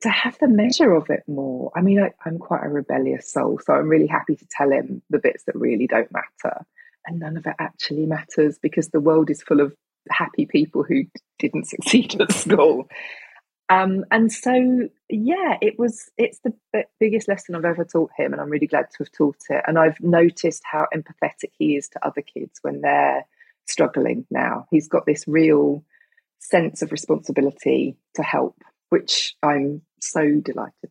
to 0.00 0.08
have 0.08 0.38
the 0.38 0.46
measure 0.46 0.94
of 0.94 1.10
it 1.10 1.24
more. 1.26 1.72
I 1.74 1.80
mean, 1.80 2.00
I, 2.00 2.12
I'm 2.24 2.38
quite 2.38 2.64
a 2.64 2.68
rebellious 2.68 3.32
soul, 3.32 3.58
so 3.58 3.72
I'm 3.72 3.88
really 3.88 4.06
happy 4.06 4.36
to 4.36 4.46
tell 4.48 4.70
him 4.70 5.02
the 5.10 5.18
bits 5.18 5.42
that 5.44 5.56
really 5.56 5.88
don't 5.88 6.12
matter, 6.12 6.64
and 7.06 7.18
none 7.18 7.36
of 7.36 7.46
it 7.46 7.56
actually 7.58 8.06
matters 8.06 8.58
because 8.58 8.88
the 8.88 9.00
world 9.00 9.28
is 9.28 9.42
full 9.42 9.60
of 9.60 9.74
happy 10.10 10.46
people 10.46 10.84
who 10.84 11.04
didn't 11.38 11.66
succeed 11.68 12.20
at 12.20 12.32
school. 12.32 12.88
Um, 13.70 14.04
and 14.10 14.32
so, 14.32 14.88
yeah, 15.10 15.58
it 15.60 15.78
was, 15.78 16.10
it's 16.16 16.40
the 16.40 16.54
biggest 16.98 17.28
lesson 17.28 17.54
I've 17.54 17.66
ever 17.66 17.84
taught 17.84 18.10
him. 18.16 18.32
And 18.32 18.40
I'm 18.40 18.48
really 18.48 18.66
glad 18.66 18.90
to 18.92 18.98
have 19.00 19.12
taught 19.12 19.36
it. 19.50 19.62
And 19.66 19.78
I've 19.78 20.00
noticed 20.00 20.62
how 20.64 20.86
empathetic 20.94 21.52
he 21.58 21.76
is 21.76 21.88
to 21.90 22.06
other 22.06 22.22
kids 22.22 22.60
when 22.62 22.80
they're 22.80 23.26
struggling 23.68 24.26
now. 24.30 24.66
He's 24.70 24.88
got 24.88 25.06
this 25.06 25.24
real 25.26 25.84
sense 26.38 26.82
of 26.82 26.92
responsibility 26.92 27.96
to 28.14 28.22
help, 28.22 28.62
which 28.90 29.34
I'm 29.42 29.82
so 30.00 30.40
delighted. 30.40 30.90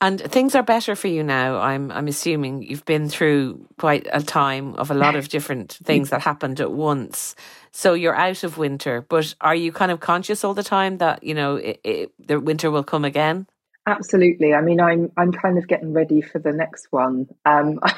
And 0.00 0.20
things 0.20 0.54
are 0.54 0.62
better 0.62 0.96
for 0.96 1.08
you 1.08 1.22
now. 1.22 1.58
I'm 1.58 1.90
I'm 1.92 2.08
assuming 2.08 2.62
you've 2.62 2.84
been 2.84 3.08
through 3.08 3.66
quite 3.78 4.06
a 4.12 4.22
time 4.22 4.74
of 4.74 4.90
a 4.90 4.94
lot 4.94 5.14
of 5.14 5.28
different 5.28 5.72
things 5.84 6.10
that 6.10 6.22
happened 6.22 6.60
at 6.60 6.72
once. 6.72 7.34
So 7.70 7.94
you're 7.94 8.14
out 8.14 8.44
of 8.44 8.58
winter, 8.58 9.04
but 9.08 9.34
are 9.40 9.54
you 9.54 9.72
kind 9.72 9.92
of 9.92 10.00
conscious 10.00 10.44
all 10.44 10.54
the 10.54 10.62
time 10.62 10.98
that 10.98 11.22
you 11.22 11.34
know 11.34 11.56
it, 11.56 11.80
it, 11.84 12.12
the 12.26 12.40
winter 12.40 12.70
will 12.70 12.84
come 12.84 13.04
again? 13.04 13.46
Absolutely. 13.86 14.54
I 14.54 14.60
mean, 14.60 14.80
I'm 14.80 15.10
I'm 15.16 15.32
kind 15.32 15.58
of 15.58 15.66
getting 15.66 15.92
ready 15.92 16.20
for 16.20 16.38
the 16.38 16.52
next 16.52 16.86
one. 16.90 17.26
Um, 17.44 17.80
I, 17.82 17.94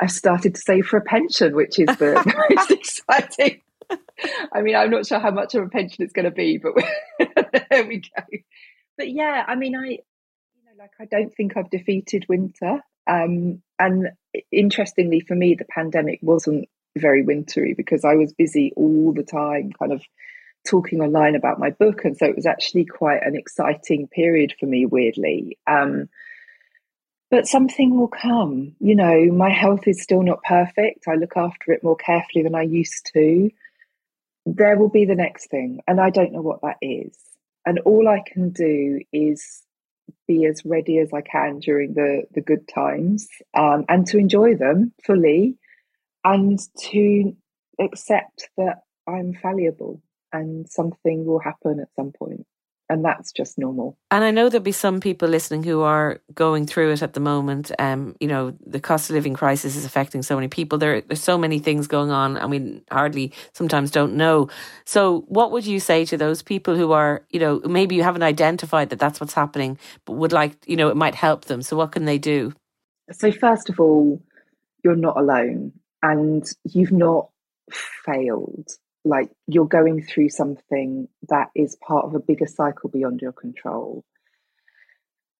have 0.00 0.10
started 0.10 0.56
to 0.56 0.60
save 0.60 0.86
for 0.86 0.96
a 0.96 1.02
pension, 1.02 1.54
which 1.54 1.78
is 1.78 1.86
the 1.98 2.14
most 2.56 2.70
exciting. 2.70 3.60
I 4.52 4.62
mean, 4.62 4.74
I'm 4.74 4.90
not 4.90 5.06
sure 5.06 5.20
how 5.20 5.30
much 5.30 5.54
of 5.54 5.64
a 5.64 5.68
pension 5.68 6.02
it's 6.04 6.12
going 6.12 6.24
to 6.24 6.30
be, 6.30 6.58
but 6.58 6.72
there 7.70 7.86
we 7.86 7.98
go. 7.98 8.24
But 8.96 9.10
yeah, 9.10 9.44
I 9.46 9.54
mean, 9.54 9.76
I 9.76 9.86
you 9.86 10.64
know, 10.64 10.72
like 10.78 10.92
I 11.00 11.04
don't 11.04 11.32
think 11.34 11.56
I've 11.56 11.70
defeated 11.70 12.26
winter. 12.28 12.80
Um, 13.06 13.62
and 13.78 14.08
interestingly, 14.50 15.20
for 15.20 15.34
me, 15.36 15.54
the 15.54 15.66
pandemic 15.66 16.18
wasn't 16.22 16.68
very 16.96 17.22
wintry 17.22 17.74
because 17.74 18.04
I 18.04 18.14
was 18.14 18.32
busy 18.32 18.72
all 18.76 19.12
the 19.12 19.24
time, 19.24 19.72
kind 19.78 19.92
of 19.92 20.02
talking 20.64 21.00
online 21.00 21.34
about 21.34 21.58
my 21.58 21.70
book, 21.70 22.04
and 22.04 22.16
so 22.16 22.26
it 22.26 22.36
was 22.36 22.46
actually 22.46 22.84
quite 22.84 23.22
an 23.22 23.36
exciting 23.36 24.08
period 24.08 24.54
for 24.58 24.66
me. 24.66 24.86
Weirdly, 24.86 25.58
um, 25.66 26.08
but 27.30 27.46
something 27.46 27.96
will 27.96 28.08
come. 28.08 28.74
You 28.80 28.94
know, 28.94 29.26
my 29.32 29.50
health 29.50 29.86
is 29.86 30.02
still 30.02 30.22
not 30.22 30.42
perfect. 30.42 31.08
I 31.08 31.14
look 31.14 31.36
after 31.36 31.72
it 31.72 31.82
more 31.82 31.96
carefully 31.96 32.42
than 32.42 32.54
I 32.54 32.62
used 32.62 33.10
to. 33.14 33.50
There 34.46 34.76
will 34.76 34.90
be 34.90 35.04
the 35.04 35.14
next 35.14 35.50
thing, 35.50 35.80
and 35.86 36.00
I 36.00 36.10
don't 36.10 36.32
know 36.32 36.42
what 36.42 36.62
that 36.62 36.76
is. 36.80 37.16
And 37.66 37.78
all 37.80 38.08
I 38.08 38.22
can 38.26 38.50
do 38.50 39.00
is 39.12 39.62
be 40.28 40.44
as 40.44 40.64
ready 40.64 40.98
as 40.98 41.12
I 41.12 41.22
can 41.22 41.60
during 41.60 41.94
the 41.94 42.24
the 42.32 42.40
good 42.40 42.68
times, 42.68 43.28
um, 43.54 43.84
and 43.88 44.06
to 44.08 44.18
enjoy 44.18 44.54
them 44.54 44.92
fully, 45.04 45.56
and 46.24 46.58
to 46.90 47.36
accept 47.80 48.48
that 48.56 48.82
I'm 49.06 49.34
fallible 49.34 50.00
and 50.34 50.68
something 50.68 51.24
will 51.24 51.40
happen 51.40 51.80
at 51.80 51.88
some 51.96 52.12
point 52.12 52.46
and 52.90 53.04
that's 53.04 53.32
just 53.32 53.58
normal. 53.58 53.96
And 54.10 54.24
I 54.24 54.30
know 54.30 54.48
there'll 54.48 54.62
be 54.62 54.72
some 54.72 55.00
people 55.00 55.28
listening 55.28 55.62
who 55.62 55.80
are 55.80 56.20
going 56.34 56.66
through 56.66 56.92
it 56.92 57.02
at 57.02 57.14
the 57.14 57.20
moment. 57.20 57.72
Um, 57.78 58.14
you 58.20 58.28
know, 58.28 58.54
the 58.64 58.80
cost 58.80 59.08
of 59.08 59.14
living 59.14 59.34
crisis 59.34 59.74
is 59.74 59.84
affecting 59.84 60.22
so 60.22 60.34
many 60.34 60.48
people. 60.48 60.76
There, 60.76 61.00
there's 61.00 61.22
so 61.22 61.38
many 61.38 61.58
things 61.58 61.86
going 61.86 62.10
on, 62.10 62.36
and 62.36 62.50
we 62.50 62.82
hardly 62.90 63.32
sometimes 63.52 63.90
don't 63.90 64.14
know. 64.14 64.48
So, 64.84 65.24
what 65.28 65.50
would 65.50 65.66
you 65.66 65.80
say 65.80 66.04
to 66.06 66.16
those 66.16 66.42
people 66.42 66.76
who 66.76 66.92
are, 66.92 67.24
you 67.30 67.40
know, 67.40 67.60
maybe 67.64 67.94
you 67.94 68.02
haven't 68.02 68.22
identified 68.22 68.90
that 68.90 68.98
that's 68.98 69.20
what's 69.20 69.34
happening, 69.34 69.78
but 70.04 70.14
would 70.14 70.32
like, 70.32 70.56
you 70.66 70.76
know, 70.76 70.88
it 70.88 70.96
might 70.96 71.14
help 71.14 71.46
them. 71.46 71.62
So, 71.62 71.76
what 71.76 71.92
can 71.92 72.04
they 72.04 72.18
do? 72.18 72.52
So, 73.12 73.32
first 73.32 73.70
of 73.70 73.80
all, 73.80 74.22
you're 74.82 74.96
not 74.96 75.16
alone, 75.16 75.72
and 76.02 76.46
you've 76.64 76.92
not 76.92 77.30
failed 78.04 78.68
like 79.04 79.30
you're 79.46 79.66
going 79.66 80.02
through 80.02 80.30
something 80.30 81.08
that 81.28 81.50
is 81.54 81.76
part 81.76 82.06
of 82.06 82.14
a 82.14 82.20
bigger 82.20 82.46
cycle 82.46 82.88
beyond 82.88 83.20
your 83.20 83.32
control. 83.32 84.04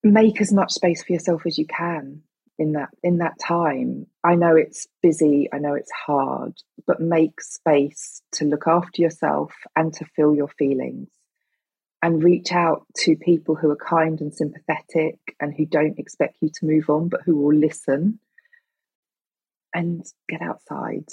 Make 0.03 0.41
as 0.41 0.53
much 0.53 0.73
space 0.73 1.03
for 1.03 1.15
yourself 1.15 1.47
as 1.47 1.57
you 1.57 1.67
can 1.67 2.23
in 2.59 2.73
that 2.73 2.91
in 3.03 3.19
that 3.19 3.39
time. 3.41 4.07
I 4.23 4.35
know 4.35 4.55
it's 4.55 4.87
busy 5.03 5.49
i 5.53 5.59
know 5.59 5.75
it's 5.75 5.91
hard 5.91 6.55
but 6.87 7.01
make 7.01 7.41
space 7.41 8.23
to 8.33 8.45
look 8.45 8.67
after 8.67 9.01
yourself 9.01 9.53
and 9.75 9.93
to 9.95 10.05
feel 10.05 10.35
your 10.35 10.49
feelings. 10.49 11.09
And 12.03 12.23
reach 12.23 12.53
out 12.53 12.85
to 12.99 13.17
people 13.17 13.55
who 13.55 13.71
are 13.71 13.77
kind 13.77 14.21
and 14.21 14.35
sympathetic 14.35 15.19
and 15.41 15.55
who 15.55 15.65
don't 15.65 15.99
expect 15.99 16.37
you 16.43 16.51
to 16.51 16.67
move 16.67 16.91
on 16.91 17.09
but 17.09 17.23
who 17.25 17.37
will 17.37 17.55
listen. 17.55 18.19
And 19.73 20.05
get 20.29 20.43
outside 20.43 21.07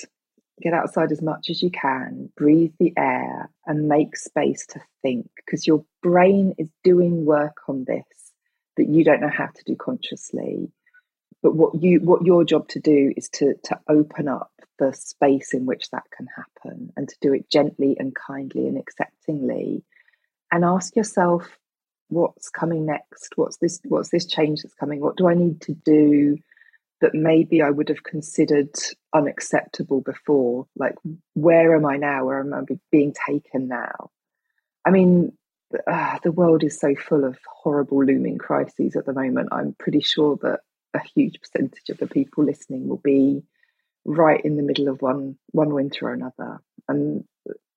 get 0.62 0.74
outside 0.74 1.12
as 1.12 1.22
much 1.22 1.50
as 1.50 1.62
you 1.62 1.72
can, 1.72 2.30
breathe 2.36 2.74
the 2.80 2.94
air, 2.98 3.50
and 3.66 3.88
make 3.88 4.16
space 4.18 4.66
to 4.68 4.82
think 5.02 5.30
because 5.36 5.66
your 5.66 5.84
brain 6.02 6.54
is 6.58 6.70
doing 6.84 7.26
work 7.26 7.58
on 7.68 7.86
this 7.86 8.32
that 8.78 8.88
you 8.88 9.04
don't 9.04 9.22
know 9.22 9.30
how 9.30 9.48
to 9.48 9.64
do 9.66 9.76
consciously. 9.76 10.72
But 11.44 11.56
what 11.56 11.82
you 11.82 12.00
what 12.00 12.24
your 12.24 12.44
job 12.44 12.68
to 12.70 12.80
do 12.80 13.14
is 13.18 13.30
to 13.30 13.56
to 13.64 13.80
open 13.90 14.28
up 14.28 14.52
the 14.78 14.94
space 14.94 15.54
in 15.54 15.66
which 15.66 15.90
that 15.92 16.04
can 16.16 16.28
happen 16.36 16.92
and 16.96 17.08
to 17.08 17.16
do 17.22 17.34
it 17.34 17.50
gently 17.50 17.96
and 18.00 18.16
kindly 18.16 18.68
and 18.68 18.78
acceptingly. 18.78 19.84
And 20.52 20.66
ask 20.66 20.96
yourself 20.96 21.58
what's 22.10 22.50
coming 22.50 22.86
next? 22.86 23.34
What's 23.36 23.58
this 23.58 23.80
what's 23.86 24.10
this 24.10 24.26
change 24.26 24.62
that's 24.62 24.76
coming? 24.76 25.00
What 25.00 25.18
do 25.18 25.28
i 25.28 25.34
need 25.34 25.62
to 25.62 25.74
do 25.74 26.38
that 27.02 27.14
maybe 27.14 27.62
I 27.62 27.70
would 27.70 27.90
have 27.90 28.04
considered 28.04 28.74
unacceptable 29.14 30.02
before. 30.02 30.68
Like, 30.76 30.96
where 31.34 31.76
am 31.76 31.86
I 31.86 31.98
now? 31.98 32.26
Where 32.26 32.40
am 32.40 32.54
I 32.54 32.62
being 32.92 33.14
taken 33.28 33.68
now? 33.68 34.12
I 34.86 34.92
mean, 34.92 35.34
uh, 35.88 36.20
the 36.24 36.32
world 36.32 36.64
is 36.64 36.80
so 36.80 36.96
full 36.96 37.24
of 37.24 37.38
horrible 37.48 38.04
looming 38.04 38.38
crises 38.38 38.96
at 38.96 39.06
the 39.06 39.14
moment. 39.14 39.50
I'm 39.52 39.76
pretty 39.80 40.02
sure 40.02 40.38
that 40.42 40.60
a 40.94 41.00
huge 41.16 41.40
percentage 41.40 41.90
of 41.90 41.98
the 41.98 42.08
people 42.08 42.44
listening 42.44 42.88
will 42.88 42.98
be 42.98 43.44
right 44.06 44.42
in 44.44 44.58
the 44.58 44.64
middle 44.64 44.88
of 44.88 45.02
one 45.02 45.38
one 45.52 45.74
winter 45.74 46.08
or 46.08 46.14
another. 46.14 46.60
And 46.88 47.24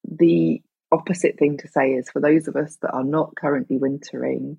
the 0.05 0.63
opposite 0.91 1.39
thing 1.39 1.59
to 1.59 1.69
say 1.69 1.93
is 1.93 2.11
for 2.11 2.21
those 2.21 2.49
of 2.49 2.57
us 2.57 2.77
that 2.83 2.93
are 2.93 3.05
not 3.05 3.37
currently 3.37 3.77
wintering, 3.77 4.59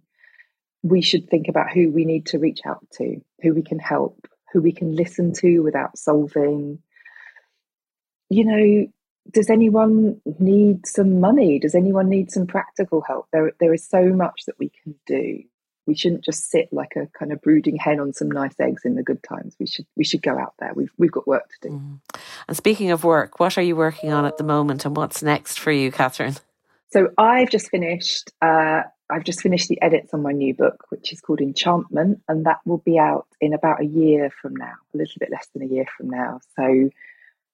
we 0.84 1.01
should 1.01 1.30
think 1.30 1.47
about 1.47 1.72
who 1.72 1.91
we 1.91 2.05
need 2.05 2.28
to 2.28 2.39
reach 2.39 2.61
out 2.66 2.86
to, 2.93 3.22
who 3.41 3.53
we 3.53 3.63
can 3.63 3.80
help, 3.80 4.28
who 4.56 4.62
we 4.62 4.72
can 4.72 4.95
listen 4.95 5.34
to 5.34 5.60
without 5.60 5.97
solving. 5.97 6.80
You 8.30 8.45
know, 8.45 8.88
does 9.32 9.49
anyone 9.49 10.22
need 10.39 10.88
some 10.88 11.20
money? 11.20 11.60
Does 11.60 11.76
anyone 11.76 12.08
need 12.08 12.32
some 12.32 12.47
practical 12.47 13.01
help? 13.01 13.28
There, 13.34 13.51
there 13.60 13.74
is 13.74 13.86
so 13.86 14.06
much 14.14 14.43
that 14.47 14.58
we 14.58 14.72
can 14.82 14.95
do. 15.06 15.43
We 15.88 15.93
shouldn't 15.93 16.24
just 16.24 16.49
sit 16.49 16.70
like 16.72 16.93
a 16.95 17.08
kind 17.08 17.34
of 17.34 17.41
brooding 17.41 17.76
hen 17.76 17.99
on 17.99 18.14
some 18.14 18.32
nice 18.32 18.58
eggs 18.58 18.86
in 18.86 18.95
the 18.95 19.03
good 19.03 19.22
times. 19.24 19.58
We 19.60 19.68
should 19.68 19.86
we 19.97 20.06
should 20.06 20.24
go 20.24 20.39
out 20.39 20.53
there. 20.58 20.72
We've 20.74 20.91
we've 20.97 21.12
got 21.12 21.28
work 21.28 21.49
to 21.49 21.70
do. 21.70 21.76
Mm. 21.76 21.99
And 22.47 22.58
speaking 22.58 22.89
of 22.91 23.03
work, 23.03 23.39
what 23.39 23.58
are 23.58 23.62
you 23.62 23.76
working 23.76 24.12
on 24.12 24.26
at 24.26 24.38
the 24.38 24.43
moment, 24.43 24.86
and 24.86 24.95
what's 24.95 25.22
next 25.22 25.60
for 25.60 25.72
you, 25.72 25.91
Katherine? 25.91 26.38
So 26.91 27.09
I've 27.17 27.49
just 27.49 27.69
finished 27.69 28.31
uh, 28.41 28.83
I've 29.09 29.23
just 29.23 29.41
finished 29.41 29.69
the 29.69 29.81
edits 29.81 30.13
on 30.13 30.23
my 30.23 30.31
new 30.31 30.53
book, 30.53 30.86
which 30.89 31.13
is 31.13 31.21
called 31.21 31.39
Enchantment, 31.39 32.21
and 32.27 32.45
that 32.45 32.59
will 32.65 32.79
be 32.79 32.97
out 32.97 33.27
in 33.39 33.53
about 33.53 33.81
a 33.81 33.86
year 33.86 34.31
from 34.41 34.55
now, 34.55 34.73
a 34.93 34.97
little 34.97 35.19
bit 35.19 35.29
less 35.31 35.47
than 35.53 35.61
a 35.61 35.71
year 35.71 35.86
from 35.95 36.09
now. 36.09 36.39
So 36.55 36.89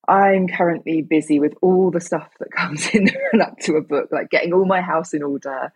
I'm 0.07 0.47
currently 0.47 1.01
busy 1.01 1.39
with 1.39 1.53
all 1.61 1.91
the 1.91 1.99
stuff 1.99 2.29
that 2.39 2.51
comes 2.55 2.89
in 2.93 3.09
up 3.41 3.57
to 3.59 3.75
a 3.75 3.81
book, 3.81 4.09
like 4.11 4.29
getting 4.29 4.53
all 4.53 4.65
my 4.65 4.81
house 4.81 5.13
in 5.13 5.23
order. 5.23 5.73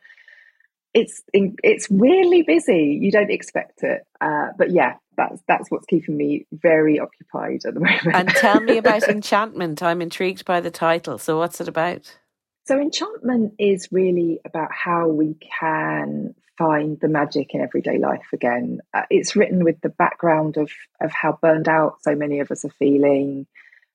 It's 0.93 1.21
it's 1.33 1.91
really 1.91 2.41
busy. 2.41 2.97
You 3.01 3.11
don't 3.11 3.29
expect 3.29 3.83
it, 3.83 4.03
uh, 4.21 4.47
but 4.57 4.71
yeah, 4.71 4.95
that's 5.17 5.41
that's 5.45 5.69
what's 5.69 5.85
keeping 5.87 6.15
me 6.15 6.45
very 6.53 7.01
occupied 7.01 7.63
at 7.65 7.73
the 7.73 7.79
moment. 7.81 8.15
and 8.15 8.29
tell 8.29 8.61
me 8.61 8.77
about 8.77 9.03
Enchantment. 9.03 9.83
I'm 9.83 10.01
intrigued 10.01 10.45
by 10.45 10.61
the 10.61 10.71
title. 10.71 11.17
So, 11.17 11.37
what's 11.37 11.59
it 11.59 11.67
about? 11.67 12.17
So, 12.65 12.79
enchantment 12.79 13.53
is 13.59 13.89
really 13.91 14.39
about 14.43 14.71
how 14.71 15.07
we 15.07 15.35
can 15.59 16.33
find 16.57 16.99
the 16.99 17.07
magic 17.07 17.53
in 17.53 17.61
everyday 17.61 17.99
life 17.99 18.25
again. 18.33 18.79
Uh, 18.91 19.03
it's 19.11 19.35
written 19.35 19.63
with 19.63 19.79
the 19.81 19.89
background 19.89 20.57
of, 20.57 20.71
of 20.99 21.11
how 21.11 21.37
burned 21.41 21.67
out 21.67 22.01
so 22.01 22.15
many 22.15 22.39
of 22.39 22.49
us 22.49 22.65
are 22.65 22.73
feeling, 22.79 23.45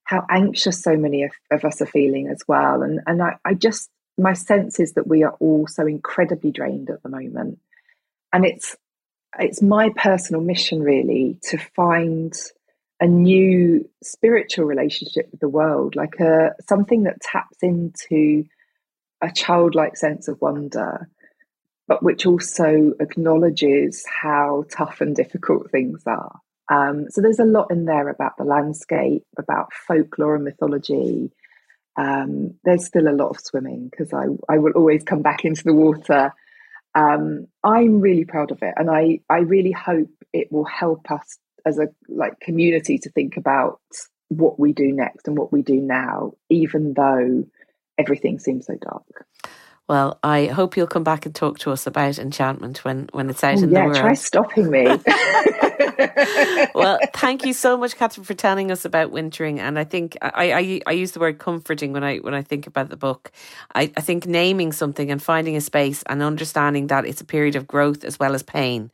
how 0.04 0.24
anxious 0.30 0.82
so 0.82 0.96
many 0.96 1.24
of, 1.24 1.32
of 1.50 1.64
us 1.64 1.82
are 1.82 1.86
feeling 1.86 2.28
as 2.28 2.42
well. 2.46 2.82
And, 2.82 3.00
and 3.06 3.20
I, 3.20 3.36
I 3.44 3.54
just, 3.54 3.90
my 4.16 4.34
sense 4.34 4.78
is 4.78 4.92
that 4.92 5.08
we 5.08 5.24
are 5.24 5.34
all 5.40 5.66
so 5.66 5.86
incredibly 5.86 6.52
drained 6.52 6.90
at 6.90 7.02
the 7.02 7.08
moment. 7.08 7.58
And 8.32 8.44
it's, 8.44 8.76
it's 9.36 9.62
my 9.62 9.90
personal 9.96 10.42
mission 10.42 10.80
really 10.80 11.40
to 11.48 11.58
find 11.74 12.34
a 13.00 13.06
new 13.06 13.88
spiritual 14.02 14.66
relationship 14.66 15.28
with 15.32 15.40
the 15.40 15.48
world, 15.48 15.96
like 15.96 16.20
a 16.20 16.54
something 16.68 17.04
that 17.04 17.20
taps 17.20 17.56
into 17.62 18.44
a 19.22 19.30
childlike 19.30 19.96
sense 19.96 20.28
of 20.28 20.40
wonder, 20.40 21.08
but 21.86 22.02
which 22.02 22.26
also 22.26 22.92
acknowledges 23.00 24.04
how 24.06 24.64
tough 24.70 25.00
and 25.00 25.14
difficult 25.14 25.70
things 25.70 26.02
are. 26.06 26.40
Um, 26.70 27.06
so 27.10 27.20
there's 27.20 27.40
a 27.40 27.44
lot 27.44 27.70
in 27.70 27.84
there 27.84 28.08
about 28.08 28.36
the 28.38 28.44
landscape, 28.44 29.24
about 29.36 29.72
folklore 29.72 30.36
and 30.36 30.44
mythology. 30.44 31.32
Um, 31.96 32.54
there's 32.64 32.86
still 32.86 33.08
a 33.08 33.12
lot 33.12 33.30
of 33.30 33.40
swimming 33.40 33.88
because 33.90 34.12
I, 34.12 34.26
I 34.48 34.58
will 34.58 34.72
always 34.72 35.02
come 35.02 35.22
back 35.22 35.44
into 35.44 35.64
the 35.64 35.74
water. 35.74 36.32
Um, 36.94 37.48
I'm 37.64 38.00
really 38.00 38.24
proud 38.24 38.52
of 38.52 38.62
it, 38.62 38.74
and 38.76 38.88
I, 38.88 39.20
I 39.28 39.38
really 39.38 39.72
hope 39.72 40.10
it 40.32 40.50
will 40.52 40.64
help 40.64 41.10
us 41.10 41.38
as 41.66 41.78
a 41.78 41.88
like 42.08 42.38
community 42.40 42.98
to 42.98 43.10
think 43.10 43.36
about 43.36 43.80
what 44.28 44.58
we 44.58 44.72
do 44.72 44.92
next 44.92 45.26
and 45.26 45.36
what 45.36 45.52
we 45.52 45.62
do 45.62 45.80
now, 45.80 46.32
even 46.48 46.94
though 46.94 47.44
everything 48.00 48.38
seems 48.38 48.66
so 48.66 48.74
dark. 48.76 49.26
Well, 49.88 50.20
I 50.22 50.46
hope 50.46 50.76
you'll 50.76 50.86
come 50.86 51.02
back 51.02 51.26
and 51.26 51.34
talk 51.34 51.58
to 51.60 51.72
us 51.72 51.84
about 51.84 52.18
enchantment 52.18 52.84
when, 52.84 53.08
when 53.12 53.28
it's 53.28 53.42
out 53.42 53.58
oh, 53.58 53.64
in 53.64 53.70
yeah, 53.70 53.80
the 53.80 53.84
world. 53.86 53.96
Yeah, 53.96 54.02
try 54.02 54.14
stopping 54.14 54.70
me. 54.70 54.84
well, 56.74 56.98
thank 57.12 57.44
you 57.44 57.52
so 57.52 57.76
much, 57.76 57.96
Katherine, 57.96 58.24
for 58.24 58.34
telling 58.34 58.70
us 58.70 58.84
about 58.84 59.10
wintering. 59.10 59.58
And 59.58 59.78
I 59.78 59.84
think 59.84 60.16
I, 60.22 60.52
I, 60.52 60.80
I 60.86 60.92
use 60.92 61.10
the 61.10 61.18
word 61.18 61.38
comforting 61.38 61.92
when 61.92 62.04
I 62.04 62.18
when 62.18 62.34
I 62.34 62.42
think 62.42 62.68
about 62.68 62.88
the 62.88 62.96
book. 62.96 63.32
I, 63.74 63.90
I 63.96 64.00
think 64.00 64.26
naming 64.26 64.70
something 64.70 65.10
and 65.10 65.20
finding 65.20 65.56
a 65.56 65.60
space 65.60 66.04
and 66.04 66.22
understanding 66.22 66.86
that 66.86 67.04
it's 67.04 67.20
a 67.20 67.24
period 67.24 67.56
of 67.56 67.66
growth 67.66 68.04
as 68.04 68.18
well 68.18 68.34
as 68.34 68.44
pain 68.44 68.92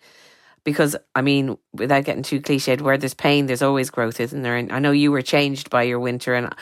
because 0.67 0.97
I 1.15 1.23
mean, 1.23 1.57
without 1.75 2.05
getting 2.05 2.25
too 2.25 2.41
cliched, 2.41 2.81
where 2.81 2.99
there's 2.99 3.15
pain, 3.15 3.47
there's 3.47 3.63
always 3.63 3.89
growth, 3.89 4.19
isn't 4.19 4.43
there? 4.43 4.57
And 4.57 4.73
I 4.73 4.81
know 4.81 4.91
you 4.91 5.13
were 5.13 5.23
changed 5.23 5.71
by 5.71 5.85
your 5.85 6.01
winter, 6.01 6.35
and 6.35 6.53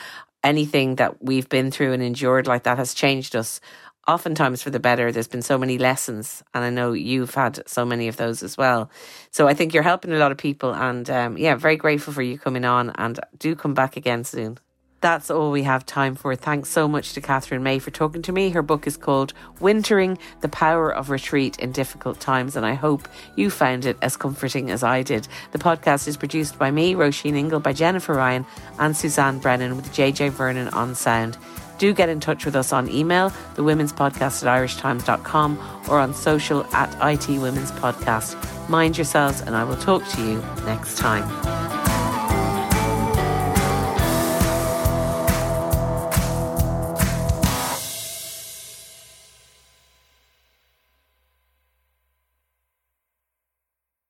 anything 0.45 0.95
that 0.95 1.23
we've 1.23 1.49
been 1.49 1.71
through 1.71 1.93
and 1.93 2.03
endured 2.03 2.47
like 2.47 2.63
that 2.63 2.77
has 2.77 2.93
changed 2.93 3.35
us 3.35 3.59
oftentimes 4.07 4.61
for 4.61 4.69
the 4.69 4.79
better. 4.79 5.11
There's 5.11 5.27
been 5.27 5.41
so 5.41 5.57
many 5.57 5.77
lessons, 5.77 6.43
and 6.53 6.63
I 6.63 6.69
know 6.69 6.93
you've 6.93 7.33
had 7.33 7.67
so 7.67 7.85
many 7.85 8.07
of 8.07 8.17
those 8.17 8.43
as 8.43 8.57
well. 8.57 8.89
So 9.31 9.47
I 9.47 9.53
think 9.55 9.73
you're 9.73 9.83
helping 9.83 10.13
a 10.13 10.17
lot 10.17 10.31
of 10.31 10.37
people, 10.37 10.73
and 10.73 11.09
um, 11.09 11.37
yeah, 11.37 11.55
very 11.55 11.77
grateful 11.77 12.13
for 12.13 12.21
you 12.21 12.37
coming 12.37 12.65
on, 12.65 12.91
and 12.91 13.19
do 13.39 13.55
come 13.55 13.73
back 13.73 13.97
again 13.97 14.23
soon. 14.23 14.59
That's 15.05 15.29
all 15.29 15.51
we 15.51 15.61
have 15.61 15.85
time 15.85 16.15
for. 16.15 16.35
Thanks 16.35 16.69
so 16.69 16.87
much 16.87 17.13
to 17.13 17.21
Katherine 17.21 17.61
May 17.61 17.77
for 17.77 17.91
talking 17.91 18.23
to 18.23 18.31
me. 18.31 18.49
Her 18.49 18.63
book 18.63 18.87
is 18.87 18.97
called 18.97 19.35
Wintering 19.59 20.17
The 20.41 20.49
Power 20.49 20.91
of 20.91 21.11
Retreat 21.11 21.59
in 21.59 21.71
Difficult 21.71 22.19
Times, 22.19 22.55
and 22.55 22.65
I 22.65 22.73
hope 22.73 23.07
you 23.35 23.51
found 23.51 23.85
it 23.85 23.97
as 24.01 24.17
comforting 24.17 24.71
as 24.71 24.81
I 24.81 25.03
did. 25.03 25.27
The 25.51 25.59
podcast 25.59 26.07
is 26.07 26.17
produced 26.17 26.57
by 26.57 26.71
me, 26.71 26.95
Róisín 26.95 27.35
Ingle, 27.35 27.59
by 27.59 27.71
Jennifer 27.71 28.15
Ryan 28.15 28.47
and 28.79 28.97
Suzanne 28.97 29.37
Brennan, 29.37 29.75
with 29.75 29.93
JJ 29.93 30.31
Vernon 30.31 30.69
on 30.69 30.95
sound. 30.95 31.37
Do 31.77 31.93
get 31.93 32.09
in 32.09 32.19
touch 32.19 32.43
with 32.43 32.55
us 32.55 32.73
on 32.73 32.89
email, 32.89 33.31
the 33.53 33.63
women's 33.63 33.93
podcast 33.93 34.43
at 34.43 34.59
irishtimes.com, 34.59 35.83
or 35.87 35.99
on 35.99 36.15
social 36.15 36.65
at 36.73 36.89
IT 37.13 37.29
Women's 37.39 37.71
Podcast. 37.73 38.35
Mind 38.69 38.97
yourselves, 38.97 39.41
and 39.41 39.55
I 39.55 39.65
will 39.65 39.77
talk 39.77 40.03
to 40.13 40.21
you 40.23 40.43
next 40.65 40.97
time. 40.97 41.74